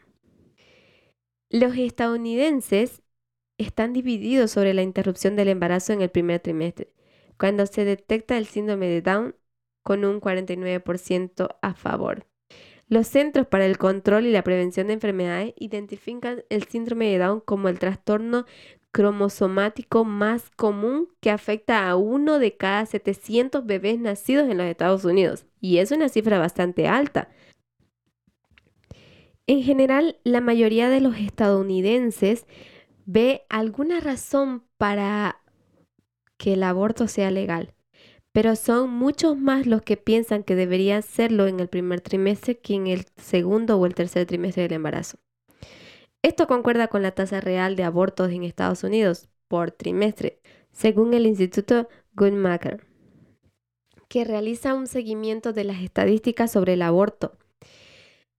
Los 1.50 1.78
estadounidenses 1.78 3.02
están 3.58 3.94
divididos 3.94 4.52
sobre 4.52 4.74
la 4.74 4.82
interrupción 4.82 5.36
del 5.36 5.50
embarazo 5.50 5.94
en 5.94 6.02
el 6.02 6.10
primer 6.10 6.40
trimestre, 6.40 6.94
cuando 7.38 7.66
se 7.66 7.86
detecta 7.86 8.38
el 8.38 8.46
síndrome 8.46 8.88
de 8.88 9.02
Down 9.02 9.36
con 9.84 10.06
un 10.06 10.20
49% 10.22 11.58
a 11.62 11.74
favor. 11.74 12.26
Los 12.88 13.08
Centros 13.08 13.48
para 13.48 13.66
el 13.66 13.78
Control 13.78 14.26
y 14.26 14.32
la 14.32 14.44
Prevención 14.44 14.88
de 14.88 14.94
Enfermedades 14.94 15.54
identifican 15.58 16.44
el 16.50 16.64
síndrome 16.64 17.12
de 17.12 17.20
Down 17.20 17.42
como 17.42 17.70
el 17.70 17.78
trastorno 17.78 18.46
cromosomático 18.92 20.06
más 20.06 20.50
común 20.50 21.10
que 21.20 21.30
afecta 21.30 21.88
a 21.88 21.96
uno 21.96 22.40
de 22.40 22.58
cada 22.58 22.86
700 22.88 23.66
bebés 23.66 24.00
nacidos 24.00 24.50
en 24.50 24.58
los 24.58 24.66
Estados 24.66 25.06
Unidos. 25.06 25.46
Y 25.62 25.78
es 25.78 25.92
una 25.92 26.10
cifra 26.10 26.40
bastante 26.40 26.88
alta, 26.88 27.30
en 29.50 29.64
general, 29.64 30.20
la 30.24 30.42
mayoría 30.42 30.90
de 30.90 31.02
los 31.02 31.18
estadounidenses 31.18 32.46
ve 33.08 33.48
alguna 33.50 34.00
razón 34.00 34.64
para 34.78 35.42
que 36.38 36.54
el 36.54 36.62
aborto 36.62 37.08
sea 37.08 37.32
legal, 37.32 37.74
pero 38.40 38.56
son 38.56 38.90
muchos 38.90 39.38
más 39.38 39.66
los 39.66 39.82
que 39.82 39.98
piensan 39.98 40.44
que 40.44 40.56
debería 40.56 41.02
serlo 41.02 41.48
en 41.48 41.60
el 41.60 41.68
primer 41.68 42.00
trimestre 42.00 42.58
que 42.58 42.74
en 42.74 42.88
el 42.88 43.06
segundo 43.18 43.78
o 43.78 43.86
el 43.86 43.94
tercer 43.94 44.26
trimestre 44.28 44.64
del 44.64 44.72
embarazo. 44.72 45.18
Esto 46.22 46.48
concuerda 46.48 46.88
con 46.88 47.02
la 47.02 47.12
tasa 47.12 47.42
real 47.42 47.76
de 47.76 47.84
abortos 47.84 48.32
en 48.32 48.44
Estados 48.44 48.86
Unidos 48.86 49.28
por 49.50 49.72
trimestre, 49.72 50.40
según 50.72 51.14
el 51.14 51.26
Instituto 51.26 51.90
Guttmacher, 52.14 52.86
que 54.08 54.24
realiza 54.24 54.74
un 54.74 54.88
seguimiento 54.88 55.52
de 55.52 55.66
las 55.66 55.82
estadísticas 55.82 56.50
sobre 56.50 56.76
el 56.76 56.82
aborto 56.82 57.38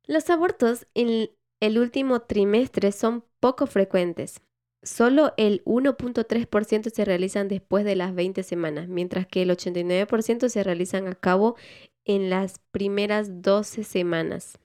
los 0.07 0.31
abortos 0.31 0.87
en 0.95 1.29
el 1.61 1.79
último 1.79 2.23
trimestre 2.23 2.91
son 2.93 3.23
poco 3.39 3.67
frecuentes. 3.67 4.41
Solo 4.83 5.35
el 5.37 5.63
1.3% 5.65 6.91
se 6.91 7.05
realizan 7.05 7.49
después 7.49 7.85
de 7.85 7.97
las 7.97 8.15
20 8.15 8.43
semanas, 8.43 8.89
mientras 8.89 9.27
que 9.27 9.43
el 9.43 9.51
89% 9.51 10.49
se 10.49 10.65
realizan 10.65 11.07
a 11.07 11.15
cabo 11.15 11.57
en 12.05 12.31
las 12.31 12.61
primeras 12.71 13.43
12 13.43 13.85
semanas. 13.85 14.59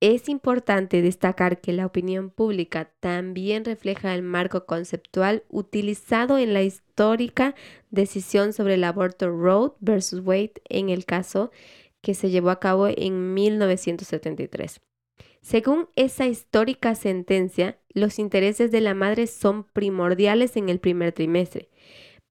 Es 0.00 0.28
importante 0.28 1.00
destacar 1.00 1.60
que 1.60 1.72
la 1.72 1.86
opinión 1.86 2.30
pública 2.30 2.92
también 2.98 3.64
refleja 3.64 4.14
el 4.14 4.22
marco 4.22 4.66
conceptual 4.66 5.44
utilizado 5.48 6.38
en 6.38 6.54
la 6.54 6.62
histórica 6.62 7.54
decisión 7.90 8.52
sobre 8.52 8.74
el 8.74 8.82
aborto 8.82 9.30
Roe 9.30 9.74
versus 9.78 10.20
Wade 10.24 10.54
en 10.68 10.90
el 10.90 11.04
caso 11.04 11.52
que 12.00 12.14
se 12.14 12.30
llevó 12.30 12.50
a 12.50 12.58
cabo 12.58 12.88
en 12.88 13.32
1973. 13.34 14.80
Según 15.40 15.88
esa 15.96 16.26
histórica 16.26 16.94
sentencia, 16.94 17.78
los 17.94 18.18
intereses 18.18 18.70
de 18.70 18.80
la 18.80 18.94
madre 18.94 19.26
son 19.26 19.64
primordiales 19.64 20.56
en 20.56 20.68
el 20.68 20.78
primer 20.78 21.12
trimestre, 21.12 21.68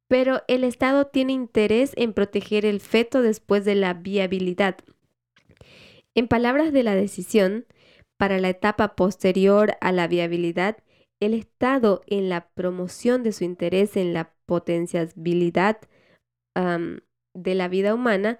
pero 0.07 0.41
el 0.47 0.63
Estado 0.63 1.07
tiene 1.07 1.33
interés 1.33 1.93
en 1.95 2.13
proteger 2.13 2.65
el 2.65 2.79
feto 2.81 3.21
después 3.21 3.63
de 3.65 3.75
la 3.75 3.93
viabilidad. 3.93 4.77
En 6.15 6.27
palabras 6.27 6.73
de 6.73 6.83
la 6.83 6.95
decisión, 6.95 7.65
para 8.17 8.39
la 8.39 8.49
etapa 8.49 8.95
posterior 8.95 9.77
a 9.81 9.91
la 9.91 10.07
viabilidad, 10.07 10.77
el 11.21 11.33
Estado 11.33 12.01
en 12.07 12.29
la 12.29 12.49
promoción 12.49 13.23
de 13.23 13.31
su 13.31 13.43
interés 13.43 13.95
en 13.95 14.13
la 14.13 14.33
potenciabilidad 14.45 15.79
de 16.53 17.55
la 17.55 17.67
vida 17.69 17.93
humana 17.93 18.37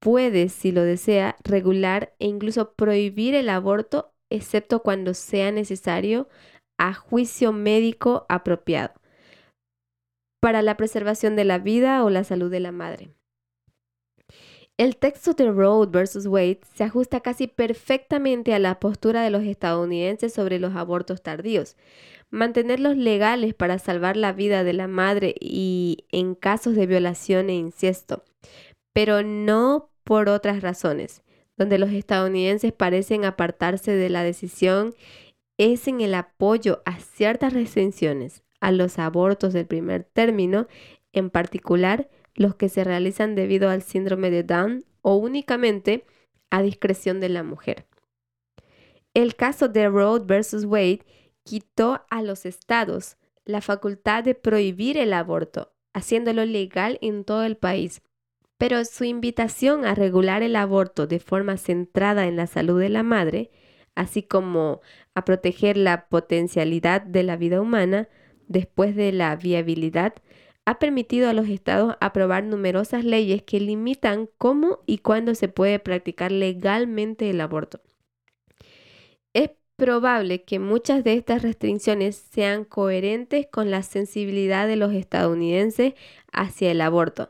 puede, 0.00 0.48
si 0.48 0.72
lo 0.72 0.82
desea, 0.82 1.36
regular 1.42 2.14
e 2.18 2.26
incluso 2.26 2.74
prohibir 2.74 3.34
el 3.34 3.48
aborto, 3.48 4.11
excepto 4.34 4.82
cuando 4.82 5.14
sea 5.14 5.50
necesario 5.52 6.28
a 6.78 6.94
juicio 6.94 7.52
médico 7.52 8.26
apropiado 8.28 8.94
para 10.40 10.62
la 10.62 10.76
preservación 10.76 11.36
de 11.36 11.44
la 11.44 11.58
vida 11.58 12.02
o 12.04 12.10
la 12.10 12.24
salud 12.24 12.50
de 12.50 12.60
la 12.60 12.72
madre. 12.72 13.10
El 14.78 14.96
texto 14.96 15.34
de 15.34 15.50
Roe 15.50 15.86
versus 15.86 16.26
Wade 16.26 16.60
se 16.74 16.82
ajusta 16.82 17.20
casi 17.20 17.46
perfectamente 17.46 18.52
a 18.52 18.58
la 18.58 18.80
postura 18.80 19.22
de 19.22 19.30
los 19.30 19.44
estadounidenses 19.44 20.32
sobre 20.32 20.58
los 20.58 20.74
abortos 20.74 21.22
tardíos. 21.22 21.76
Mantenerlos 22.30 22.96
legales 22.96 23.54
para 23.54 23.78
salvar 23.78 24.16
la 24.16 24.32
vida 24.32 24.64
de 24.64 24.72
la 24.72 24.88
madre 24.88 25.34
y 25.38 26.06
en 26.10 26.34
casos 26.34 26.74
de 26.74 26.86
violación 26.86 27.50
e 27.50 27.54
incesto, 27.54 28.24
pero 28.92 29.22
no 29.22 29.90
por 30.02 30.28
otras 30.28 30.62
razones. 30.62 31.22
Donde 31.62 31.78
los 31.78 31.92
estadounidenses 31.92 32.72
parecen 32.72 33.24
apartarse 33.24 33.92
de 33.92 34.10
la 34.10 34.24
decisión 34.24 34.96
es 35.58 35.86
en 35.86 36.00
el 36.00 36.12
apoyo 36.12 36.82
a 36.84 36.98
ciertas 36.98 37.52
restricciones 37.52 38.42
a 38.58 38.72
los 38.72 38.98
abortos 38.98 39.52
del 39.52 39.66
primer 39.66 40.02
término, 40.02 40.66
en 41.12 41.30
particular 41.30 42.08
los 42.34 42.56
que 42.56 42.68
se 42.68 42.82
realizan 42.82 43.36
debido 43.36 43.70
al 43.70 43.82
síndrome 43.82 44.32
de 44.32 44.42
Down 44.42 44.84
o 45.02 45.14
únicamente 45.14 46.04
a 46.50 46.62
discreción 46.62 47.20
de 47.20 47.28
la 47.28 47.44
mujer. 47.44 47.86
El 49.14 49.36
caso 49.36 49.68
de 49.68 49.88
Roe 49.88 50.18
versus 50.18 50.64
Wade 50.64 51.06
quitó 51.44 52.04
a 52.10 52.22
los 52.22 52.44
estados 52.44 53.18
la 53.44 53.60
facultad 53.60 54.24
de 54.24 54.34
prohibir 54.34 54.98
el 54.98 55.12
aborto, 55.12 55.72
haciéndolo 55.92 56.44
legal 56.44 56.98
en 57.02 57.22
todo 57.22 57.44
el 57.44 57.56
país. 57.56 58.02
Pero 58.62 58.84
su 58.84 59.02
invitación 59.02 59.84
a 59.84 59.96
regular 59.96 60.44
el 60.44 60.54
aborto 60.54 61.08
de 61.08 61.18
forma 61.18 61.56
centrada 61.56 62.28
en 62.28 62.36
la 62.36 62.46
salud 62.46 62.78
de 62.78 62.90
la 62.90 63.02
madre, 63.02 63.50
así 63.96 64.22
como 64.22 64.82
a 65.16 65.24
proteger 65.24 65.76
la 65.76 66.06
potencialidad 66.06 67.02
de 67.02 67.24
la 67.24 67.34
vida 67.34 67.60
humana 67.60 68.08
después 68.46 68.94
de 68.94 69.10
la 69.10 69.34
viabilidad, 69.34 70.14
ha 70.64 70.78
permitido 70.78 71.28
a 71.28 71.32
los 71.32 71.48
estados 71.48 71.96
aprobar 72.00 72.44
numerosas 72.44 73.04
leyes 73.04 73.42
que 73.42 73.58
limitan 73.58 74.28
cómo 74.38 74.78
y 74.86 74.98
cuándo 74.98 75.34
se 75.34 75.48
puede 75.48 75.80
practicar 75.80 76.30
legalmente 76.30 77.30
el 77.30 77.40
aborto. 77.40 77.80
Es 79.34 79.50
probable 79.74 80.44
que 80.44 80.60
muchas 80.60 81.02
de 81.02 81.14
estas 81.14 81.42
restricciones 81.42 82.14
sean 82.14 82.64
coherentes 82.64 83.48
con 83.50 83.72
la 83.72 83.82
sensibilidad 83.82 84.68
de 84.68 84.76
los 84.76 84.92
estadounidenses 84.92 85.94
hacia 86.30 86.70
el 86.70 86.80
aborto, 86.80 87.28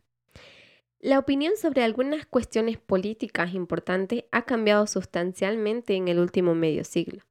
La 0.99 1.17
opinión 1.17 1.53
sobre 1.57 1.81
algunas 1.81 2.27
cuestiones 2.27 2.77
políticas 2.77 3.55
importantes 3.55 4.25
ha 4.31 4.43
cambiado 4.43 4.85
sustancialmente 4.85 5.95
en 5.95 6.09
el 6.09 6.19
último 6.19 6.53
medio 6.53 6.83
siglo. 6.83 7.23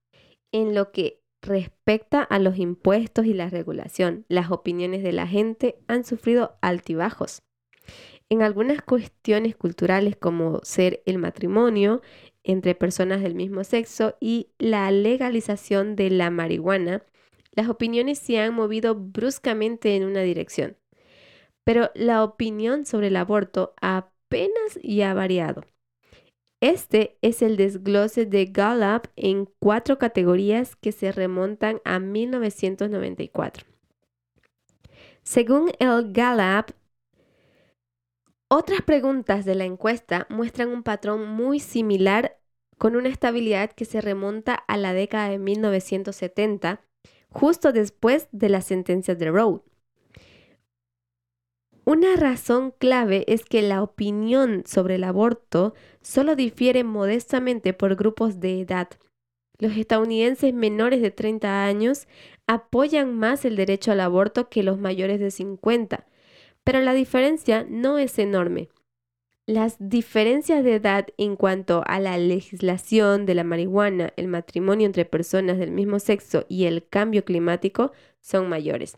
En 0.51 0.75
lo 0.75 0.91
que 0.91 1.21
respecta 1.41 2.25
a 2.25 2.41
los 2.41 2.59
impuestos 2.59 3.27
y 3.27 3.33
la 3.33 3.49
regulación, 3.49 4.25
las 4.27 4.51
opiniones 4.51 5.05
de 5.05 5.13
la 5.13 5.29
gente 5.29 5.77
han 5.87 6.05
sufrido 6.05 6.57
altibajos. 6.63 7.45
En 8.29 8.43
algunas 8.43 8.83
cuestiones 8.83 9.55
culturales 9.55 10.17
como 10.17 10.59
ser 10.65 11.01
el 11.07 11.19
matrimonio 11.19 12.03
entre 12.43 12.75
personas 12.75 13.23
del 13.23 13.37
mismo 13.37 13.63
sexo 13.63 14.17
y 14.19 14.49
la 14.59 14.91
legalización 14.91 15.95
de 15.95 16.11
la 16.11 16.29
marihuana, 16.31 17.05
las 17.55 17.69
opiniones 17.69 18.19
se 18.19 18.41
han 18.41 18.55
movido 18.55 18.95
bruscamente 18.95 19.97
en 19.97 20.05
una 20.05 20.21
dirección, 20.21 20.77
pero 21.65 21.91
la 21.95 22.25
opinión 22.25 22.87
sobre 22.87 23.09
el 23.09 23.17
aborto 23.17 23.75
apenas 23.81 24.79
y 24.83 25.03
ha 25.03 25.15
variado. 25.15 25.65
Este 26.61 27.19
es 27.23 27.43
el 27.43 27.57
desglose 27.57 28.25
de 28.25 28.47
Gallup 28.47 29.09
en 29.17 29.49
cuatro 29.59 29.99
categorías 29.99 30.77
que 30.77 30.93
se 30.93 31.11
remontan 31.11 31.81
a 31.85 31.99
1994. 31.99 33.67
Según 35.25 35.73
el 35.79 36.13
Gallup, 36.13 36.73
otras 38.49 38.83
preguntas 38.83 39.45
de 39.45 39.55
la 39.55 39.65
encuesta 39.65 40.27
muestran 40.31 40.69
un 40.69 40.83
patrón 40.83 41.27
muy 41.27 41.59
similar 41.59 42.39
con 42.79 42.97
una 42.97 43.09
estabilidad 43.09 43.73
que 43.73 43.85
se 43.85 44.01
remonta 44.01 44.55
a 44.55 44.77
la 44.77 44.93
década 44.93 45.31
de 45.31 45.39
1970 45.39 46.81
justo 47.33 47.73
después 47.73 48.29
de 48.33 48.49
la 48.49 48.61
sentencia 48.61 49.15
de 49.15 49.31
Roe. 49.31 49.61
Una 51.85 52.15
razón 52.15 52.73
clave 52.79 53.25
es 53.27 53.45
que 53.45 53.61
la 53.61 53.83
opinión 53.83 54.63
sobre 54.67 54.95
el 54.95 55.05
aborto 55.05 55.75
solo 56.01 56.37
difiere 56.37 56.85
modestamente 56.85 57.73
por 57.73 57.97
grupos 57.97 58.39
de 58.39 58.61
edad. 58.61 58.89
los 59.59 59.77
estadounidenses 59.77 60.53
menores 60.53 61.03
de 61.03 61.13
30 61.13 61.65
años 61.65 62.09
apoyan 62.49 63.17
más 63.17 63.45
el 63.45 63.55
derecho 63.55 63.93
al 63.93 64.01
aborto 64.01 64.49
que 64.49 64.65
los 64.65 64.79
mayores 64.79 65.21
de 65.21 65.31
50, 65.31 66.07
pero 66.65 66.81
la 66.81 66.95
diferencia 66.95 67.65
no 67.69 67.99
es 67.99 68.19
enorme. 68.19 68.71
Las 69.47 69.77
diferencias 69.81 70.63
de 70.63 70.77
edad 70.77 71.09
en 71.19 71.35
cuanto 71.35 71.83
a 71.87 71.99
la 71.99 72.17
legislación 72.17 73.27
de 73.27 73.35
la 73.35 73.43
marihuana, 73.43 74.13
el 74.17 74.29
matrimonio 74.29 74.87
entre 74.87 75.05
personas 75.05 75.59
del 75.59 75.73
mismo 75.73 75.99
sexo 75.99 76.47
y 76.49 76.67
el 76.67 76.87
cambio 76.87 77.25
climático 77.25 77.91
son 78.21 78.49
mayores. 78.49 78.97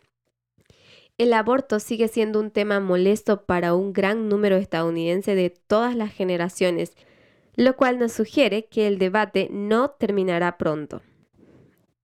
El 1.17 1.33
aborto 1.33 1.79
sigue 1.79 2.07
siendo 2.07 2.39
un 2.39 2.51
tema 2.51 2.79
molesto 2.79 3.45
para 3.45 3.73
un 3.73 3.91
gran 3.91 4.29
número 4.29 4.55
estadounidense 4.57 5.33
de 5.33 5.49
todas 5.49 5.95
las 5.95 6.13
generaciones, 6.13 6.95
lo 7.55 7.75
cual 7.75 7.97
nos 7.97 8.11
sugiere 8.11 8.65
que 8.65 8.85
el 8.85 8.99
debate 8.99 9.47
no 9.51 9.91
terminará 9.91 10.59
pronto. 10.59 11.01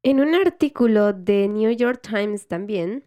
En 0.01 0.19
un 0.19 0.33
artículo 0.33 1.13
de 1.13 1.47
New 1.47 1.69
York 1.71 2.01
Times 2.01 2.47
también, 2.47 3.03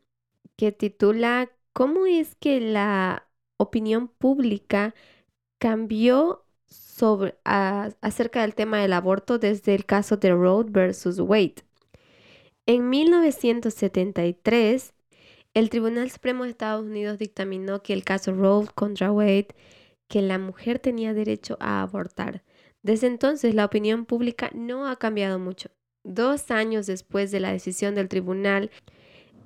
que 0.55 0.70
titula 0.70 1.51
¿Cómo 1.72 2.07
es 2.07 2.37
que 2.37 2.61
la 2.61 3.26
opinión 3.57 4.07
pública 4.07 4.95
cambió 5.64 6.44
acerca 8.02 8.42
del 8.42 8.54
tema 8.54 8.82
del 8.82 8.92
aborto 8.92 9.38
desde 9.38 9.74
el 9.74 9.86
caso 9.86 10.18
de 10.18 10.30
Roe 10.30 10.66
versus 10.68 11.18
Wade? 11.18 11.64
En 12.66 12.90
1973, 12.90 14.92
el 15.54 15.70
Tribunal 15.70 16.10
Supremo 16.10 16.44
de 16.44 16.50
Estados 16.50 16.84
Unidos 16.84 17.18
dictaminó 17.18 17.82
que 17.82 17.94
el 17.94 18.04
caso 18.04 18.34
Roe 18.34 18.66
contra 18.74 19.10
Wade 19.10 19.54
que 20.06 20.20
la 20.20 20.36
mujer 20.36 20.80
tenía 20.80 21.14
derecho 21.14 21.56
a 21.60 21.80
abortar. 21.80 22.42
Desde 22.82 23.06
entonces 23.06 23.54
la 23.54 23.64
opinión 23.64 24.04
pública 24.04 24.50
no 24.52 24.86
ha 24.86 24.96
cambiado 24.96 25.38
mucho. 25.38 25.70
Dos 26.02 26.50
años 26.50 26.84
después 26.84 27.30
de 27.30 27.40
la 27.40 27.52
decisión 27.52 27.94
del 27.94 28.10
tribunal, 28.10 28.70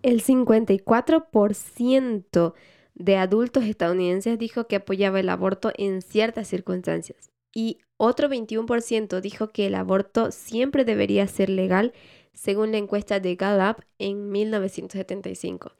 el 0.02 0.24
54% 0.24 2.54
de 2.99 3.16
adultos 3.16 3.64
estadounidenses 3.64 4.38
dijo 4.38 4.66
que 4.66 4.76
apoyaba 4.76 5.20
el 5.20 5.28
aborto 5.28 5.72
en 5.76 6.03
ciertas 6.03 6.49
circunstancias 6.49 7.30
y 7.55 7.78
otro 7.96 8.28
21% 8.28 9.20
dijo 9.20 9.49
que 9.49 9.66
el 9.66 9.74
aborto 9.74 10.30
siempre 10.30 10.84
debería 10.84 11.26
ser 11.26 11.49
legal 11.49 11.92
según 12.32 12.72
la 12.72 12.78
encuesta 12.78 13.18
de 13.18 13.34
Gallup 13.34 13.82
en 13.99 14.30
1975. 14.30 15.72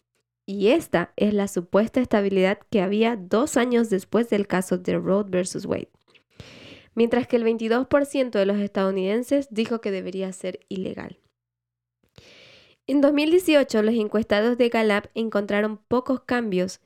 Y 0.45 0.69
esta 0.69 1.13
es 1.17 1.35
la 1.35 1.47
supuesta 1.47 2.01
estabilidad 2.01 2.59
que 2.71 2.81
había 2.81 3.17
dos 3.17 3.57
años 3.57 3.91
después 3.91 4.31
del 4.31 4.47
caso 4.47 4.79
de 4.79 4.99
Roe 4.99 5.25
versus 5.29 5.67
Wade. 5.67 5.91
Mientras 6.95 7.29
que 7.29 7.37
el 7.37 7.45
22% 7.45 8.31
de 8.31 8.47
los 8.47 8.57
estadounidenses 8.59 9.49
dijo 9.51 9.81
que 9.81 9.91
debería 9.91 10.33
ser 10.33 10.61
ilegal. 10.69 11.21
En 12.89 13.03
2018, 13.03 13.83
los 13.83 13.95
encuestados 13.95 14.57
de 14.57 14.71
Gallup 14.71 15.11
encontraron 15.15 15.77
pocos 15.77 16.21
cambios 16.21 16.81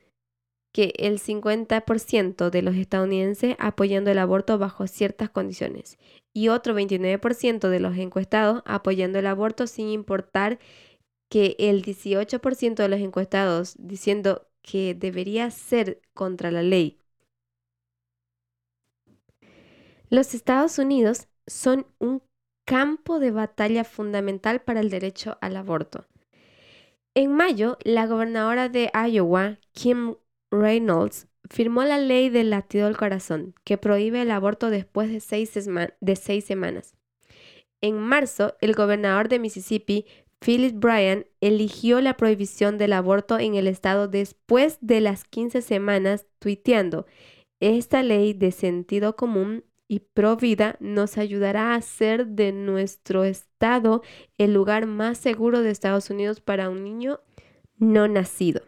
que 0.73 0.93
el 0.97 1.19
50% 1.19 2.49
de 2.49 2.61
los 2.63 2.75
estadounidenses 2.75 3.55
apoyando 3.59 4.11
el 4.11 4.17
aborto 4.17 4.57
bajo 4.57 4.87
ciertas 4.87 5.29
condiciones 5.29 5.97
y 6.33 6.49
otro 6.49 6.73
29% 6.73 7.69
de 7.69 7.79
los 7.79 7.95
encuestados 7.95 8.63
apoyando 8.65 9.19
el 9.19 9.27
aborto 9.27 9.67
sin 9.67 9.87
importar 9.89 10.59
que 11.29 11.55
el 11.59 11.83
18% 11.83 12.75
de 12.75 12.89
los 12.89 12.99
encuestados 12.99 13.75
diciendo 13.77 14.47
que 14.63 14.95
debería 14.95 15.51
ser 15.51 16.01
contra 16.13 16.51
la 16.51 16.63
ley. 16.63 16.99
Los 20.09 20.33
Estados 20.33 20.79
Unidos 20.79 21.27
son 21.47 21.85
un 21.99 22.23
campo 22.65 23.19
de 23.19 23.31
batalla 23.31 23.83
fundamental 23.83 24.61
para 24.61 24.79
el 24.79 24.89
derecho 24.89 25.37
al 25.41 25.55
aborto. 25.55 26.05
En 27.15 27.31
mayo, 27.31 27.77
la 27.83 28.07
gobernadora 28.07 28.69
de 28.69 28.91
Iowa, 28.93 29.59
Kim 29.73 30.15
Reynolds, 30.53 31.27
firmó 31.49 31.83
la 31.83 31.97
ley 31.97 32.29
del 32.29 32.49
latido 32.49 32.85
del 32.85 32.97
corazón, 32.97 33.55
que 33.63 33.77
prohíbe 33.77 34.21
el 34.21 34.31
aborto 34.31 34.69
después 34.69 35.09
de 35.09 35.19
seis, 35.19 35.51
de 35.99 36.15
seis 36.15 36.45
semanas. 36.45 36.95
En 37.81 37.97
marzo, 37.97 38.55
el 38.61 38.73
gobernador 38.73 39.27
de 39.27 39.39
Mississippi, 39.39 40.05
Phyllis 40.39 40.77
Bryan 40.77 41.25
eligió 41.41 42.01
la 42.01 42.17
prohibición 42.17 42.77
del 42.77 42.93
aborto 42.93 43.39
en 43.39 43.55
el 43.55 43.67
estado 43.67 44.07
después 44.07 44.77
de 44.81 45.01
las 45.01 45.23
15 45.23 45.61
semanas, 45.61 46.25
tuiteando, 46.39 47.05
esta 47.59 48.03
ley 48.03 48.33
de 48.33 48.51
sentido 48.51 49.15
común 49.15 49.63
y 49.87 49.99
pro 49.99 50.35
vida 50.35 50.75
nos 50.79 51.17
ayudará 51.17 51.71
a 51.71 51.75
hacer 51.75 52.27
de 52.27 52.51
nuestro 52.51 53.23
estado 53.23 54.01
el 54.37 54.53
lugar 54.53 54.85
más 54.85 55.17
seguro 55.17 55.61
de 55.61 55.71
Estados 55.71 56.09
Unidos 56.09 56.41
para 56.41 56.69
un 56.69 56.83
niño 56.83 57.19
no 57.77 58.07
nacido. 58.07 58.61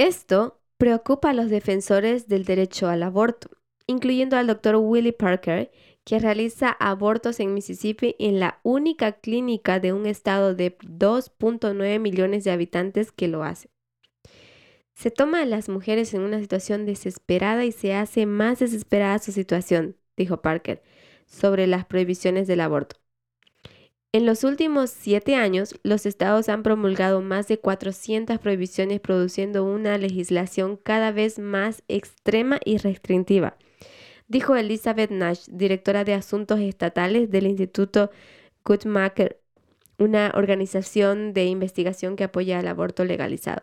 Esto 0.00 0.58
preocupa 0.78 1.28
a 1.28 1.34
los 1.34 1.50
defensores 1.50 2.26
del 2.26 2.46
derecho 2.46 2.88
al 2.88 3.02
aborto, 3.02 3.50
incluyendo 3.86 4.38
al 4.38 4.46
doctor 4.46 4.76
Willie 4.76 5.12
Parker, 5.12 5.70
que 6.06 6.18
realiza 6.18 6.70
abortos 6.70 7.38
en 7.38 7.52
Mississippi 7.52 8.16
en 8.18 8.40
la 8.40 8.60
única 8.62 9.20
clínica 9.20 9.78
de 9.78 9.92
un 9.92 10.06
estado 10.06 10.54
de 10.54 10.78
2.9 10.78 11.98
millones 11.98 12.44
de 12.44 12.50
habitantes 12.50 13.12
que 13.12 13.28
lo 13.28 13.44
hace. 13.44 13.68
Se 14.94 15.10
toma 15.10 15.42
a 15.42 15.44
las 15.44 15.68
mujeres 15.68 16.14
en 16.14 16.22
una 16.22 16.40
situación 16.40 16.86
desesperada 16.86 17.66
y 17.66 17.72
se 17.72 17.92
hace 17.92 18.24
más 18.24 18.58
desesperada 18.58 19.18
su 19.18 19.32
situación, 19.32 19.98
dijo 20.16 20.40
Parker, 20.40 20.82
sobre 21.26 21.66
las 21.66 21.84
prohibiciones 21.84 22.46
del 22.46 22.62
aborto. 22.62 22.99
En 24.12 24.26
los 24.26 24.42
últimos 24.44 24.90
siete 24.90 25.36
años, 25.36 25.78
los 25.84 26.04
estados 26.04 26.48
han 26.48 26.62
promulgado 26.62 27.20
más 27.20 27.46
de 27.48 27.58
400 27.58 28.38
prohibiciones, 28.38 29.00
produciendo 29.00 29.64
una 29.64 29.98
legislación 29.98 30.76
cada 30.76 31.12
vez 31.12 31.38
más 31.38 31.82
extrema 31.88 32.58
y 32.64 32.78
restrictiva 32.78 33.56
dijo 34.30 34.54
Elizabeth 34.54 35.10
Nash, 35.10 35.46
directora 35.48 36.04
de 36.04 36.14
Asuntos 36.14 36.60
Estatales 36.60 37.30
del 37.30 37.48
Instituto 37.48 38.12
Guttmacher, 38.64 39.40
una 39.98 40.32
organización 40.34 41.34
de 41.34 41.46
investigación 41.46 42.14
que 42.14 42.24
apoya 42.24 42.60
el 42.60 42.68
aborto 42.68 43.04
legalizado. 43.04 43.62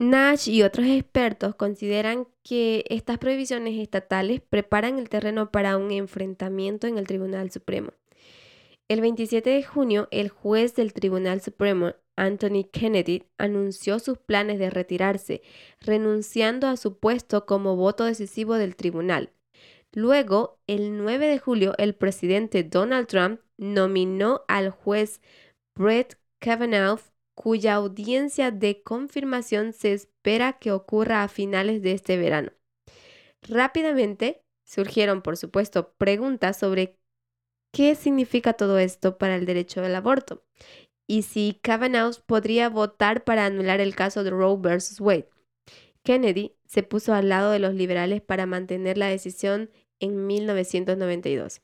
Nash 0.00 0.48
y 0.48 0.62
otros 0.62 0.86
expertos 0.86 1.54
consideran 1.56 2.26
que 2.42 2.86
estas 2.88 3.18
prohibiciones 3.18 3.78
estatales 3.78 4.40
preparan 4.40 4.98
el 4.98 5.10
terreno 5.10 5.50
para 5.50 5.76
un 5.76 5.90
enfrentamiento 5.90 6.86
en 6.86 6.96
el 6.96 7.06
Tribunal 7.06 7.50
Supremo. 7.50 7.92
El 8.88 9.02
27 9.02 9.50
de 9.50 9.62
junio, 9.62 10.08
el 10.10 10.30
juez 10.30 10.74
del 10.74 10.94
Tribunal 10.94 11.42
Supremo, 11.42 11.92
Anthony 12.16 12.64
Kennedy 12.72 13.24
anunció 13.36 13.98
sus 13.98 14.16
planes 14.16 14.58
de 14.58 14.70
retirarse, 14.70 15.42
renunciando 15.82 16.66
a 16.66 16.78
su 16.78 16.98
puesto 16.98 17.44
como 17.44 17.76
voto 17.76 18.06
decisivo 18.06 18.54
del 18.54 18.76
tribunal. 18.76 19.34
Luego, 19.92 20.60
el 20.66 20.96
9 20.96 21.26
de 21.26 21.38
julio, 21.38 21.74
el 21.76 21.94
presidente 21.94 22.62
Donald 22.62 23.06
Trump 23.06 23.40
nominó 23.58 24.44
al 24.48 24.70
juez 24.70 25.20
Brett 25.76 26.18
Kavanaugh, 26.38 27.00
cuya 27.40 27.72
audiencia 27.72 28.50
de 28.50 28.82
confirmación 28.82 29.72
se 29.72 29.94
espera 29.94 30.58
que 30.58 30.72
ocurra 30.72 31.22
a 31.22 31.28
finales 31.28 31.80
de 31.80 31.92
este 31.92 32.18
verano. 32.18 32.52
Rápidamente 33.40 34.42
surgieron, 34.66 35.22
por 35.22 35.38
supuesto, 35.38 35.94
preguntas 35.94 36.58
sobre 36.58 36.98
qué 37.72 37.94
significa 37.94 38.52
todo 38.52 38.78
esto 38.78 39.16
para 39.16 39.36
el 39.36 39.46
derecho 39.46 39.82
al 39.82 39.94
aborto 39.94 40.44
y 41.08 41.22
si 41.22 41.58
Kavanaugh 41.62 42.20
podría 42.26 42.68
votar 42.68 43.24
para 43.24 43.46
anular 43.46 43.80
el 43.80 43.96
caso 43.96 44.22
de 44.22 44.28
Roe 44.28 44.58
versus 44.60 45.00
Wade. 45.00 45.30
Kennedy 46.04 46.58
se 46.66 46.82
puso 46.82 47.14
al 47.14 47.30
lado 47.30 47.52
de 47.52 47.58
los 47.58 47.72
liberales 47.72 48.20
para 48.20 48.44
mantener 48.44 48.98
la 48.98 49.06
decisión 49.08 49.70
en 49.98 50.26
1992. 50.26 51.62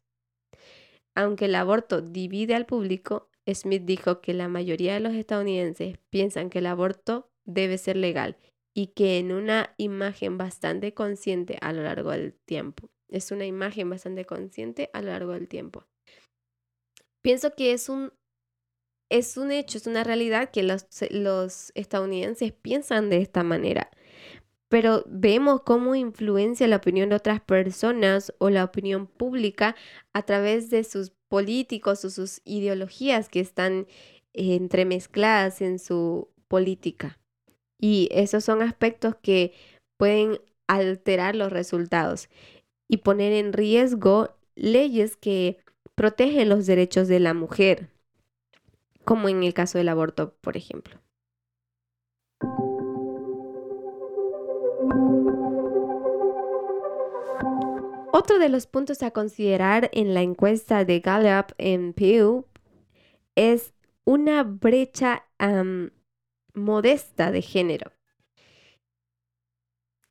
Aunque 1.14 1.44
el 1.44 1.54
aborto 1.54 2.00
divide 2.00 2.54
al 2.54 2.64
público, 2.64 3.28
Smith 3.54 3.84
dijo 3.84 4.20
que 4.20 4.34
la 4.34 4.48
mayoría 4.48 4.94
de 4.94 5.00
los 5.00 5.14
estadounidenses 5.14 5.98
piensan 6.10 6.50
que 6.50 6.58
el 6.58 6.66
aborto 6.66 7.30
debe 7.44 7.78
ser 7.78 7.96
legal 7.96 8.36
y 8.74 8.88
que 8.88 9.18
en 9.18 9.32
una 9.32 9.74
imagen 9.78 10.36
bastante 10.36 10.92
consciente 10.94 11.56
a 11.60 11.72
lo 11.72 11.82
largo 11.82 12.10
del 12.10 12.34
tiempo. 12.34 12.90
Es 13.08 13.30
una 13.30 13.46
imagen 13.46 13.88
bastante 13.88 14.24
consciente 14.24 14.90
a 14.92 15.00
lo 15.00 15.12
largo 15.12 15.32
del 15.32 15.48
tiempo. 15.48 15.86
Pienso 17.22 17.54
que 17.54 17.72
es 17.72 17.88
un 17.88 18.12
es 19.08 19.36
un 19.36 19.52
hecho, 19.52 19.78
es 19.78 19.86
una 19.86 20.04
realidad 20.04 20.50
que 20.50 20.62
los, 20.62 20.86
los 21.10 21.70
estadounidenses 21.74 22.52
piensan 22.52 23.08
de 23.08 23.18
esta 23.18 23.42
manera. 23.44 23.90
Pero 24.68 25.04
vemos 25.06 25.62
cómo 25.62 25.94
influencia 25.94 26.66
la 26.66 26.76
opinión 26.76 27.10
de 27.10 27.16
otras 27.16 27.40
personas 27.40 28.34
o 28.38 28.50
la 28.50 28.64
opinión 28.64 29.06
pública 29.06 29.76
a 30.12 30.22
través 30.22 30.70
de 30.70 30.82
sus 30.82 31.10
políticos 31.28 32.04
o 32.04 32.10
sus 32.10 32.40
ideologías 32.44 33.28
que 33.28 33.40
están 33.40 33.86
entremezcladas 34.32 35.60
en 35.60 35.78
su 35.78 36.28
política. 36.48 37.18
Y 37.78 38.08
esos 38.12 38.44
son 38.44 38.62
aspectos 38.62 39.16
que 39.20 39.52
pueden 39.96 40.40
alterar 40.66 41.36
los 41.36 41.52
resultados 41.52 42.28
y 42.88 42.98
poner 42.98 43.32
en 43.32 43.52
riesgo 43.52 44.36
leyes 44.54 45.16
que 45.16 45.58
protegen 45.94 46.48
los 46.48 46.66
derechos 46.66 47.08
de 47.08 47.20
la 47.20 47.34
mujer, 47.34 47.88
como 49.04 49.28
en 49.28 49.42
el 49.42 49.54
caso 49.54 49.78
del 49.78 49.88
aborto, 49.88 50.34
por 50.40 50.56
ejemplo. 50.56 50.98
Otro 58.18 58.38
de 58.38 58.48
los 58.48 58.66
puntos 58.66 59.02
a 59.02 59.10
considerar 59.10 59.90
en 59.92 60.14
la 60.14 60.22
encuesta 60.22 60.86
de 60.86 61.00
Gallup 61.00 61.52
en 61.58 61.92
Pew 61.92 62.46
es 63.34 63.74
una 64.06 64.42
brecha 64.42 65.26
modesta 66.54 67.30
de 67.30 67.42
género. 67.42 67.92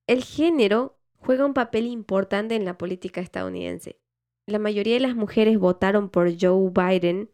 El 0.05 0.23
género 0.23 0.99
juega 1.17 1.47
un 1.47 1.55
papel 1.55 1.87
importante 1.87 2.53
en 2.53 2.63
la 2.63 2.77
política 2.77 3.21
estadounidense. 3.21 3.99
La 4.45 4.59
mayoría 4.59 4.93
de 4.93 4.99
las 4.99 5.15
mujeres 5.15 5.57
votaron 5.57 6.09
por 6.09 6.31
Joe 6.39 6.69
Biden, 6.69 7.31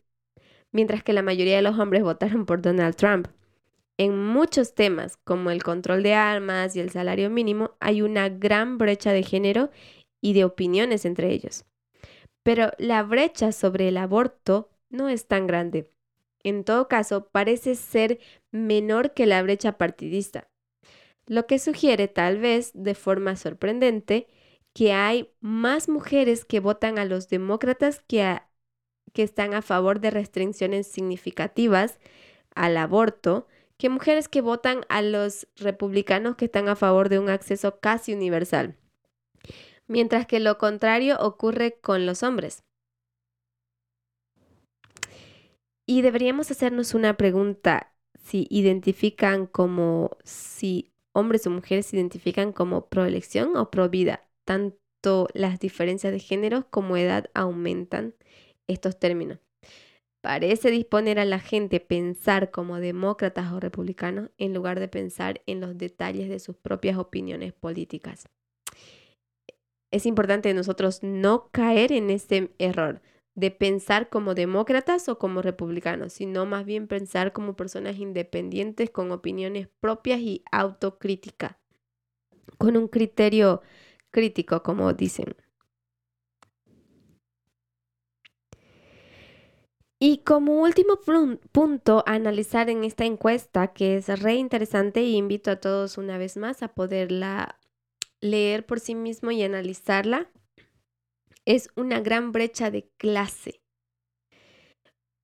mientras 0.72 1.04
que 1.04 1.12
la 1.12 1.22
mayoría 1.22 1.58
de 1.58 1.64
los 1.64 1.78
hombres 1.80 2.02
votaron 2.02 2.46
por 2.46 2.62
Donald 2.62 2.96
Trump. 2.96 3.28
En 3.98 4.18
muchos 4.18 4.74
temas, 4.74 5.18
como 5.26 5.52
el 5.52 5.64
control 5.64 6.02
de 6.02 6.14
armas 6.14 6.78
y 6.78 6.80
el 6.80 6.92
salario 6.92 7.30
mínimo, 7.30 7.72
hay 7.82 8.02
una 8.02 8.30
gran 8.30 8.78
brecha 8.78 9.12
de 9.12 9.24
género 9.24 9.70
y 10.22 10.34
de 10.34 10.46
opiniones 10.46 11.06
entre 11.06 11.32
ellos. 11.32 11.66
Pero 12.44 12.72
la 12.78 13.04
brecha 13.04 13.52
sobre 13.52 13.88
el 13.88 13.98
aborto 13.98 14.70
no 14.90 15.10
es 15.10 15.28
tan 15.28 15.48
grande. 15.48 15.92
En 16.44 16.64
todo 16.64 16.88
caso, 16.88 17.28
parece 17.28 17.76
ser 17.76 18.20
menor 18.52 19.14
que 19.14 19.26
la 19.26 19.44
brecha 19.44 19.78
partidista, 19.78 20.50
lo 21.28 21.46
que 21.46 21.60
sugiere 21.60 22.08
tal 22.08 22.40
vez 22.40 22.72
de 22.74 22.96
forma 22.96 23.36
sorprendente 23.36 24.28
que 24.74 24.94
hay 24.94 25.30
más 25.40 25.90
mujeres 25.90 26.46
que 26.46 26.60
votan 26.60 26.98
a 26.98 27.06
los 27.06 27.30
demócratas 27.30 28.02
que, 28.08 28.40
que 29.14 29.24
están 29.24 29.54
a 29.54 29.62
favor 29.62 30.00
de 30.00 30.12
restricciones 30.12 30.88
significativas 30.88 32.00
al 32.56 32.78
aborto 32.78 33.48
que 33.78 33.90
mujeres 33.90 34.28
que 34.28 34.42
votan 34.42 34.82
a 34.90 35.02
los 35.02 35.48
republicanos 35.56 36.36
que 36.36 36.46
están 36.46 36.70
a 36.70 36.76
favor 36.76 37.10
de 37.10 37.20
un 37.20 37.30
acceso 37.30 37.80
casi 37.80 38.14
universal, 38.14 38.76
mientras 39.92 40.26
que 40.26 40.40
lo 40.40 40.58
contrario 40.58 41.18
ocurre 41.20 41.78
con 41.82 42.06
los 42.06 42.24
hombres. 42.24 42.64
Y 45.86 46.02
deberíamos 46.02 46.50
hacernos 46.50 46.94
una 46.94 47.18
pregunta 47.18 47.94
si 48.18 48.48
identifican 48.50 49.48
como, 49.48 50.12
si 50.24 50.94
hombres 51.14 51.46
o 51.46 51.50
mujeres 51.50 51.88
se 51.88 51.98
identifican 51.98 52.54
como 52.54 52.88
proelección 52.88 53.58
o 53.58 53.70
pro 53.70 53.90
vida. 53.90 54.22
Tanto 54.46 55.28
las 55.34 55.60
diferencias 55.60 56.14
de 56.14 56.20
género 56.20 56.68
como 56.70 56.96
edad 56.96 57.30
aumentan 57.34 58.16
estos 58.68 58.98
términos. 58.98 59.40
Parece 60.22 60.72
disponer 60.72 61.20
a 61.20 61.26
la 61.26 61.40
gente 61.40 61.80
pensar 61.82 62.52
como 62.52 62.80
demócratas 62.80 63.52
o 63.52 63.60
republicanos 63.60 64.30
en 64.38 64.54
lugar 64.54 64.80
de 64.80 64.88
pensar 64.88 65.42
en 65.48 65.60
los 65.60 65.78
detalles 65.78 66.30
de 66.30 66.40
sus 66.40 66.56
propias 66.56 66.98
opiniones 66.98 67.52
políticas. 67.54 68.30
Es 69.92 70.06
importante 70.06 70.54
nosotros 70.54 71.04
no 71.04 71.50
caer 71.52 71.92
en 71.92 72.10
este 72.10 72.54
error 72.58 73.02
de 73.36 73.52
pensar 73.52 74.10
como 74.10 74.36
demócratas 74.36 75.08
o 75.10 75.18
como 75.18 75.42
republicanos, 75.42 76.14
sino 76.14 76.46
más 76.46 76.66
bien 76.66 76.88
pensar 76.88 77.34
como 77.34 77.56
personas 77.56 77.98
independientes 77.98 78.90
con 78.90 79.12
opiniones 79.12 79.68
propias 79.80 80.20
y 80.20 80.44
autocrítica, 80.52 81.60
con 82.58 82.78
un 82.78 82.88
criterio 82.88 83.62
crítico, 84.12 84.64
como 84.64 84.94
dicen. 84.94 85.36
Y 90.04 90.20
como 90.20 90.62
último 90.62 91.00
punto 91.52 92.04
a 92.08 92.14
analizar 92.14 92.70
en 92.70 92.84
esta 92.84 93.06
encuesta, 93.06 93.68
que 93.68 93.98
es 93.98 94.08
re 94.20 94.34
interesante, 94.34 95.04
y 95.04 95.16
invito 95.16 95.52
a 95.52 95.58
todos 95.58 95.98
una 95.98 96.18
vez 96.18 96.38
más 96.38 96.64
a 96.64 96.70
poderla 96.70 97.61
leer 98.22 98.66
por 98.66 98.80
sí 98.80 98.96
mismo 98.96 99.32
y 99.32 99.44
analizarla, 99.44 100.32
es 101.46 101.70
una 101.76 102.00
gran 102.00 102.32
brecha 102.32 102.72
de 102.72 102.88
clase. 102.98 103.62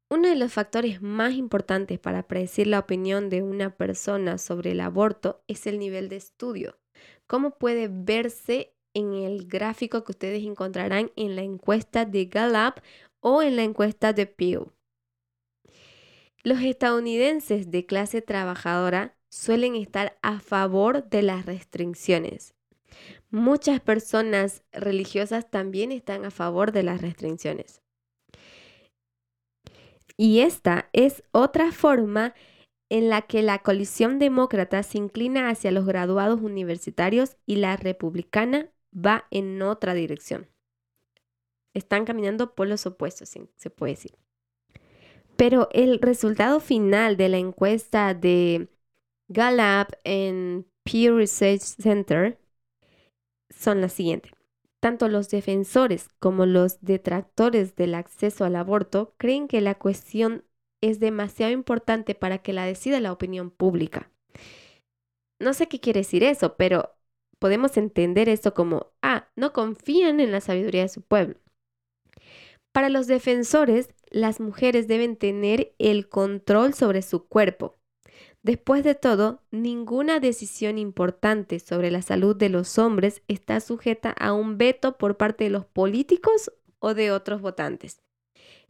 Uno 0.09 0.29
de 0.29 0.35
los 0.35 0.53
factores 0.53 1.01
más 1.01 1.33
importantes 1.33 1.99
para 1.99 2.27
predecir 2.27 2.67
la 2.67 2.79
opinión 2.79 3.29
de 3.29 3.43
una 3.43 3.75
persona 3.75 4.37
sobre 4.37 4.71
el 4.71 4.79
aborto 4.79 5.43
es 5.47 5.67
el 5.67 5.79
nivel 5.79 6.09
de 6.09 6.15
estudio. 6.15 6.79
¿Cómo 7.27 7.57
puede 7.57 7.89
verse 7.89 8.73
en 8.95 9.13
el 9.13 9.47
gráfico 9.47 10.03
que 10.03 10.13
ustedes 10.13 10.43
encontrarán 10.43 11.11
en 11.17 11.35
la 11.35 11.43
encuesta 11.43 12.05
de 12.05 12.25
Gallup 12.25 12.79
o 13.19 13.41
en 13.41 13.57
la 13.57 13.63
encuesta 13.63 14.13
de 14.13 14.25
Pew? 14.25 14.71
Los 16.41 16.61
estadounidenses 16.61 17.69
de 17.69 17.85
clase 17.85 18.21
trabajadora 18.21 19.17
suelen 19.29 19.75
estar 19.75 20.17
a 20.21 20.39
favor 20.39 21.09
de 21.09 21.21
las 21.21 21.45
restricciones. 21.45 22.56
Muchas 23.29 23.81
personas 23.81 24.63
religiosas 24.71 25.49
también 25.49 25.91
están 25.91 26.23
a 26.23 26.31
favor 26.31 26.71
de 26.71 26.83
las 26.83 27.01
restricciones. 27.01 27.81
Y 30.15 30.39
esta 30.39 30.89
es 30.93 31.23
otra 31.31 31.71
forma 31.71 32.33
en 32.89 33.09
la 33.09 33.21
que 33.23 33.41
la 33.41 33.59
coalición 33.59 34.17
demócrata 34.17 34.81
se 34.81 34.97
inclina 34.97 35.49
hacia 35.49 35.71
los 35.71 35.85
graduados 35.85 36.41
universitarios 36.41 37.37
y 37.45 37.57
la 37.57 37.75
republicana 37.75 38.71
va 38.93 39.27
en 39.29 39.61
otra 39.61 39.93
dirección. 39.93 40.47
Están 41.73 42.05
caminando 42.05 42.55
por 42.55 42.67
los 42.67 42.85
opuestos, 42.85 43.29
se 43.55 43.69
puede 43.69 43.93
decir. 43.93 44.15
Pero 45.35 45.69
el 45.71 45.99
resultado 45.99 46.59
final 46.59 47.17
de 47.17 47.29
la 47.29 47.37
encuesta 47.37 48.15
de 48.15 48.69
Gallup 49.27 49.93
en 50.03 50.65
Pew 50.83 51.17
Research 51.17 51.61
Center 51.61 52.39
son 53.57 53.81
las 53.81 53.93
siguientes. 53.93 54.31
Tanto 54.79 55.07
los 55.09 55.29
defensores 55.29 56.09
como 56.19 56.45
los 56.45 56.81
detractores 56.81 57.75
del 57.75 57.95
acceso 57.95 58.45
al 58.45 58.55
aborto 58.55 59.15
creen 59.17 59.47
que 59.47 59.59
la 59.61 59.75
cuestión 59.75 60.43
es 60.81 60.99
demasiado 60.99 61.51
importante 61.51 62.13
para 62.13 62.37
que 62.37 62.53
la 62.53 62.65
decida 62.65 62.99
la 62.99 63.11
opinión 63.11 63.49
pública. 63.49 64.11
No 65.39 65.53
sé 65.53 65.67
qué 65.67 65.79
quiere 65.79 66.01
decir 66.01 66.23
eso, 66.23 66.55
pero 66.55 66.95
podemos 67.39 67.77
entender 67.77 68.29
esto 68.29 68.53
como, 68.53 68.91
ah, 69.01 69.29
no 69.35 69.53
confían 69.53 70.19
en 70.19 70.31
la 70.31 70.41
sabiduría 70.41 70.83
de 70.83 70.89
su 70.89 71.01
pueblo. 71.01 71.35
Para 72.71 72.89
los 72.89 73.07
defensores, 73.07 73.89
las 74.09 74.39
mujeres 74.39 74.87
deben 74.87 75.15
tener 75.15 75.73
el 75.79 76.09
control 76.09 76.73
sobre 76.73 77.01
su 77.01 77.27
cuerpo. 77.27 77.75
Después 78.47 78.81
de 78.85 78.95
todo, 78.95 79.41
ninguna 79.51 80.21
decisión 80.21 80.77
importante 80.77 81.59
sobre 81.59 81.91
la 81.91 82.01
salud 82.01 82.33
de 82.33 82.47
los 82.47 82.77
hombres 82.77 83.21
está 83.27 83.59
sujeta 83.59 84.11
a 84.11 84.31
un 84.31 84.57
veto 84.57 84.97
por 84.97 85.17
parte 85.17 85.43
de 85.43 85.49
los 85.49 85.65
políticos 85.65 86.49
o 86.79 86.93
de 86.93 87.11
otros 87.11 87.41
votantes. 87.41 88.01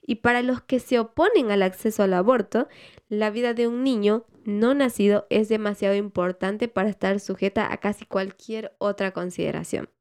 Y 0.02 0.16
para 0.16 0.42
los 0.42 0.62
que 0.64 0.80
se 0.80 0.98
oponen 0.98 1.52
al 1.52 1.62
acceso 1.62 2.02
al 2.02 2.16
aborto, 2.16 2.68
la 3.08 3.30
vida 3.30 3.54
de 3.54 3.68
un 3.68 3.84
niño 3.84 4.26
no 4.46 4.74
nacido 4.74 5.28
es 5.30 5.48
demasiado 5.48 5.94
importante 5.94 6.68
para 6.68 6.90
estar 6.90 7.20
sujeta 7.20 7.72
a 7.72 7.78
casi 7.78 8.08
cualquier 8.08 8.74
otra 8.80 9.12
consideración. 9.12 9.92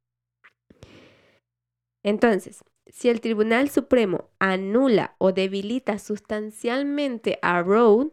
Entonces, 2.02 2.64
si 2.86 3.10
el 3.10 3.20
Tribunal 3.20 3.68
Supremo 3.68 4.30
anula 4.38 5.16
o 5.18 5.32
debilita 5.32 5.98
sustancialmente 5.98 7.38
a 7.42 7.60
Roe, 7.60 8.10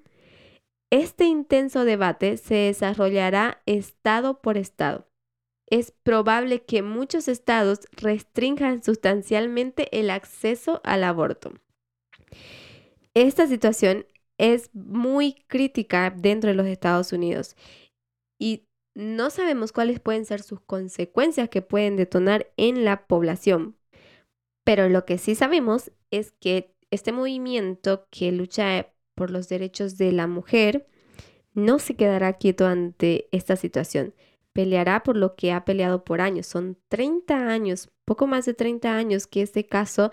este 0.94 1.26
intenso 1.26 1.86
debate 1.86 2.38
se 2.38 2.54
desarrollará 2.54 3.64
estado 3.66 4.42
por 4.42 4.58
estado. 4.58 5.10
Es 5.66 5.90
probable 5.90 6.66
que 6.66 6.84
muchos 6.84 7.28
estados 7.28 7.80
restrinjan 7.94 8.84
sustancialmente 8.84 10.00
el 10.00 10.12
acceso 10.12 10.82
al 10.84 11.04
aborto. 11.04 11.54
Esta 13.16 13.48
situación 13.48 14.06
es 14.38 14.70
muy 14.76 15.34
crítica 15.48 16.14
dentro 16.16 16.52
de 16.52 16.56
los 16.56 16.68
Estados 16.68 17.12
Unidos 17.12 17.56
y 18.40 18.68
no 18.94 19.32
sabemos 19.32 19.72
cuáles 19.72 20.00
pueden 20.00 20.26
ser 20.26 20.44
sus 20.44 20.60
consecuencias 20.60 21.50
que 21.50 21.64
pueden 21.64 21.96
detonar 21.96 22.52
en 22.56 22.86
la 22.86 23.08
población. 23.08 23.80
Pero 24.64 24.90
lo 24.90 25.06
que 25.06 25.18
sí 25.18 25.34
sabemos 25.34 25.92
es 26.12 26.34
que 26.34 26.76
este 26.92 27.12
movimiento 27.12 28.08
que 28.12 28.32
lucha 28.32 28.93
por 29.16 29.32
los 29.32 29.50
derechos 29.50 29.98
de 29.98 30.12
la 30.12 30.28
mujer 30.28 30.88
no 31.54 31.80
se 31.80 31.96
quedará 31.96 32.34
quieto 32.34 32.66
ante 32.66 33.28
esta 33.32 33.56
situación. 33.56 34.14
Peleará 34.54 35.04
por 35.04 35.16
lo 35.16 35.36
que 35.36 35.52
ha 35.52 35.66
peleado 35.66 36.04
por 36.04 36.22
años. 36.22 36.48
Son 36.48 36.78
30 36.90 37.48
años, 37.48 37.90
poco 38.06 38.28
más 38.28 38.46
de 38.46 38.54
30 38.54 38.96
años 38.96 39.28
que 39.28 39.42
este 39.42 39.66
caso 39.66 40.12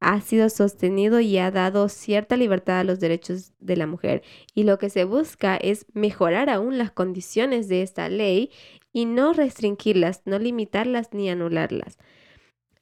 ha 0.00 0.20
sido 0.20 0.48
sostenido 0.48 1.20
y 1.20 1.38
ha 1.38 1.50
dado 1.50 1.88
cierta 1.88 2.36
libertad 2.36 2.80
a 2.80 2.84
los 2.84 2.98
derechos 2.98 3.52
de 3.60 3.76
la 3.76 3.86
mujer. 3.86 4.22
Y 4.54 4.64
lo 4.64 4.78
que 4.78 4.90
se 4.90 5.04
busca 5.04 5.56
es 5.56 5.86
mejorar 5.92 6.50
aún 6.50 6.76
las 6.76 6.90
condiciones 6.90 7.68
de 7.68 7.82
esta 7.82 8.08
ley 8.08 8.50
y 8.92 9.04
no 9.04 9.32
restringirlas, 9.32 10.22
no 10.24 10.38
limitarlas 10.38 11.10
ni 11.12 11.30
anularlas. 11.30 11.98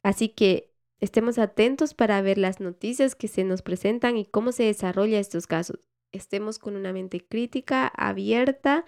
Así 0.03 0.31
que 0.31 0.70
estemos 1.01 1.39
atentos 1.39 1.95
para 1.95 2.21
ver 2.23 2.39
las 2.39 2.61
noticias 2.61 3.15
que 3.15 3.29
se 3.29 3.45
nos 3.45 3.63
presentan 3.63 4.17
y 4.17 4.25
cómo 4.25 4.53
se 4.53 4.65
desarrollan 4.65 5.21
estos 5.21 5.47
casos. 5.47 5.89
Estemos 6.13 6.59
con 6.59 6.77
una 6.77 6.93
mente 6.93 7.21
crítica, 7.21 7.87
abierta. 7.87 8.85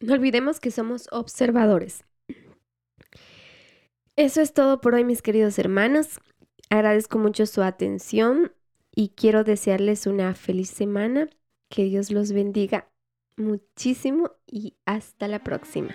No 0.00 0.14
olvidemos 0.14 0.60
que 0.60 0.70
somos 0.70 1.08
observadores. 1.12 2.04
Eso 4.16 4.40
es 4.42 4.52
todo 4.52 4.80
por 4.80 4.94
hoy, 4.94 5.04
mis 5.04 5.22
queridos 5.22 5.58
hermanos. 5.58 6.20
Agradezco 6.68 7.18
mucho 7.18 7.46
su 7.46 7.62
atención 7.62 8.52
y 8.94 9.10
quiero 9.10 9.44
desearles 9.44 10.06
una 10.06 10.34
feliz 10.34 10.70
semana. 10.70 11.30
Que 11.70 11.84
Dios 11.84 12.10
los 12.10 12.32
bendiga 12.32 12.88
muchísimo 13.36 14.32
y 14.46 14.74
hasta 14.84 15.28
la 15.28 15.42
próxima. 15.42 15.94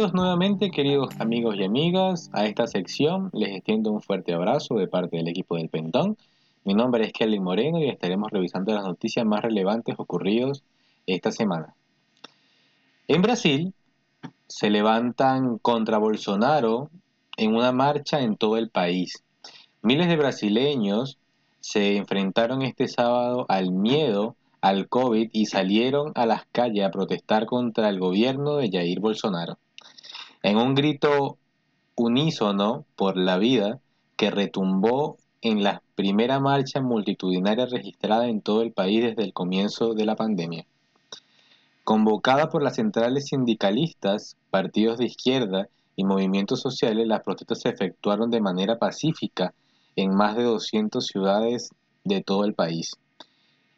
Bienvenidos 0.00 0.22
nuevamente 0.22 0.70
queridos 0.70 1.10
amigos 1.20 1.56
y 1.58 1.64
amigas 1.64 2.30
a 2.32 2.46
esta 2.46 2.66
sección. 2.66 3.28
Les 3.34 3.54
extiendo 3.54 3.92
un 3.92 4.00
fuerte 4.00 4.32
abrazo 4.32 4.76
de 4.76 4.88
parte 4.88 5.18
del 5.18 5.28
equipo 5.28 5.56
del 5.56 5.68
Pentón. 5.68 6.16
Mi 6.64 6.72
nombre 6.72 7.04
es 7.04 7.12
Kelly 7.12 7.38
Moreno 7.38 7.78
y 7.80 7.90
estaremos 7.90 8.30
revisando 8.30 8.72
las 8.72 8.84
noticias 8.84 9.26
más 9.26 9.42
relevantes 9.42 9.96
ocurridos 9.98 10.62
esta 11.06 11.30
semana. 11.32 11.74
En 13.08 13.20
Brasil 13.20 13.74
se 14.46 14.70
levantan 14.70 15.58
contra 15.58 15.98
Bolsonaro 15.98 16.88
en 17.36 17.54
una 17.54 17.72
marcha 17.72 18.22
en 18.22 18.38
todo 18.38 18.56
el 18.56 18.70
país. 18.70 19.22
Miles 19.82 20.08
de 20.08 20.16
brasileños 20.16 21.18
se 21.60 21.98
enfrentaron 21.98 22.62
este 22.62 22.88
sábado 22.88 23.44
al 23.50 23.70
miedo 23.70 24.34
al 24.62 24.88
COVID 24.88 25.28
y 25.30 25.44
salieron 25.44 26.12
a 26.14 26.24
las 26.24 26.46
calles 26.52 26.86
a 26.86 26.90
protestar 26.90 27.44
contra 27.44 27.90
el 27.90 28.00
gobierno 28.00 28.56
de 28.56 28.70
Jair 28.70 28.98
Bolsonaro. 28.98 29.58
En 30.42 30.56
un 30.56 30.74
grito 30.74 31.38
unísono 31.96 32.84
por 32.96 33.16
la 33.16 33.38
vida 33.38 33.80
que 34.16 34.30
retumbó 34.30 35.16
en 35.42 35.62
la 35.62 35.82
primera 35.94 36.40
marcha 36.40 36.80
multitudinaria 36.80 37.66
registrada 37.66 38.28
en 38.28 38.40
todo 38.40 38.62
el 38.62 38.72
país 38.72 39.02
desde 39.02 39.22
el 39.22 39.32
comienzo 39.32 39.94
de 39.94 40.06
la 40.06 40.16
pandemia. 40.16 40.66
Convocada 41.84 42.48
por 42.48 42.62
las 42.62 42.76
centrales 42.76 43.26
sindicalistas, 43.26 44.36
partidos 44.50 44.98
de 44.98 45.06
izquierda 45.06 45.68
y 45.96 46.04
movimientos 46.04 46.60
sociales, 46.60 47.06
las 47.06 47.22
protestas 47.22 47.60
se 47.60 47.68
efectuaron 47.70 48.30
de 48.30 48.40
manera 48.40 48.78
pacífica 48.78 49.54
en 49.96 50.14
más 50.14 50.36
de 50.36 50.44
200 50.44 51.04
ciudades 51.04 51.70
de 52.04 52.22
todo 52.22 52.44
el 52.44 52.54
país 52.54 52.92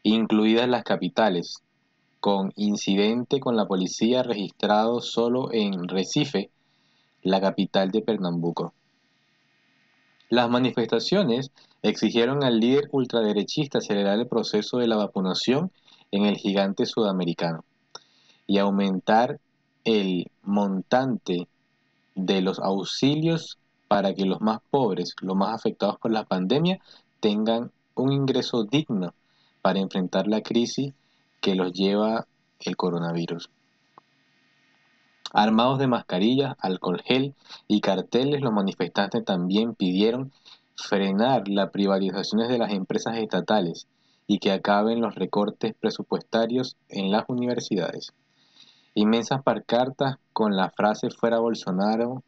incluidas 0.03 0.69
las 0.69 0.85
capitales, 0.85 1.63
con 2.23 2.53
incidente 2.55 3.41
con 3.41 3.57
la 3.57 3.67
policía 3.67 4.23
registrado 4.23 5.01
solo 5.01 5.53
en 5.53 5.89
Recife, 5.89 6.51
la 7.21 7.41
capital 7.41 7.91
de 7.91 8.01
Pernambuco. 8.01 8.75
Las 10.29 10.49
manifestaciones 10.49 11.51
exigieron 11.83 12.45
al 12.45 12.61
líder 12.61 12.89
ultraderechista 12.93 13.79
acelerar 13.79 14.21
el 14.21 14.29
proceso 14.29 14.79
de 14.79 14.87
la 14.87 14.95
vacunación 14.95 15.73
en 16.13 16.27
el 16.27 16.37
gigante 16.37 16.87
sudamericano 16.87 17.65
y 18.47 18.59
aumentar 18.59 19.41
el 19.83 20.31
montante 20.43 21.49
de 22.15 22.41
los 22.41 22.61
auxilios 22.61 23.59
para 23.89 24.15
que 24.15 24.27
los 24.27 24.41
más 24.41 24.61
pobres, 24.71 25.17
los 25.23 25.35
más 25.35 25.57
afectados 25.57 25.99
por 25.99 26.13
la 26.13 26.23
pandemia, 26.23 26.79
tengan 27.19 27.73
un 27.97 28.13
ingreso 28.13 28.63
digno 28.63 29.13
para 29.61 29.81
enfrentar 29.81 30.29
la 30.29 30.41
crisis 30.41 30.95
que 31.43 31.55
los 31.55 31.73
lleva 31.75 32.27
el 32.61 32.77
coronavirus. 32.77 33.51
Armados 35.35 35.79
de 35.79 35.89
mascarillas, 35.89 36.55
alcohol 36.59 37.03
gel 37.05 37.35
y 37.67 37.81
carteles, 37.81 38.41
los 38.41 38.53
manifestantes 38.53 39.25
también 39.25 39.75
pidieron 39.75 40.33
frenar 40.77 41.49
las 41.49 41.71
privatizaciones 41.71 42.49
de 42.49 42.59
las 42.59 42.73
empresas 42.73 43.17
estatales 43.17 43.89
y 44.27 44.39
que 44.39 44.53
acaben 44.53 45.01
los 45.01 45.15
recortes 45.15 45.75
presupuestarios 45.79 46.77
en 46.89 47.11
las 47.11 47.25
universidades. 47.29 48.13
Inmensas 48.95 49.43
parcartas 49.43 50.17
con 50.33 50.55
la 50.57 50.71
frase 50.71 51.11
fuera 51.11 51.39
Bolsonaro, 51.39 52.23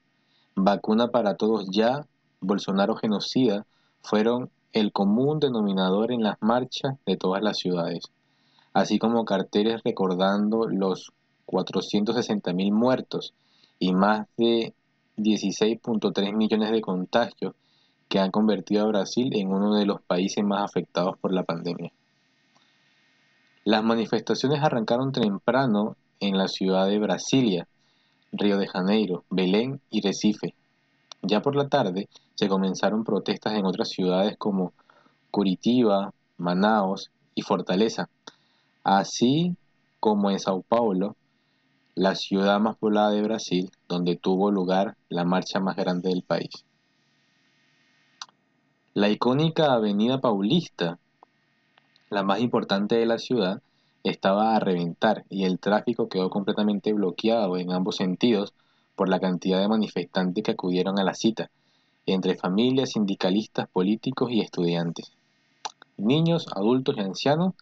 vacuna 0.57 1.09
para 1.09 1.37
todos 1.37 1.69
ya, 1.71 2.07
Bolsonaro 2.41 2.97
genocida, 2.97 3.67
fueron 4.03 4.51
el 4.73 4.93
común 4.93 5.39
denominador 5.39 6.11
en 6.11 6.23
las 6.23 6.37
marchas 6.41 6.95
de 7.07 7.17
todas 7.17 7.43
las 7.43 7.59
ciudades, 7.59 8.11
así 8.75 8.99
como 8.99 9.25
carteles 9.25 9.81
recordando 9.85 10.69
los 10.69 11.13
460.000 11.47 12.73
muertos 12.73 13.33
y 13.79 13.95
más 13.95 14.27
de 14.37 14.75
16.3 15.17 16.35
millones 16.35 16.71
de 16.73 16.81
contagios 16.81 17.55
que 18.09 18.19
han 18.19 18.31
convertido 18.31 18.85
a 18.85 18.89
Brasil 18.89 19.31
en 19.35 19.49
uno 19.49 19.75
de 19.77 19.87
los 19.87 20.03
países 20.03 20.45
más 20.45 20.63
afectados 20.63 21.17
por 21.19 21.33
la 21.33 21.45
pandemia. 21.45 21.93
Las 23.65 23.83
manifestaciones 23.83 24.63
arrancaron 24.63 25.13
temprano 25.13 25.97
en 26.21 26.37
la 26.37 26.49
ciudad 26.49 26.87
de 26.87 26.99
Brasilia, 26.99 27.67
Río 28.33 28.59
de 28.59 28.67
Janeiro, 28.67 29.25
Belén 29.31 29.81
y 29.91 30.03
Recife. 30.03 30.55
Ya 31.23 31.41
por 31.41 31.57
la 31.57 31.69
tarde, 31.69 32.09
se 32.35 32.49
comenzaron 32.49 33.05
protestas 33.05 33.55
en 33.55 33.65
otras 33.65 33.89
ciudades 33.89 34.37
como 34.37 34.73
Curitiba, 35.31 36.13
Manaos 36.37 37.11
y 37.35 37.43
Fortaleza, 37.43 38.11
así 38.85 39.57
como 39.99 40.31
en 40.31 40.39
Sao 40.39 40.63
Paulo, 40.63 41.17
la 41.95 42.15
ciudad 42.15 42.61
más 42.61 42.77
poblada 42.77 43.11
de 43.11 43.23
Brasil, 43.23 43.71
donde 43.89 44.17
tuvo 44.17 44.51
lugar 44.51 44.97
la 45.09 45.25
marcha 45.25 45.61
más 45.61 45.77
grande 45.77 46.11
del 46.11 46.23
país. 46.23 46.65
La 48.93 49.09
icónica 49.09 49.73
Avenida 49.73 50.21
Paulista, 50.21 50.99
la 52.11 52.23
más 52.23 52.41
importante 52.41 52.97
de 52.97 53.07
la 53.07 53.19
ciudad, 53.19 53.63
estaba 54.05 54.55
a 54.55 54.61
reventar 54.61 55.25
y 55.31 55.45
el 55.45 55.59
tráfico 55.59 56.09
quedó 56.09 56.29
completamente 56.29 56.93
bloqueado 56.93 57.57
en 57.57 57.73
ambos 57.73 57.97
sentidos 57.97 58.53
por 58.95 59.09
la 59.09 59.19
cantidad 59.19 59.59
de 59.61 59.69
manifestantes 59.69 60.45
que 60.45 60.53
acudieron 60.53 60.99
a 60.99 61.05
la 61.05 61.15
cita, 61.15 61.51
entre 62.07 62.37
familias, 62.37 62.91
sindicalistas, 62.91 63.67
políticos 63.69 64.31
y 64.31 64.41
estudiantes. 64.41 65.13
Niños, 65.97 66.47
adultos 66.55 66.97
y 66.99 67.01
ancianos 67.01 67.55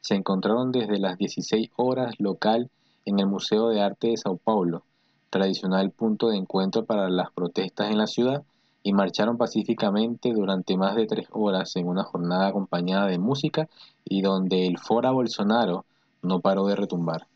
se 0.00 0.14
encontraron 0.14 0.72
desde 0.72 0.98
las 0.98 1.18
16 1.18 1.70
horas 1.76 2.14
local 2.18 2.70
en 3.04 3.18
el 3.18 3.26
Museo 3.26 3.68
de 3.68 3.80
Arte 3.80 4.08
de 4.08 4.16
Sao 4.16 4.36
Paulo, 4.36 4.82
tradicional 5.30 5.90
punto 5.90 6.28
de 6.28 6.36
encuentro 6.36 6.84
para 6.84 7.08
las 7.08 7.30
protestas 7.32 7.90
en 7.90 7.98
la 7.98 8.06
ciudad, 8.06 8.42
y 8.82 8.92
marcharon 8.92 9.36
pacíficamente 9.36 10.32
durante 10.32 10.76
más 10.76 10.94
de 10.94 11.06
tres 11.06 11.26
horas 11.32 11.76
en 11.76 11.88
una 11.88 12.04
jornada 12.04 12.48
acompañada 12.48 13.06
de 13.06 13.18
música 13.18 13.68
y 14.04 14.22
donde 14.22 14.66
el 14.66 14.78
Fora 14.78 15.10
Bolsonaro 15.10 15.84
no 16.22 16.40
paró 16.40 16.66
de 16.66 16.76
retumbar. 16.76 17.26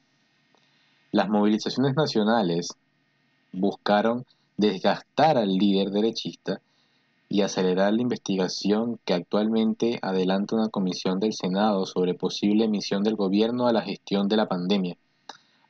Las 1.11 1.29
movilizaciones 1.29 1.95
nacionales 1.95 2.75
buscaron 3.53 4.25
desgastar 4.57 5.37
al 5.37 5.55
líder 5.57 5.91
derechista 5.91 6.61
y 7.33 7.41
acelerar 7.41 7.95
la 7.95 8.03
investigación 8.03 9.01
que 9.07 9.15
actualmente 9.15 9.99
adelanta 10.03 10.55
una 10.55 10.69
comisión 10.69 11.19
del 11.19 11.33
Senado 11.33 11.87
sobre 11.87 12.13
posible 12.13 12.67
emisión 12.67 13.03
del 13.03 13.17
gobierno 13.17 13.67
a 13.67 13.73
la 13.73 13.81
gestión 13.81 14.29
de 14.29 14.37
la 14.37 14.49
pandemia. 14.49 14.99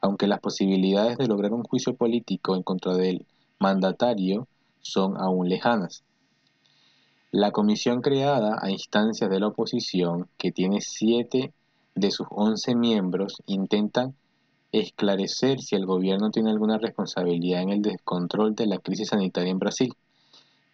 aunque 0.00 0.26
las 0.26 0.40
posibilidades 0.40 1.16
de 1.18 1.28
lograr 1.28 1.52
un 1.52 1.62
juicio 1.62 1.94
político 1.94 2.56
en 2.56 2.64
contra 2.64 2.96
del 2.96 3.24
mandatario 3.60 4.48
son 4.80 5.16
aún 5.16 5.48
lejanas. 5.48 6.02
La 7.30 7.52
comisión 7.52 8.00
creada 8.00 8.58
a 8.60 8.68
instancias 8.68 9.30
de 9.30 9.38
la 9.38 9.46
oposición, 9.46 10.28
que 10.36 10.50
tiene 10.50 10.80
siete 10.80 11.52
de 11.94 12.10
sus 12.10 12.26
once 12.30 12.74
miembros, 12.74 13.40
intentan 13.46 14.16
esclarecer 14.72 15.60
si 15.60 15.76
el 15.76 15.86
gobierno 15.86 16.32
tiene 16.32 16.50
alguna 16.50 16.78
responsabilidad 16.78 17.62
en 17.62 17.70
el 17.70 17.82
descontrol 17.82 18.56
de 18.56 18.66
la 18.66 18.78
crisis 18.78 19.10
sanitaria 19.10 19.52
en 19.52 19.60
Brasil, 19.60 19.94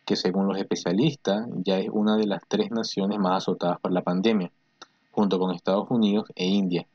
que 0.08 0.16
según 0.16 0.48
los 0.48 0.56
especialistas 0.56 1.46
ya 1.62 1.78
es 1.78 1.90
una 1.92 2.16
de 2.16 2.26
las 2.26 2.40
tres 2.48 2.70
naciones 2.70 3.18
más 3.18 3.42
azotadas 3.42 3.78
por 3.78 3.92
la 3.92 4.00
pandemia, 4.00 4.50
junto 5.10 5.38
con 5.38 5.54
Estados 5.54 5.90
Unidos 5.90 6.24
e 6.34 6.46
India, 6.46 6.86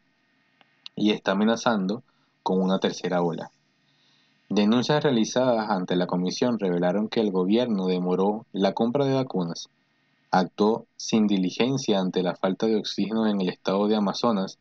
y 0.96 1.12
está 1.12 1.34
amenazando 1.34 2.02
con 2.42 2.60
una 2.60 2.80
tercera 2.80 3.22
ola. 3.22 3.52
Denuncias 4.50 5.04
realizadas 5.04 5.70
ante 5.70 5.96
la 5.96 6.08
comisión 6.08 6.58
revelaron 6.58 7.08
que 7.08 7.20
el 7.20 7.30
gobierno 7.30 7.86
demoró 7.86 8.48
la 8.52 8.74
compra 8.74 9.06
de 9.06 9.14
vacunas, 9.14 9.70
actuó 10.32 10.88
sin 10.98 11.28
diligencia 11.28 12.00
ante 12.00 12.24
la 12.24 12.36
falta 12.36 12.66
de 12.66 12.78
oxígeno 12.78 13.28
en 13.28 13.42
el 13.42 13.50
estado 13.50 13.88
de 13.88 13.96
Amazonas 13.96 14.58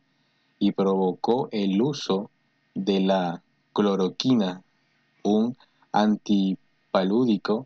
y 0.59 0.73
provocó 0.73 1.49
el 1.49 1.81
uso 1.81 2.29
de 2.75 2.99
la 2.99 3.41
cloroquina, 3.73 4.61
un 5.23 5.57
antipalúdico 5.91 7.65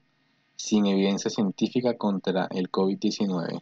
sin 0.57 0.85
evidencia 0.87 1.31
científica 1.31 1.95
contra 1.95 2.49
el 2.51 2.69
COVID-19. 2.69 3.61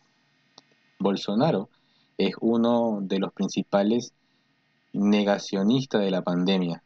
Bolsonaro 0.98 1.70
es 2.18 2.34
uno 2.42 2.98
de 3.02 3.20
los 3.20 3.32
principales 3.32 4.14
negacionistas 4.94 6.02
de 6.02 6.10
la 6.10 6.24
pandemia 6.24 6.82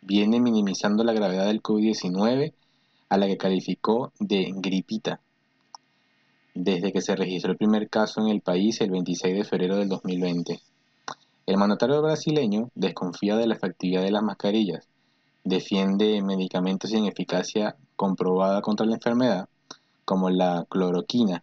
viene 0.00 0.40
minimizando 0.40 1.04
la 1.04 1.12
gravedad 1.12 1.46
del 1.46 1.62
COVID-19 1.62 2.52
a 3.08 3.18
la 3.18 3.26
que 3.26 3.36
calificó 3.36 4.12
de 4.18 4.52
gripita, 4.54 5.20
desde 6.54 6.92
que 6.92 7.00
se 7.00 7.16
registró 7.16 7.52
el 7.52 7.58
primer 7.58 7.88
caso 7.88 8.20
en 8.20 8.28
el 8.28 8.40
país 8.40 8.80
el 8.80 8.90
26 8.90 9.36
de 9.36 9.44
febrero 9.44 9.76
del 9.76 9.88
2020. 9.88 10.60
El 11.46 11.56
mandatario 11.56 12.02
brasileño 12.02 12.70
desconfía 12.74 13.36
de 13.36 13.46
la 13.46 13.54
efectividad 13.54 14.02
de 14.02 14.10
las 14.10 14.22
mascarillas, 14.22 14.86
defiende 15.44 16.22
medicamentos 16.22 16.90
sin 16.90 17.06
eficacia 17.06 17.76
comprobada 17.98 18.62
contra 18.62 18.86
la 18.86 18.94
enfermedad, 18.94 19.48
como 20.04 20.30
la 20.30 20.64
cloroquina, 20.68 21.42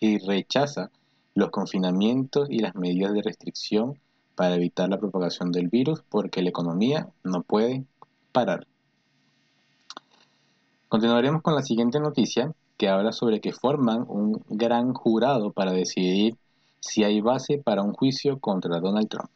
y 0.00 0.18
rechaza 0.18 0.90
los 1.34 1.50
confinamientos 1.50 2.50
y 2.50 2.58
las 2.58 2.74
medidas 2.74 3.12
de 3.14 3.22
restricción 3.22 3.98
para 4.34 4.56
evitar 4.56 4.88
la 4.88 4.98
propagación 4.98 5.52
del 5.52 5.68
virus 5.68 6.02
porque 6.10 6.42
la 6.42 6.48
economía 6.48 7.08
no 7.22 7.42
puede 7.42 7.84
parar. 8.32 8.66
Continuaremos 10.88 11.40
con 11.40 11.54
la 11.54 11.62
siguiente 11.62 12.00
noticia 12.00 12.52
que 12.76 12.88
habla 12.88 13.12
sobre 13.12 13.40
que 13.40 13.52
forman 13.52 14.04
un 14.08 14.42
gran 14.48 14.94
jurado 14.94 15.52
para 15.52 15.70
decidir 15.70 16.36
si 16.80 17.04
hay 17.04 17.20
base 17.20 17.58
para 17.58 17.82
un 17.82 17.92
juicio 17.92 18.40
contra 18.40 18.80
Donald 18.80 19.08
Trump. 19.08 19.30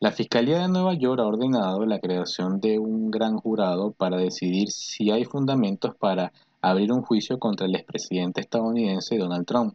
La 0.00 0.12
Fiscalía 0.12 0.60
de 0.60 0.68
Nueva 0.68 0.94
York 0.94 1.20
ha 1.20 1.26
ordenado 1.26 1.84
la 1.84 1.98
creación 1.98 2.60
de 2.60 2.78
un 2.78 3.10
gran 3.10 3.36
jurado 3.36 3.90
para 3.90 4.16
decidir 4.16 4.70
si 4.70 5.10
hay 5.10 5.24
fundamentos 5.24 5.96
para 5.96 6.32
abrir 6.62 6.92
un 6.92 7.02
juicio 7.02 7.40
contra 7.40 7.66
el 7.66 7.74
expresidente 7.74 8.40
estadounidense 8.40 9.18
Donald 9.18 9.44
Trump 9.44 9.74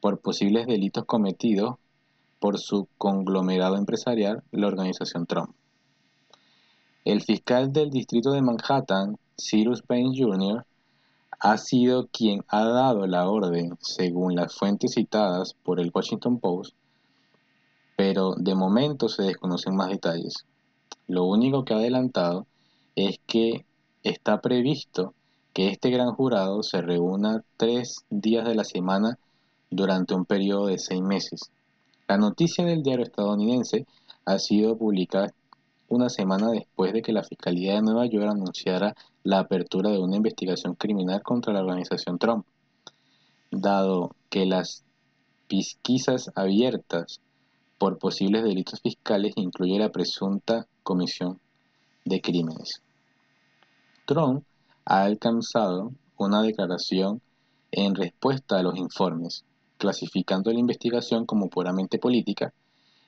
por 0.00 0.18
posibles 0.18 0.66
delitos 0.66 1.04
cometidos 1.04 1.76
por 2.40 2.58
su 2.58 2.88
conglomerado 2.98 3.76
empresarial, 3.76 4.42
la 4.50 4.66
organización 4.66 5.24
Trump. 5.24 5.54
El 7.04 7.22
fiscal 7.22 7.72
del 7.72 7.90
distrito 7.90 8.32
de 8.32 8.42
Manhattan, 8.42 9.18
Cyrus 9.40 9.82
Payne 9.82 10.18
Jr., 10.18 10.66
ha 11.38 11.58
sido 11.58 12.08
quien 12.08 12.42
ha 12.48 12.64
dado 12.64 13.06
la 13.06 13.28
orden, 13.28 13.78
según 13.80 14.34
las 14.34 14.52
fuentes 14.52 14.94
citadas 14.94 15.54
por 15.62 15.78
el 15.78 15.92
Washington 15.94 16.40
Post, 16.40 16.74
pero 17.96 18.34
de 18.36 18.54
momento 18.54 19.08
se 19.08 19.22
desconocen 19.22 19.76
más 19.76 19.88
detalles. 19.88 20.46
Lo 21.06 21.24
único 21.24 21.64
que 21.64 21.74
ha 21.74 21.78
adelantado 21.78 22.46
es 22.96 23.20
que 23.26 23.64
está 24.02 24.40
previsto 24.40 25.14
que 25.52 25.68
este 25.68 25.90
gran 25.90 26.12
jurado 26.12 26.62
se 26.62 26.82
reúna 26.82 27.44
tres 27.56 28.04
días 28.10 28.46
de 28.46 28.54
la 28.54 28.64
semana 28.64 29.18
durante 29.70 30.14
un 30.14 30.24
periodo 30.24 30.66
de 30.66 30.78
seis 30.78 31.00
meses. 31.00 31.50
La 32.08 32.16
noticia 32.18 32.64
del 32.64 32.82
diario 32.82 33.04
estadounidense 33.04 33.86
ha 34.24 34.38
sido 34.38 34.76
publicada 34.76 35.32
una 35.88 36.08
semana 36.08 36.50
después 36.50 36.92
de 36.92 37.02
que 37.02 37.12
la 37.12 37.22
Fiscalía 37.22 37.74
de 37.74 37.82
Nueva 37.82 38.06
York 38.06 38.28
anunciara 38.28 38.94
la 39.22 39.40
apertura 39.40 39.90
de 39.90 39.98
una 39.98 40.16
investigación 40.16 40.74
criminal 40.74 41.22
contra 41.22 41.52
la 41.52 41.60
organización 41.60 42.18
Trump, 42.18 42.46
dado 43.50 44.14
que 44.30 44.46
las 44.46 44.84
pesquisas 45.48 46.30
abiertas 46.34 47.20
por 47.78 47.98
posibles 47.98 48.44
delitos 48.44 48.80
fiscales 48.80 49.32
incluye 49.36 49.78
la 49.78 49.90
presunta 49.90 50.66
comisión 50.82 51.40
de 52.04 52.20
crímenes. 52.20 52.82
Trump 54.06 54.44
ha 54.84 55.02
alcanzado 55.02 55.92
una 56.16 56.42
declaración 56.42 57.20
en 57.72 57.94
respuesta 57.94 58.58
a 58.58 58.62
los 58.62 58.76
informes, 58.76 59.44
clasificando 59.78 60.52
la 60.52 60.60
investigación 60.60 61.26
como 61.26 61.48
puramente 61.48 61.98
política 61.98 62.52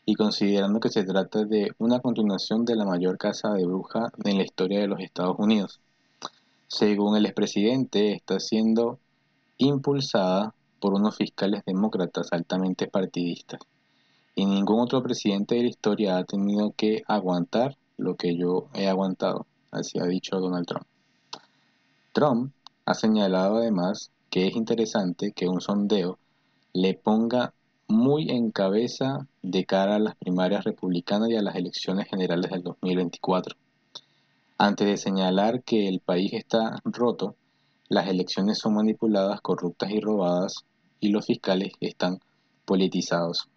y 0.04 0.14
considerando 0.14 0.80
que 0.80 0.88
se 0.88 1.04
trata 1.04 1.44
de 1.44 1.70
una 1.78 2.00
continuación 2.00 2.64
de 2.64 2.76
la 2.76 2.84
mayor 2.84 3.18
caza 3.18 3.52
de 3.52 3.66
bruja 3.66 4.10
en 4.24 4.38
la 4.38 4.44
historia 4.44 4.80
de 4.80 4.88
los 4.88 5.00
Estados 5.00 5.36
Unidos. 5.38 5.80
Según 6.68 7.16
el 7.16 7.26
expresidente, 7.26 8.12
está 8.12 8.40
siendo 8.40 8.98
impulsada 9.58 10.54
por 10.80 10.94
unos 10.94 11.16
fiscales 11.16 11.62
demócratas 11.64 12.28
altamente 12.32 12.86
partidistas. 12.88 13.60
Y 14.38 14.44
ningún 14.46 14.80
otro 14.80 15.02
presidente 15.02 15.54
de 15.54 15.62
la 15.62 15.68
historia 15.70 16.18
ha 16.18 16.24
tenido 16.24 16.72
que 16.76 17.02
aguantar 17.08 17.76
lo 17.96 18.16
que 18.16 18.36
yo 18.36 18.68
he 18.74 18.86
aguantado, 18.86 19.46
así 19.72 19.98
ha 19.98 20.04
dicho 20.04 20.38
Donald 20.38 20.66
Trump. 20.66 20.86
Trump 22.12 22.52
ha 22.84 22.94
señalado 22.94 23.56
además 23.56 24.10
que 24.30 24.46
es 24.46 24.54
interesante 24.54 25.32
que 25.32 25.48
un 25.48 25.62
sondeo 25.62 26.18
le 26.74 26.92
ponga 26.92 27.54
muy 27.88 28.30
en 28.30 28.50
cabeza 28.50 29.26
de 29.42 29.64
cara 29.64 29.96
a 29.96 30.00
las 30.00 30.16
primarias 30.16 30.64
republicanas 30.64 31.30
y 31.30 31.36
a 31.36 31.42
las 31.42 31.56
elecciones 31.56 32.06
generales 32.06 32.50
del 32.50 32.62
2024. 32.62 33.56
Antes 34.58 34.86
de 34.86 34.96
señalar 34.98 35.62
que 35.62 35.88
el 35.88 36.00
país 36.00 36.34
está 36.34 36.80
roto, 36.84 37.36
las 37.88 38.08
elecciones 38.08 38.58
son 38.58 38.74
manipuladas, 38.74 39.40
corruptas 39.40 39.90
y 39.90 40.00
robadas 40.00 40.64
y 41.00 41.08
los 41.08 41.24
fiscales 41.24 41.72
están 41.80 42.18
politizados. 42.66 43.48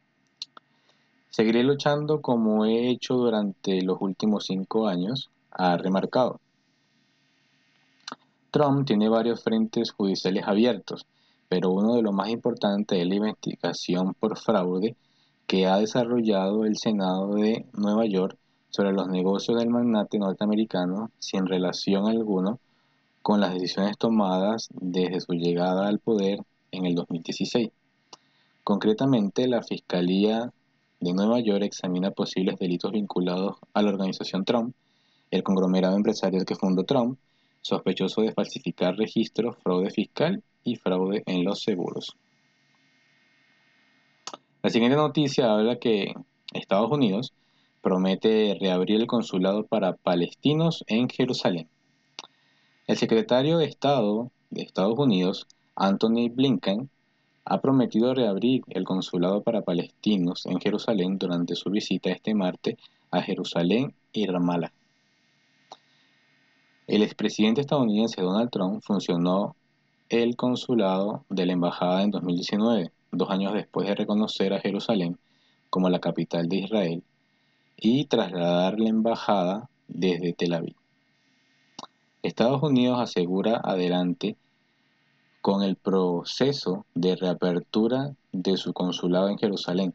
Seguiré 1.29 1.63
luchando 1.63 2.21
como 2.21 2.65
he 2.65 2.89
hecho 2.89 3.15
durante 3.15 3.81
los 3.81 3.97
últimos 4.01 4.45
cinco 4.45 4.87
años, 4.87 5.29
ha 5.51 5.77
remarcado. 5.77 6.39
Trump 8.51 8.85
tiene 8.85 9.09
varios 9.09 9.43
frentes 9.43 9.91
judiciales 9.91 10.43
abiertos 10.47 11.05
pero 11.49 11.71
uno 11.71 11.95
de 11.95 12.03
los 12.03 12.13
más 12.13 12.29
importantes 12.29 12.99
es 12.99 13.07
la 13.07 13.15
investigación 13.15 14.13
por 14.13 14.37
fraude 14.37 14.95
que 15.47 15.65
ha 15.65 15.77
desarrollado 15.77 16.63
el 16.63 16.77
Senado 16.77 17.33
de 17.33 17.65
Nueva 17.73 18.05
York 18.05 18.37
sobre 18.69 18.93
los 18.93 19.07
negocios 19.07 19.57
del 19.57 19.71
magnate 19.71 20.19
norteamericano 20.19 21.09
sin 21.17 21.47
relación 21.47 22.07
alguna 22.07 22.55
con 23.23 23.41
las 23.41 23.55
decisiones 23.55 23.97
tomadas 23.97 24.69
desde 24.79 25.19
su 25.19 25.33
llegada 25.33 25.87
al 25.87 25.97
poder 25.97 26.39
en 26.71 26.85
el 26.85 26.93
2016. 26.93 27.71
Concretamente, 28.63 29.47
la 29.47 29.63
Fiscalía 29.63 30.53
de 30.99 31.13
Nueva 31.13 31.39
York 31.39 31.63
examina 31.63 32.11
posibles 32.11 32.59
delitos 32.59 32.91
vinculados 32.91 33.57
a 33.73 33.81
la 33.81 33.89
organización 33.89 34.43
Trump, 34.43 34.75
el 35.31 35.43
conglomerado 35.43 35.95
empresarial 35.95 36.45
que 36.45 36.55
fundó 36.55 36.83
Trump, 36.83 37.17
sospechoso 37.61 38.21
de 38.21 38.33
falsificar 38.33 38.95
registros, 38.95 39.55
fraude 39.63 39.91
fiscal 39.91 40.43
y 40.63 40.75
fraude 40.75 41.23
en 41.25 41.45
los 41.45 41.61
seguros. 41.61 42.17
La 44.61 44.69
siguiente 44.69 44.97
noticia 44.97 45.51
habla 45.51 45.79
que 45.79 46.13
Estados 46.53 46.91
Unidos 46.91 47.33
promete 47.81 48.57
reabrir 48.59 48.99
el 48.99 49.07
consulado 49.07 49.65
para 49.65 49.93
palestinos 49.93 50.83
en 50.87 51.07
Jerusalén. 51.07 51.69
El 52.87 52.97
secretario 52.97 53.57
de 53.57 53.65
Estado 53.65 54.31
de 54.49 54.63
Estados 54.63 54.97
Unidos, 54.97 55.47
Anthony 55.75 56.29
Blinken, 56.29 56.89
ha 57.49 57.59
prometido 57.61 58.13
reabrir 58.13 58.61
el 58.69 58.83
consulado 58.83 59.41
para 59.41 59.63
palestinos 59.63 60.45
en 60.45 60.59
Jerusalén 60.59 61.17
durante 61.17 61.55
su 61.55 61.71
visita 61.71 62.11
este 62.11 62.35
martes 62.35 62.77
a 63.09 63.23
Jerusalén 63.23 63.95
y 64.13 64.27
Ramallah. 64.27 64.71
El 66.85 67.01
expresidente 67.01 67.61
estadounidense 67.61 68.21
Donald 68.21 68.51
Trump 68.51 68.81
funcionó 68.83 69.55
el 70.09 70.35
consulado 70.35 71.25
de 71.29 71.47
la 71.47 71.53
embajada 71.53 72.03
en 72.03 72.11
2019, 72.11 72.91
dos 73.11 73.29
años 73.31 73.53
después 73.53 73.87
de 73.87 73.95
reconocer 73.95 74.53
a 74.53 74.59
Jerusalén 74.59 75.17
como 75.71 75.89
la 75.89 75.99
capital 75.99 76.47
de 76.47 76.57
Israel, 76.57 77.03
y 77.77 78.05
trasladar 78.05 78.79
la 78.79 78.89
embajada 78.89 79.69
desde 79.87 80.33
Tel 80.33 80.53
Aviv. 80.53 80.75
Estados 82.21 82.61
Unidos 82.61 82.99
asegura 82.99 83.59
adelante 83.63 84.35
con 85.41 85.63
el 85.63 85.75
proceso 85.75 86.85
de 86.93 87.15
reapertura 87.15 88.13
de 88.31 88.57
su 88.57 88.73
consulado 88.73 89.29
en 89.29 89.37
Jerusalén. 89.37 89.93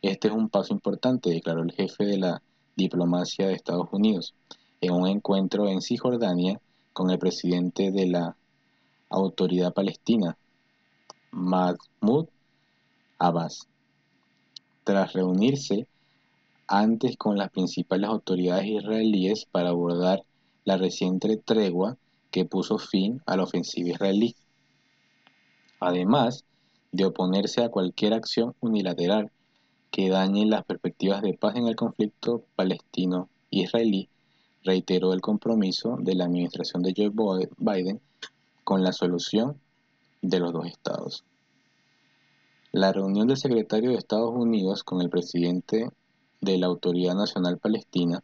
Este 0.00 0.28
es 0.28 0.34
un 0.34 0.48
paso 0.48 0.72
importante, 0.72 1.30
declaró 1.30 1.62
el 1.62 1.72
jefe 1.72 2.04
de 2.04 2.18
la 2.18 2.42
diplomacia 2.76 3.46
de 3.46 3.54
Estados 3.54 3.88
Unidos 3.92 4.34
en 4.80 4.92
un 4.92 5.06
encuentro 5.06 5.68
en 5.68 5.80
Cisjordania 5.80 6.60
con 6.92 7.10
el 7.10 7.18
presidente 7.18 7.90
de 7.90 8.06
la 8.06 8.36
Autoridad 9.08 9.72
Palestina, 9.72 10.36
Mahmoud 11.30 12.26
Abbas. 13.18 13.68
Tras 14.84 15.12
reunirse 15.12 15.86
antes 16.66 17.16
con 17.16 17.36
las 17.36 17.50
principales 17.50 18.08
autoridades 18.08 18.66
israelíes 18.66 19.44
para 19.44 19.68
abordar 19.68 20.24
la 20.64 20.76
reciente 20.76 21.36
tregua 21.36 21.96
que 22.30 22.44
puso 22.44 22.78
fin 22.78 23.20
a 23.26 23.36
la 23.36 23.44
ofensiva 23.44 23.90
israelí. 23.90 24.34
Además 25.84 26.44
de 26.92 27.06
oponerse 27.06 27.64
a 27.64 27.68
cualquier 27.68 28.14
acción 28.14 28.54
unilateral 28.60 29.32
que 29.90 30.08
dañe 30.08 30.46
las 30.46 30.64
perspectivas 30.64 31.22
de 31.22 31.34
paz 31.34 31.56
en 31.56 31.66
el 31.66 31.74
conflicto 31.74 32.44
palestino-israelí, 32.54 34.08
reiteró 34.62 35.12
el 35.12 35.20
compromiso 35.20 35.96
de 35.98 36.14
la 36.14 36.26
administración 36.26 36.84
de 36.84 36.94
Joe 36.96 37.10
Biden 37.58 38.00
con 38.62 38.84
la 38.84 38.92
solución 38.92 39.60
de 40.22 40.38
los 40.38 40.52
dos 40.52 40.66
estados. 40.66 41.24
La 42.70 42.92
reunión 42.92 43.26
del 43.26 43.36
secretario 43.36 43.90
de 43.90 43.96
Estados 43.96 44.32
Unidos 44.32 44.84
con 44.84 45.02
el 45.02 45.10
presidente 45.10 45.90
de 46.40 46.58
la 46.58 46.68
Autoridad 46.68 47.16
Nacional 47.16 47.58
Palestina 47.58 48.22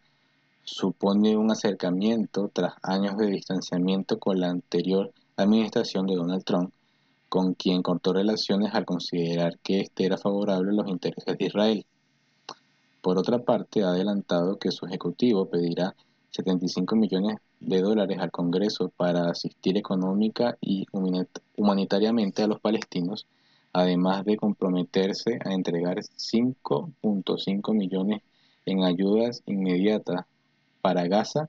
supone 0.63 1.37
un 1.37 1.51
acercamiento 1.51 2.51
tras 2.53 2.75
años 2.85 3.17
de 3.17 3.27
distanciamiento 3.27 4.21
con 4.21 4.39
la 4.39 4.49
anterior 4.49 5.13
administración 5.37 6.07
de 6.07 6.15
Donald 6.15 6.45
Trump, 6.45 6.73
con 7.29 7.55
quien 7.55 7.83
cortó 7.83 8.13
relaciones 8.13 8.75
al 8.75 8.85
considerar 8.85 9.59
que 9.59 9.81
éste 9.81 10.07
era 10.07 10.17
favorable 10.17 10.71
a 10.71 10.75
los 10.83 10.89
intereses 10.89 11.37
de 11.37 11.45
Israel. 11.45 11.87
Por 13.03 13.19
otra 13.19 13.39
parte, 13.39 13.83
ha 13.83 13.91
adelantado 13.91 14.59
que 14.59 14.71
su 14.71 14.87
ejecutivo 14.87 15.49
pedirá 15.49 15.95
75 16.31 16.97
millones 16.97 17.37
de 17.61 17.81
dólares 17.81 18.19
al 18.21 18.31
Congreso 18.31 18.91
para 18.97 19.31
asistir 19.31 19.77
económica 19.77 20.57
y 20.61 20.87
humanitariamente 21.57 22.43
a 22.43 22.47
los 22.47 22.61
palestinos, 22.61 23.27
además 23.73 24.25
de 24.25 24.37
comprometerse 24.37 25.39
a 25.45 25.53
entregar 25.53 25.99
5.5 25.99 27.75
millones 27.75 28.23
en 28.67 28.85
ayudas 28.85 29.43
inmediatas 29.47 30.27
para 30.81 31.07
Gaza 31.09 31.49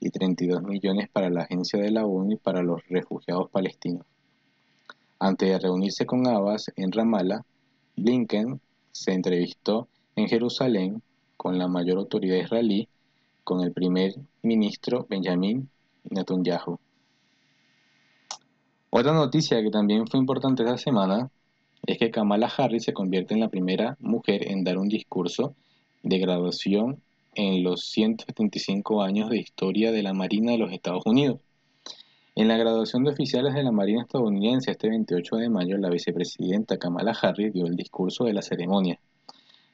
y 0.00 0.10
32 0.10 0.62
millones 0.62 1.08
para 1.10 1.30
la 1.30 1.42
Agencia 1.42 1.80
de 1.80 1.90
la 1.90 2.06
ONU 2.06 2.32
y 2.32 2.36
para 2.36 2.62
los 2.62 2.80
refugiados 2.88 3.50
palestinos. 3.50 4.06
Antes 5.24 5.50
de 5.50 5.58
reunirse 5.60 6.04
con 6.04 6.26
Abbas 6.26 6.72
en 6.74 6.90
Ramallah, 6.90 7.44
Blinken 7.94 8.60
se 8.90 9.12
entrevistó 9.12 9.86
en 10.16 10.26
Jerusalén 10.26 11.00
con 11.36 11.58
la 11.58 11.68
mayor 11.68 11.98
autoridad 11.98 12.38
israelí, 12.38 12.88
con 13.44 13.60
el 13.60 13.70
primer 13.70 14.16
ministro 14.42 15.06
Benjamin 15.08 15.70
Netanyahu. 16.10 16.76
Otra 18.90 19.12
noticia 19.12 19.62
que 19.62 19.70
también 19.70 20.08
fue 20.08 20.18
importante 20.18 20.64
esta 20.64 20.76
semana 20.76 21.30
es 21.86 21.98
que 21.98 22.10
Kamala 22.10 22.48
Harris 22.56 22.82
se 22.82 22.92
convierte 22.92 23.34
en 23.34 23.40
la 23.42 23.48
primera 23.48 23.96
mujer 24.00 24.50
en 24.50 24.64
dar 24.64 24.76
un 24.76 24.88
discurso 24.88 25.54
de 26.02 26.18
graduación 26.18 27.00
en 27.36 27.62
los 27.62 27.84
175 27.84 29.00
años 29.00 29.30
de 29.30 29.38
historia 29.38 29.92
de 29.92 30.02
la 30.02 30.14
Marina 30.14 30.50
de 30.50 30.58
los 30.58 30.72
Estados 30.72 31.06
Unidos. 31.06 31.38
En 32.34 32.48
la 32.48 32.56
graduación 32.56 33.04
de 33.04 33.10
oficiales 33.10 33.52
de 33.52 33.62
la 33.62 33.72
Marina 33.72 34.00
estadounidense 34.00 34.70
este 34.70 34.88
28 34.88 35.36
de 35.36 35.50
mayo, 35.50 35.76
la 35.76 35.90
vicepresidenta 35.90 36.78
Kamala 36.78 37.12
Harris 37.12 37.52
dio 37.52 37.66
el 37.66 37.76
discurso 37.76 38.24
de 38.24 38.32
la 38.32 38.40
ceremonia. 38.40 38.98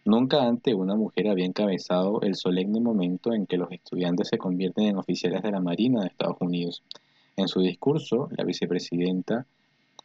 Nunca 0.05 0.43
antes 0.43 0.75
una 0.75 0.97
mujer 0.97 1.29
había 1.29 1.47
encabezado 1.47 2.21
el 2.23 2.35
solemne 2.35 2.81
momento 2.81 3.33
en 3.33 3.47
que 3.47 3.59
los 3.59 3.71
estudiantes 3.71 4.27
se 4.27 4.39
convierten 4.39 4.87
en 4.87 4.97
oficiales 4.97 5.45
de 5.45 5.53
la 5.53 5.61
Marina 5.61 6.01
de 6.01 6.09
Estados 6.09 6.39
Unidos. 6.41 6.83
En 7.37 7.47
su 7.47 7.61
discurso, 7.61 8.29
la 8.37 8.43
vicepresidenta 8.43 9.47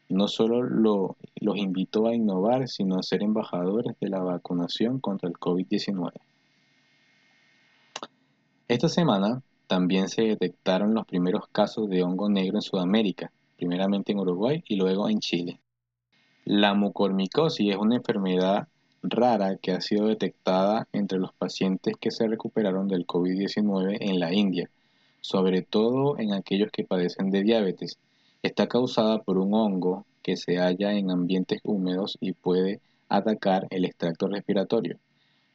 no 0.09 0.27
solo 0.27 0.61
los 0.61 1.57
invitó 1.57 2.05
a 2.05 2.13
innovar, 2.13 2.67
sino 2.67 2.99
a 2.99 3.03
ser 3.03 3.23
embajadores 3.23 3.95
de 3.99 4.09
la 4.09 4.19
vacunación 4.19 4.99
contra 4.99 5.27
el 5.27 5.33
COVID-19. 5.35 6.11
Esta 8.67 8.89
semana 8.89 9.41
también 9.73 10.07
se 10.07 10.21
detectaron 10.21 10.93
los 10.93 11.07
primeros 11.07 11.47
casos 11.47 11.89
de 11.89 12.03
hongo 12.03 12.29
negro 12.29 12.59
en 12.59 12.61
Sudamérica, 12.61 13.31
primeramente 13.57 14.11
en 14.11 14.19
Uruguay 14.19 14.63
y 14.67 14.75
luego 14.75 15.09
en 15.09 15.19
Chile. 15.19 15.61
La 16.45 16.75
mucormicosis 16.75 17.71
es 17.71 17.77
una 17.77 17.95
enfermedad 17.95 18.67
rara 19.01 19.57
que 19.57 19.71
ha 19.71 19.81
sido 19.81 20.09
detectada 20.09 20.87
entre 20.93 21.17
los 21.17 21.33
pacientes 21.33 21.95
que 21.99 22.11
se 22.11 22.27
recuperaron 22.27 22.87
del 22.87 23.07
COVID-19 23.07 23.97
en 23.99 24.19
la 24.19 24.31
India, 24.31 24.69
sobre 25.21 25.63
todo 25.63 26.19
en 26.19 26.33
aquellos 26.33 26.69
que 26.71 26.83
padecen 26.83 27.31
de 27.31 27.41
diabetes. 27.41 27.97
Está 28.43 28.67
causada 28.67 29.23
por 29.23 29.39
un 29.39 29.55
hongo 29.55 30.05
que 30.21 30.37
se 30.37 30.57
halla 30.57 30.93
en 30.93 31.09
ambientes 31.09 31.61
húmedos 31.63 32.19
y 32.21 32.33
puede 32.33 32.79
atacar 33.09 33.65
el 33.71 33.85
extracto 33.85 34.27
respiratorio. 34.27 34.99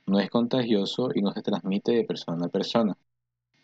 No 0.09 0.19
es 0.19 0.29
contagioso 0.29 1.11
y 1.15 1.23
no 1.23 1.31
se 1.31 1.43
transmite 1.43 1.93
de 1.93 2.03
persona 2.03 2.47
a 2.47 2.49
persona. 2.49 2.97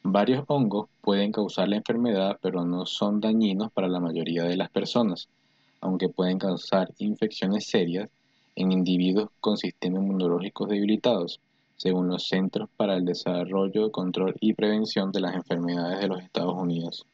Varios 0.07 0.45
hongos 0.49 0.91
pueden 1.01 1.33
causar 1.33 1.67
la 1.67 1.77
enfermedad, 1.77 2.39
pero 2.43 2.63
no 2.67 2.85
son 2.85 3.23
dañinos 3.23 3.73
para 3.73 3.89
la 3.89 4.01
mayoría 4.01 4.45
de 4.45 4.59
las 4.59 4.69
personas, 4.69 5.31
aunque 5.81 6.11
pueden 6.11 6.39
causar 6.39 6.93
infecciones 6.99 7.69
serias 7.69 8.11
en 8.55 8.71
individuos 8.71 9.31
con 9.41 9.57
sistemas 9.57 10.03
inmunológicos 10.03 10.69
debilitados, 10.69 11.41
según 11.79 12.09
los 12.09 12.29
Centros 12.29 12.69
para 12.77 12.97
el 12.97 13.07
Desarrollo, 13.07 13.91
Control 13.91 14.37
y 14.41 14.53
Prevención 14.53 15.11
de 15.11 15.21
las 15.21 15.35
Enfermedades 15.35 16.01
de 16.01 16.09
los 16.09 16.23
Estados 16.23 16.55
Unidos. 16.55 17.07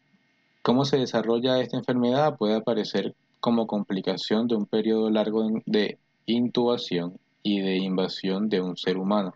¿Cómo 0.62 0.84
se 0.84 0.98
desarrolla 0.98 1.60
esta 1.60 1.76
enfermedad? 1.76 2.36
Puede 2.36 2.56
aparecer 2.56 3.14
como 3.38 3.68
complicación 3.68 4.48
de 4.48 4.56
un 4.56 4.66
periodo 4.66 5.10
largo 5.10 5.48
de 5.64 5.96
intubación 6.26 7.20
y 7.44 7.60
de 7.60 7.76
invasión 7.76 8.48
de 8.48 8.60
un 8.60 8.76
ser 8.76 8.98
humano. 8.98 9.32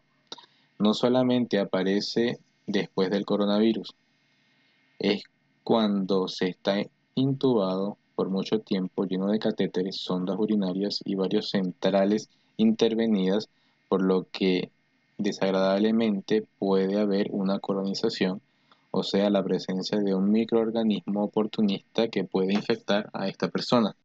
No 0.81 0.93
solamente 0.93 1.61
aparece 1.61 2.41
después 2.67 3.11
del 3.11 3.25
coronavirus, 3.25 3.95
es 4.99 5.25
cuando 5.63 6.29
se 6.29 6.49
está 6.49 6.83
intubado 7.15 7.97
por 8.15 8.31
mucho 8.31 8.61
tiempo 8.61 9.05
lleno 9.05 9.27
de 9.29 9.39
catéteres, 9.39 9.97
sondas 9.97 10.37
urinarias 10.39 11.01
y 11.05 11.15
varios 11.15 11.51
centrales 11.51 12.29
intervenidas, 12.57 13.49
por 13.89 14.03
lo 14.03 14.27
que 14.31 14.71
desagradablemente 15.19 16.47
puede 16.59 16.99
haber 16.99 17.29
una 17.31 17.59
colonización, 17.59 18.41
o 18.91 19.03
sea, 19.03 19.31
la 19.31 19.43
presencia 19.43 19.99
de 19.99 20.15
un 20.15 20.31
microorganismo 20.31 21.25
oportunista 21.25 22.09
que 22.09 22.25
puede 22.25 22.53
infectar 22.53 23.11
a 23.13 23.29
esta 23.29 23.49
persona. 23.49 23.97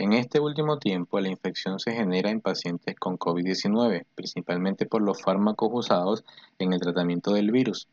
En 0.00 0.12
este 0.12 0.38
último 0.38 0.78
tiempo, 0.78 1.18
la 1.18 1.28
infección 1.28 1.80
se 1.80 1.90
genera 1.90 2.30
en 2.30 2.40
pacientes 2.40 2.94
con 2.94 3.18
COVID-19, 3.18 4.04
principalmente 4.14 4.86
por 4.86 5.02
los 5.02 5.20
fármacos 5.20 5.70
usados 5.72 6.24
en 6.60 6.72
el 6.72 6.78
tratamiento 6.78 7.32
del 7.32 7.50
virus. 7.50 7.88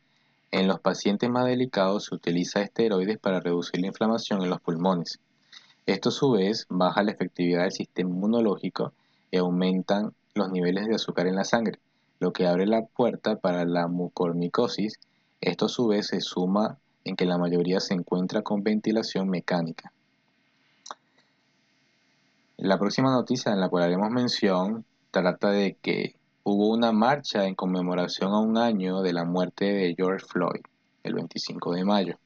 En 0.52 0.68
los 0.68 0.78
pacientes 0.78 1.28
más 1.28 1.46
delicados 1.46 2.04
se 2.04 2.14
utiliza 2.14 2.62
esteroides 2.62 3.18
para 3.18 3.40
reducir 3.40 3.80
la 3.80 3.88
inflamación 3.88 4.40
en 4.40 4.50
los 4.50 4.60
pulmones. 4.60 5.18
Esto 5.84 6.10
a 6.10 6.12
su 6.12 6.30
vez 6.30 6.66
baja 6.68 7.02
la 7.02 7.10
efectividad 7.10 7.62
del 7.62 7.72
sistema 7.72 8.10
inmunológico 8.10 8.92
y 9.32 9.38
aumentan 9.38 10.12
los 10.34 10.48
niveles 10.52 10.86
de 10.86 10.94
azúcar 10.94 11.26
en 11.26 11.34
la 11.34 11.44
sangre, 11.44 11.80
lo 12.20 12.32
que 12.32 12.46
abre 12.46 12.68
la 12.68 12.82
puerta 12.86 13.34
para 13.34 13.64
la 13.64 13.88
mucormicosis. 13.88 15.00
Esto 15.40 15.66
a 15.66 15.68
su 15.68 15.88
vez 15.88 16.06
se 16.06 16.20
suma 16.20 16.78
en 17.02 17.16
que 17.16 17.26
la 17.26 17.36
mayoría 17.36 17.80
se 17.80 17.94
encuentra 17.94 18.42
con 18.42 18.62
ventilación 18.62 19.28
mecánica. 19.28 19.90
La 22.66 22.78
próxima 22.78 23.12
noticia 23.12 23.52
en 23.52 23.60
la 23.60 23.68
cual 23.68 23.84
haremos 23.84 24.10
mención 24.10 24.84
trata 25.12 25.52
de 25.52 25.76
que 25.80 26.16
hubo 26.42 26.74
una 26.74 26.90
marcha 26.90 27.46
en 27.46 27.54
conmemoración 27.54 28.32
a 28.32 28.40
un 28.40 28.58
año 28.58 29.02
de 29.02 29.12
la 29.12 29.24
muerte 29.24 29.66
de 29.66 29.94
George 29.96 30.26
Floyd, 30.26 30.62
el 31.04 31.14
25 31.14 31.74
de 31.74 31.84
mayo. 31.84 32.18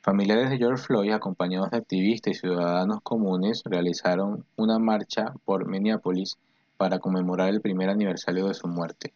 Familiares 0.00 0.48
de 0.48 0.56
George 0.56 0.82
Floyd, 0.82 1.12
acompañados 1.12 1.72
de 1.72 1.76
activistas 1.76 2.32
y 2.32 2.38
ciudadanos 2.38 3.00
comunes, 3.02 3.60
realizaron 3.66 4.46
una 4.56 4.78
marcha 4.78 5.34
por 5.44 5.68
Minneapolis 5.68 6.38
para 6.78 6.98
conmemorar 6.98 7.50
el 7.50 7.60
primer 7.60 7.90
aniversario 7.90 8.46
de 8.46 8.54
su 8.54 8.66
muerte. 8.66 9.12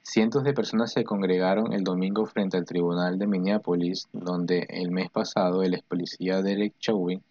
Cientos 0.00 0.44
de 0.44 0.54
personas 0.54 0.92
se 0.92 1.04
congregaron 1.04 1.74
el 1.74 1.84
domingo 1.84 2.24
frente 2.24 2.56
al 2.56 2.64
tribunal 2.64 3.18
de 3.18 3.26
Minneapolis, 3.26 4.08
donde 4.14 4.66
el 4.70 4.90
mes 4.90 5.10
pasado 5.10 5.62
el 5.62 5.74
ex 5.74 5.82
policía 5.82 6.40
Derek 6.40 6.78
Chauvin 6.78 7.22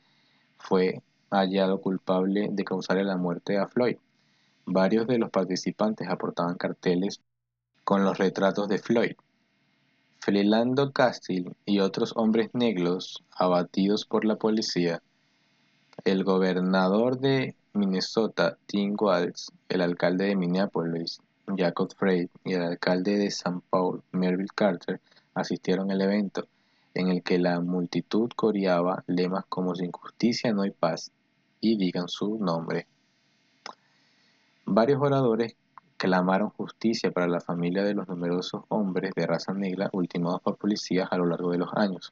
fue 0.59 1.01
hallado 1.31 1.79
culpable 1.79 2.49
de 2.51 2.63
causarle 2.63 3.03
la 3.03 3.17
muerte 3.17 3.57
a 3.57 3.67
Floyd. 3.67 3.97
Varios 4.65 5.07
de 5.07 5.17
los 5.17 5.29
participantes 5.29 6.07
aportaban 6.09 6.55
carteles 6.55 7.21
con 7.83 8.03
los 8.03 8.17
retratos 8.17 8.67
de 8.67 8.77
Floyd. 8.77 9.15
Philando 10.23 10.91
Castile 10.91 11.53
y 11.65 11.79
otros 11.79 12.13
hombres 12.15 12.51
negros 12.53 13.23
abatidos 13.35 14.05
por 14.05 14.23
la 14.23 14.35
policía, 14.35 15.01
el 16.03 16.23
gobernador 16.23 17.19
de 17.19 17.55
Minnesota, 17.73 18.57
Tim 18.67 18.95
Walz, 18.99 19.51
el 19.69 19.81
alcalde 19.81 20.25
de 20.25 20.35
Minneapolis, 20.35 21.21
Jacob 21.57 21.91
Frey, 21.97 22.29
y 22.43 22.53
el 22.53 22.61
alcalde 22.61 23.17
de 23.17 23.31
San 23.31 23.61
Paul, 23.61 24.03
Melville 24.11 24.49
Carter, 24.53 25.01
asistieron 25.33 25.89
al 25.91 26.01
evento, 26.01 26.47
en 26.93 27.07
el 27.07 27.23
que 27.23 27.39
la 27.39 27.59
multitud 27.61 28.29
coreaba 28.35 29.03
lemas 29.07 29.45
como 29.47 29.75
sin 29.75 29.91
justicia 29.91 30.53
no 30.53 30.63
hay 30.63 30.71
paz 30.71 31.11
y 31.61 31.77
digan 31.77 32.09
su 32.09 32.37
nombre. 32.37 32.87
Varios 34.65 35.01
oradores 35.01 35.55
clamaron 35.97 36.49
justicia 36.49 37.11
para 37.11 37.27
la 37.27 37.39
familia 37.39 37.83
de 37.83 37.93
los 37.93 38.07
numerosos 38.07 38.63
hombres 38.69 39.11
de 39.15 39.27
raza 39.27 39.53
negra 39.53 39.89
ultimados 39.93 40.41
por 40.41 40.57
policías 40.57 41.07
a 41.11 41.17
lo 41.17 41.27
largo 41.27 41.51
de 41.51 41.59
los 41.59 41.69
años. 41.75 42.11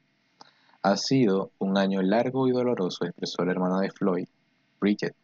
Ha 0.84 0.96
sido 0.96 1.52
un 1.58 1.78
año 1.78 2.02
largo 2.02 2.48
y 2.48 2.52
doloroso, 2.52 3.06
expresó 3.06 3.44
la 3.44 3.52
hermana 3.52 3.82
de 3.82 3.90
Floyd, 3.90 4.28
Bridget. 4.80 5.16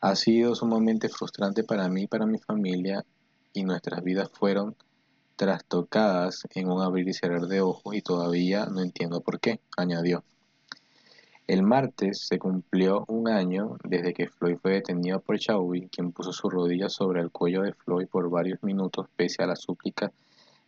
Ha 0.00 0.14
sido 0.14 0.54
sumamente 0.54 1.08
frustrante 1.08 1.64
para 1.64 1.88
mí 1.88 2.02
y 2.02 2.06
para 2.06 2.24
mi 2.24 2.38
familia 2.38 3.04
y 3.52 3.64
nuestras 3.64 4.02
vidas 4.04 4.30
fueron 4.32 4.76
trastocadas 5.34 6.46
en 6.54 6.70
un 6.70 6.82
abrir 6.82 7.08
y 7.08 7.12
cerrar 7.12 7.46
de 7.46 7.60
ojos 7.60 7.94
y 7.94 8.00
todavía 8.00 8.66
no 8.66 8.80
entiendo 8.80 9.20
por 9.20 9.40
qué, 9.40 9.60
añadió. 9.76 10.22
El 11.46 11.62
martes 11.62 12.26
se 12.26 12.40
cumplió 12.40 13.04
un 13.06 13.28
año 13.28 13.76
desde 13.84 14.12
que 14.12 14.26
Floyd 14.26 14.56
fue 14.60 14.72
detenido 14.72 15.20
por 15.20 15.38
Chauvin, 15.38 15.86
quien 15.86 16.10
puso 16.10 16.32
su 16.32 16.50
rodilla 16.50 16.88
sobre 16.88 17.20
el 17.20 17.30
cuello 17.30 17.62
de 17.62 17.72
Floyd 17.72 18.08
por 18.08 18.28
varios 18.28 18.60
minutos 18.64 19.06
pese 19.14 19.44
a 19.44 19.46
la 19.46 19.54
súplica 19.54 20.10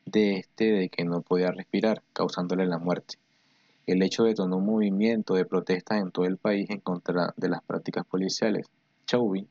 de 0.06 0.36
este 0.36 0.70
de 0.70 0.88
que 0.88 1.04
no 1.04 1.22
podía 1.22 1.50
respirar, 1.50 2.04
causándole 2.12 2.64
la 2.64 2.78
muerte. 2.78 3.16
El 3.88 4.02
hecho 4.04 4.22
detonó 4.22 4.58
un 4.58 4.66
movimiento 4.66 5.34
de 5.34 5.46
protestas 5.46 6.00
en 6.00 6.12
todo 6.12 6.26
el 6.26 6.36
país 6.36 6.70
en 6.70 6.78
contra 6.78 7.34
de 7.36 7.48
las 7.48 7.62
prácticas 7.64 8.06
policiales. 8.06 8.68
Chauvin, 9.04 9.48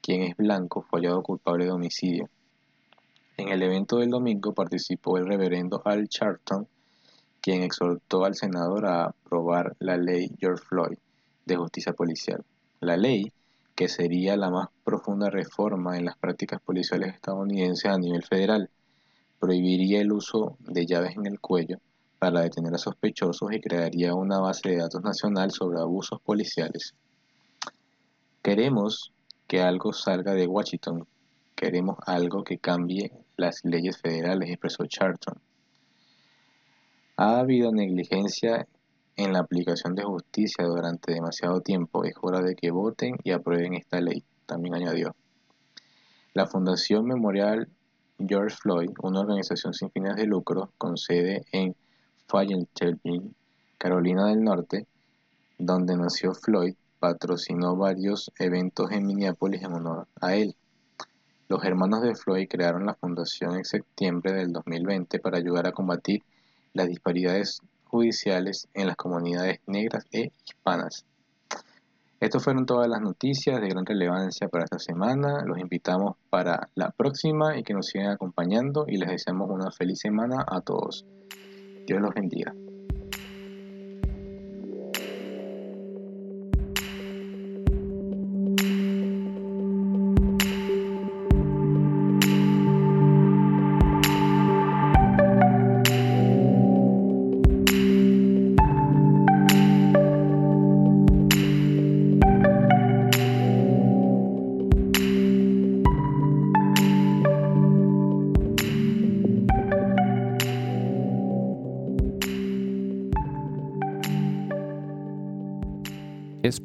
quien 0.00 0.22
es 0.22 0.36
blanco, 0.36 0.82
fue 0.82 1.00
hallado 1.00 1.24
culpable 1.24 1.64
de 1.64 1.72
homicidio. 1.72 2.28
En 3.36 3.48
el 3.48 3.60
evento 3.64 3.98
del 3.98 4.10
domingo 4.10 4.54
participó 4.54 5.18
el 5.18 5.26
reverendo 5.26 5.82
Al 5.84 6.08
Charlton, 6.08 6.68
quien 7.40 7.62
exhortó 7.62 8.24
al 8.24 8.34
senador 8.34 8.86
a 8.86 9.04
aprobar 9.06 9.76
la 9.78 9.96
ley 9.96 10.30
George 10.38 10.64
Floyd 10.64 10.98
de 11.46 11.56
justicia 11.56 11.92
policial. 11.92 12.44
La 12.80 12.96
ley, 12.96 13.32
que 13.74 13.88
sería 13.88 14.36
la 14.36 14.50
más 14.50 14.68
profunda 14.84 15.30
reforma 15.30 15.96
en 15.96 16.04
las 16.04 16.16
prácticas 16.16 16.60
policiales 16.60 17.14
estadounidenses 17.14 17.90
a 17.90 17.98
nivel 17.98 18.22
federal, 18.22 18.70
prohibiría 19.38 20.00
el 20.00 20.12
uso 20.12 20.56
de 20.60 20.86
llaves 20.86 21.16
en 21.16 21.26
el 21.26 21.40
cuello 21.40 21.78
para 22.18 22.42
detener 22.42 22.74
a 22.74 22.78
sospechosos 22.78 23.50
y 23.52 23.60
crearía 23.60 24.14
una 24.14 24.38
base 24.38 24.68
de 24.68 24.76
datos 24.76 25.02
nacional 25.02 25.50
sobre 25.50 25.80
abusos 25.80 26.20
policiales. 26.20 26.94
Queremos 28.42 29.12
que 29.46 29.62
algo 29.62 29.92
salga 29.92 30.34
de 30.34 30.46
Washington, 30.46 31.06
queremos 31.56 31.96
algo 32.06 32.44
que 32.44 32.58
cambie 32.58 33.10
las 33.36 33.64
leyes 33.64 33.98
federales, 33.98 34.50
expresó 34.50 34.84
Charlton. 34.86 35.34
Ha 37.22 37.40
habido 37.40 37.70
negligencia 37.70 38.66
en 39.14 39.34
la 39.34 39.40
aplicación 39.40 39.94
de 39.94 40.04
justicia 40.04 40.64
durante 40.64 41.12
demasiado 41.12 41.60
tiempo. 41.60 42.02
Es 42.04 42.14
hora 42.22 42.40
de 42.40 42.54
que 42.54 42.70
voten 42.70 43.16
y 43.22 43.32
aprueben 43.32 43.74
esta 43.74 44.00
ley, 44.00 44.24
también 44.46 44.74
añadió. 44.74 45.14
La 46.32 46.46
Fundación 46.46 47.04
Memorial 47.04 47.68
George 48.26 48.56
Floyd, 48.56 48.92
una 49.02 49.20
organización 49.20 49.74
sin 49.74 49.90
fines 49.90 50.16
de 50.16 50.24
lucro 50.24 50.72
con 50.78 50.96
sede 50.96 51.44
en 51.52 51.76
Fayetteville, 52.26 53.34
Carolina 53.76 54.28
del 54.28 54.42
Norte, 54.42 54.86
donde 55.58 55.98
nació 55.98 56.32
Floyd, 56.32 56.74
patrocinó 57.00 57.76
varios 57.76 58.32
eventos 58.38 58.92
en 58.92 59.06
Minneapolis 59.06 59.60
en 59.62 59.74
honor 59.74 60.08
a 60.22 60.36
él. 60.36 60.56
Los 61.48 61.62
hermanos 61.64 62.00
de 62.00 62.14
Floyd 62.14 62.48
crearon 62.48 62.86
la 62.86 62.94
fundación 62.94 63.56
en 63.56 63.64
septiembre 63.66 64.32
del 64.32 64.54
2020 64.54 65.18
para 65.18 65.36
ayudar 65.36 65.66
a 65.66 65.72
combatir 65.72 66.22
las 66.72 66.88
disparidades 66.88 67.60
judiciales 67.84 68.68
en 68.74 68.86
las 68.86 68.96
comunidades 68.96 69.60
negras 69.66 70.06
e 70.12 70.30
hispanas. 70.44 71.04
Estas 72.20 72.44
fueron 72.44 72.66
todas 72.66 72.86
las 72.86 73.00
noticias 73.00 73.60
de 73.60 73.68
gran 73.68 73.86
relevancia 73.86 74.48
para 74.48 74.64
esta 74.64 74.78
semana. 74.78 75.42
Los 75.46 75.58
invitamos 75.58 76.16
para 76.28 76.68
la 76.74 76.90
próxima 76.90 77.56
y 77.56 77.62
que 77.62 77.72
nos 77.72 77.86
sigan 77.86 78.10
acompañando 78.10 78.84
y 78.86 78.98
les 78.98 79.08
deseamos 79.08 79.48
una 79.50 79.70
feliz 79.70 80.00
semana 80.00 80.44
a 80.46 80.60
todos. 80.60 81.06
Dios 81.86 82.00
los 82.00 82.12
bendiga. 82.12 82.54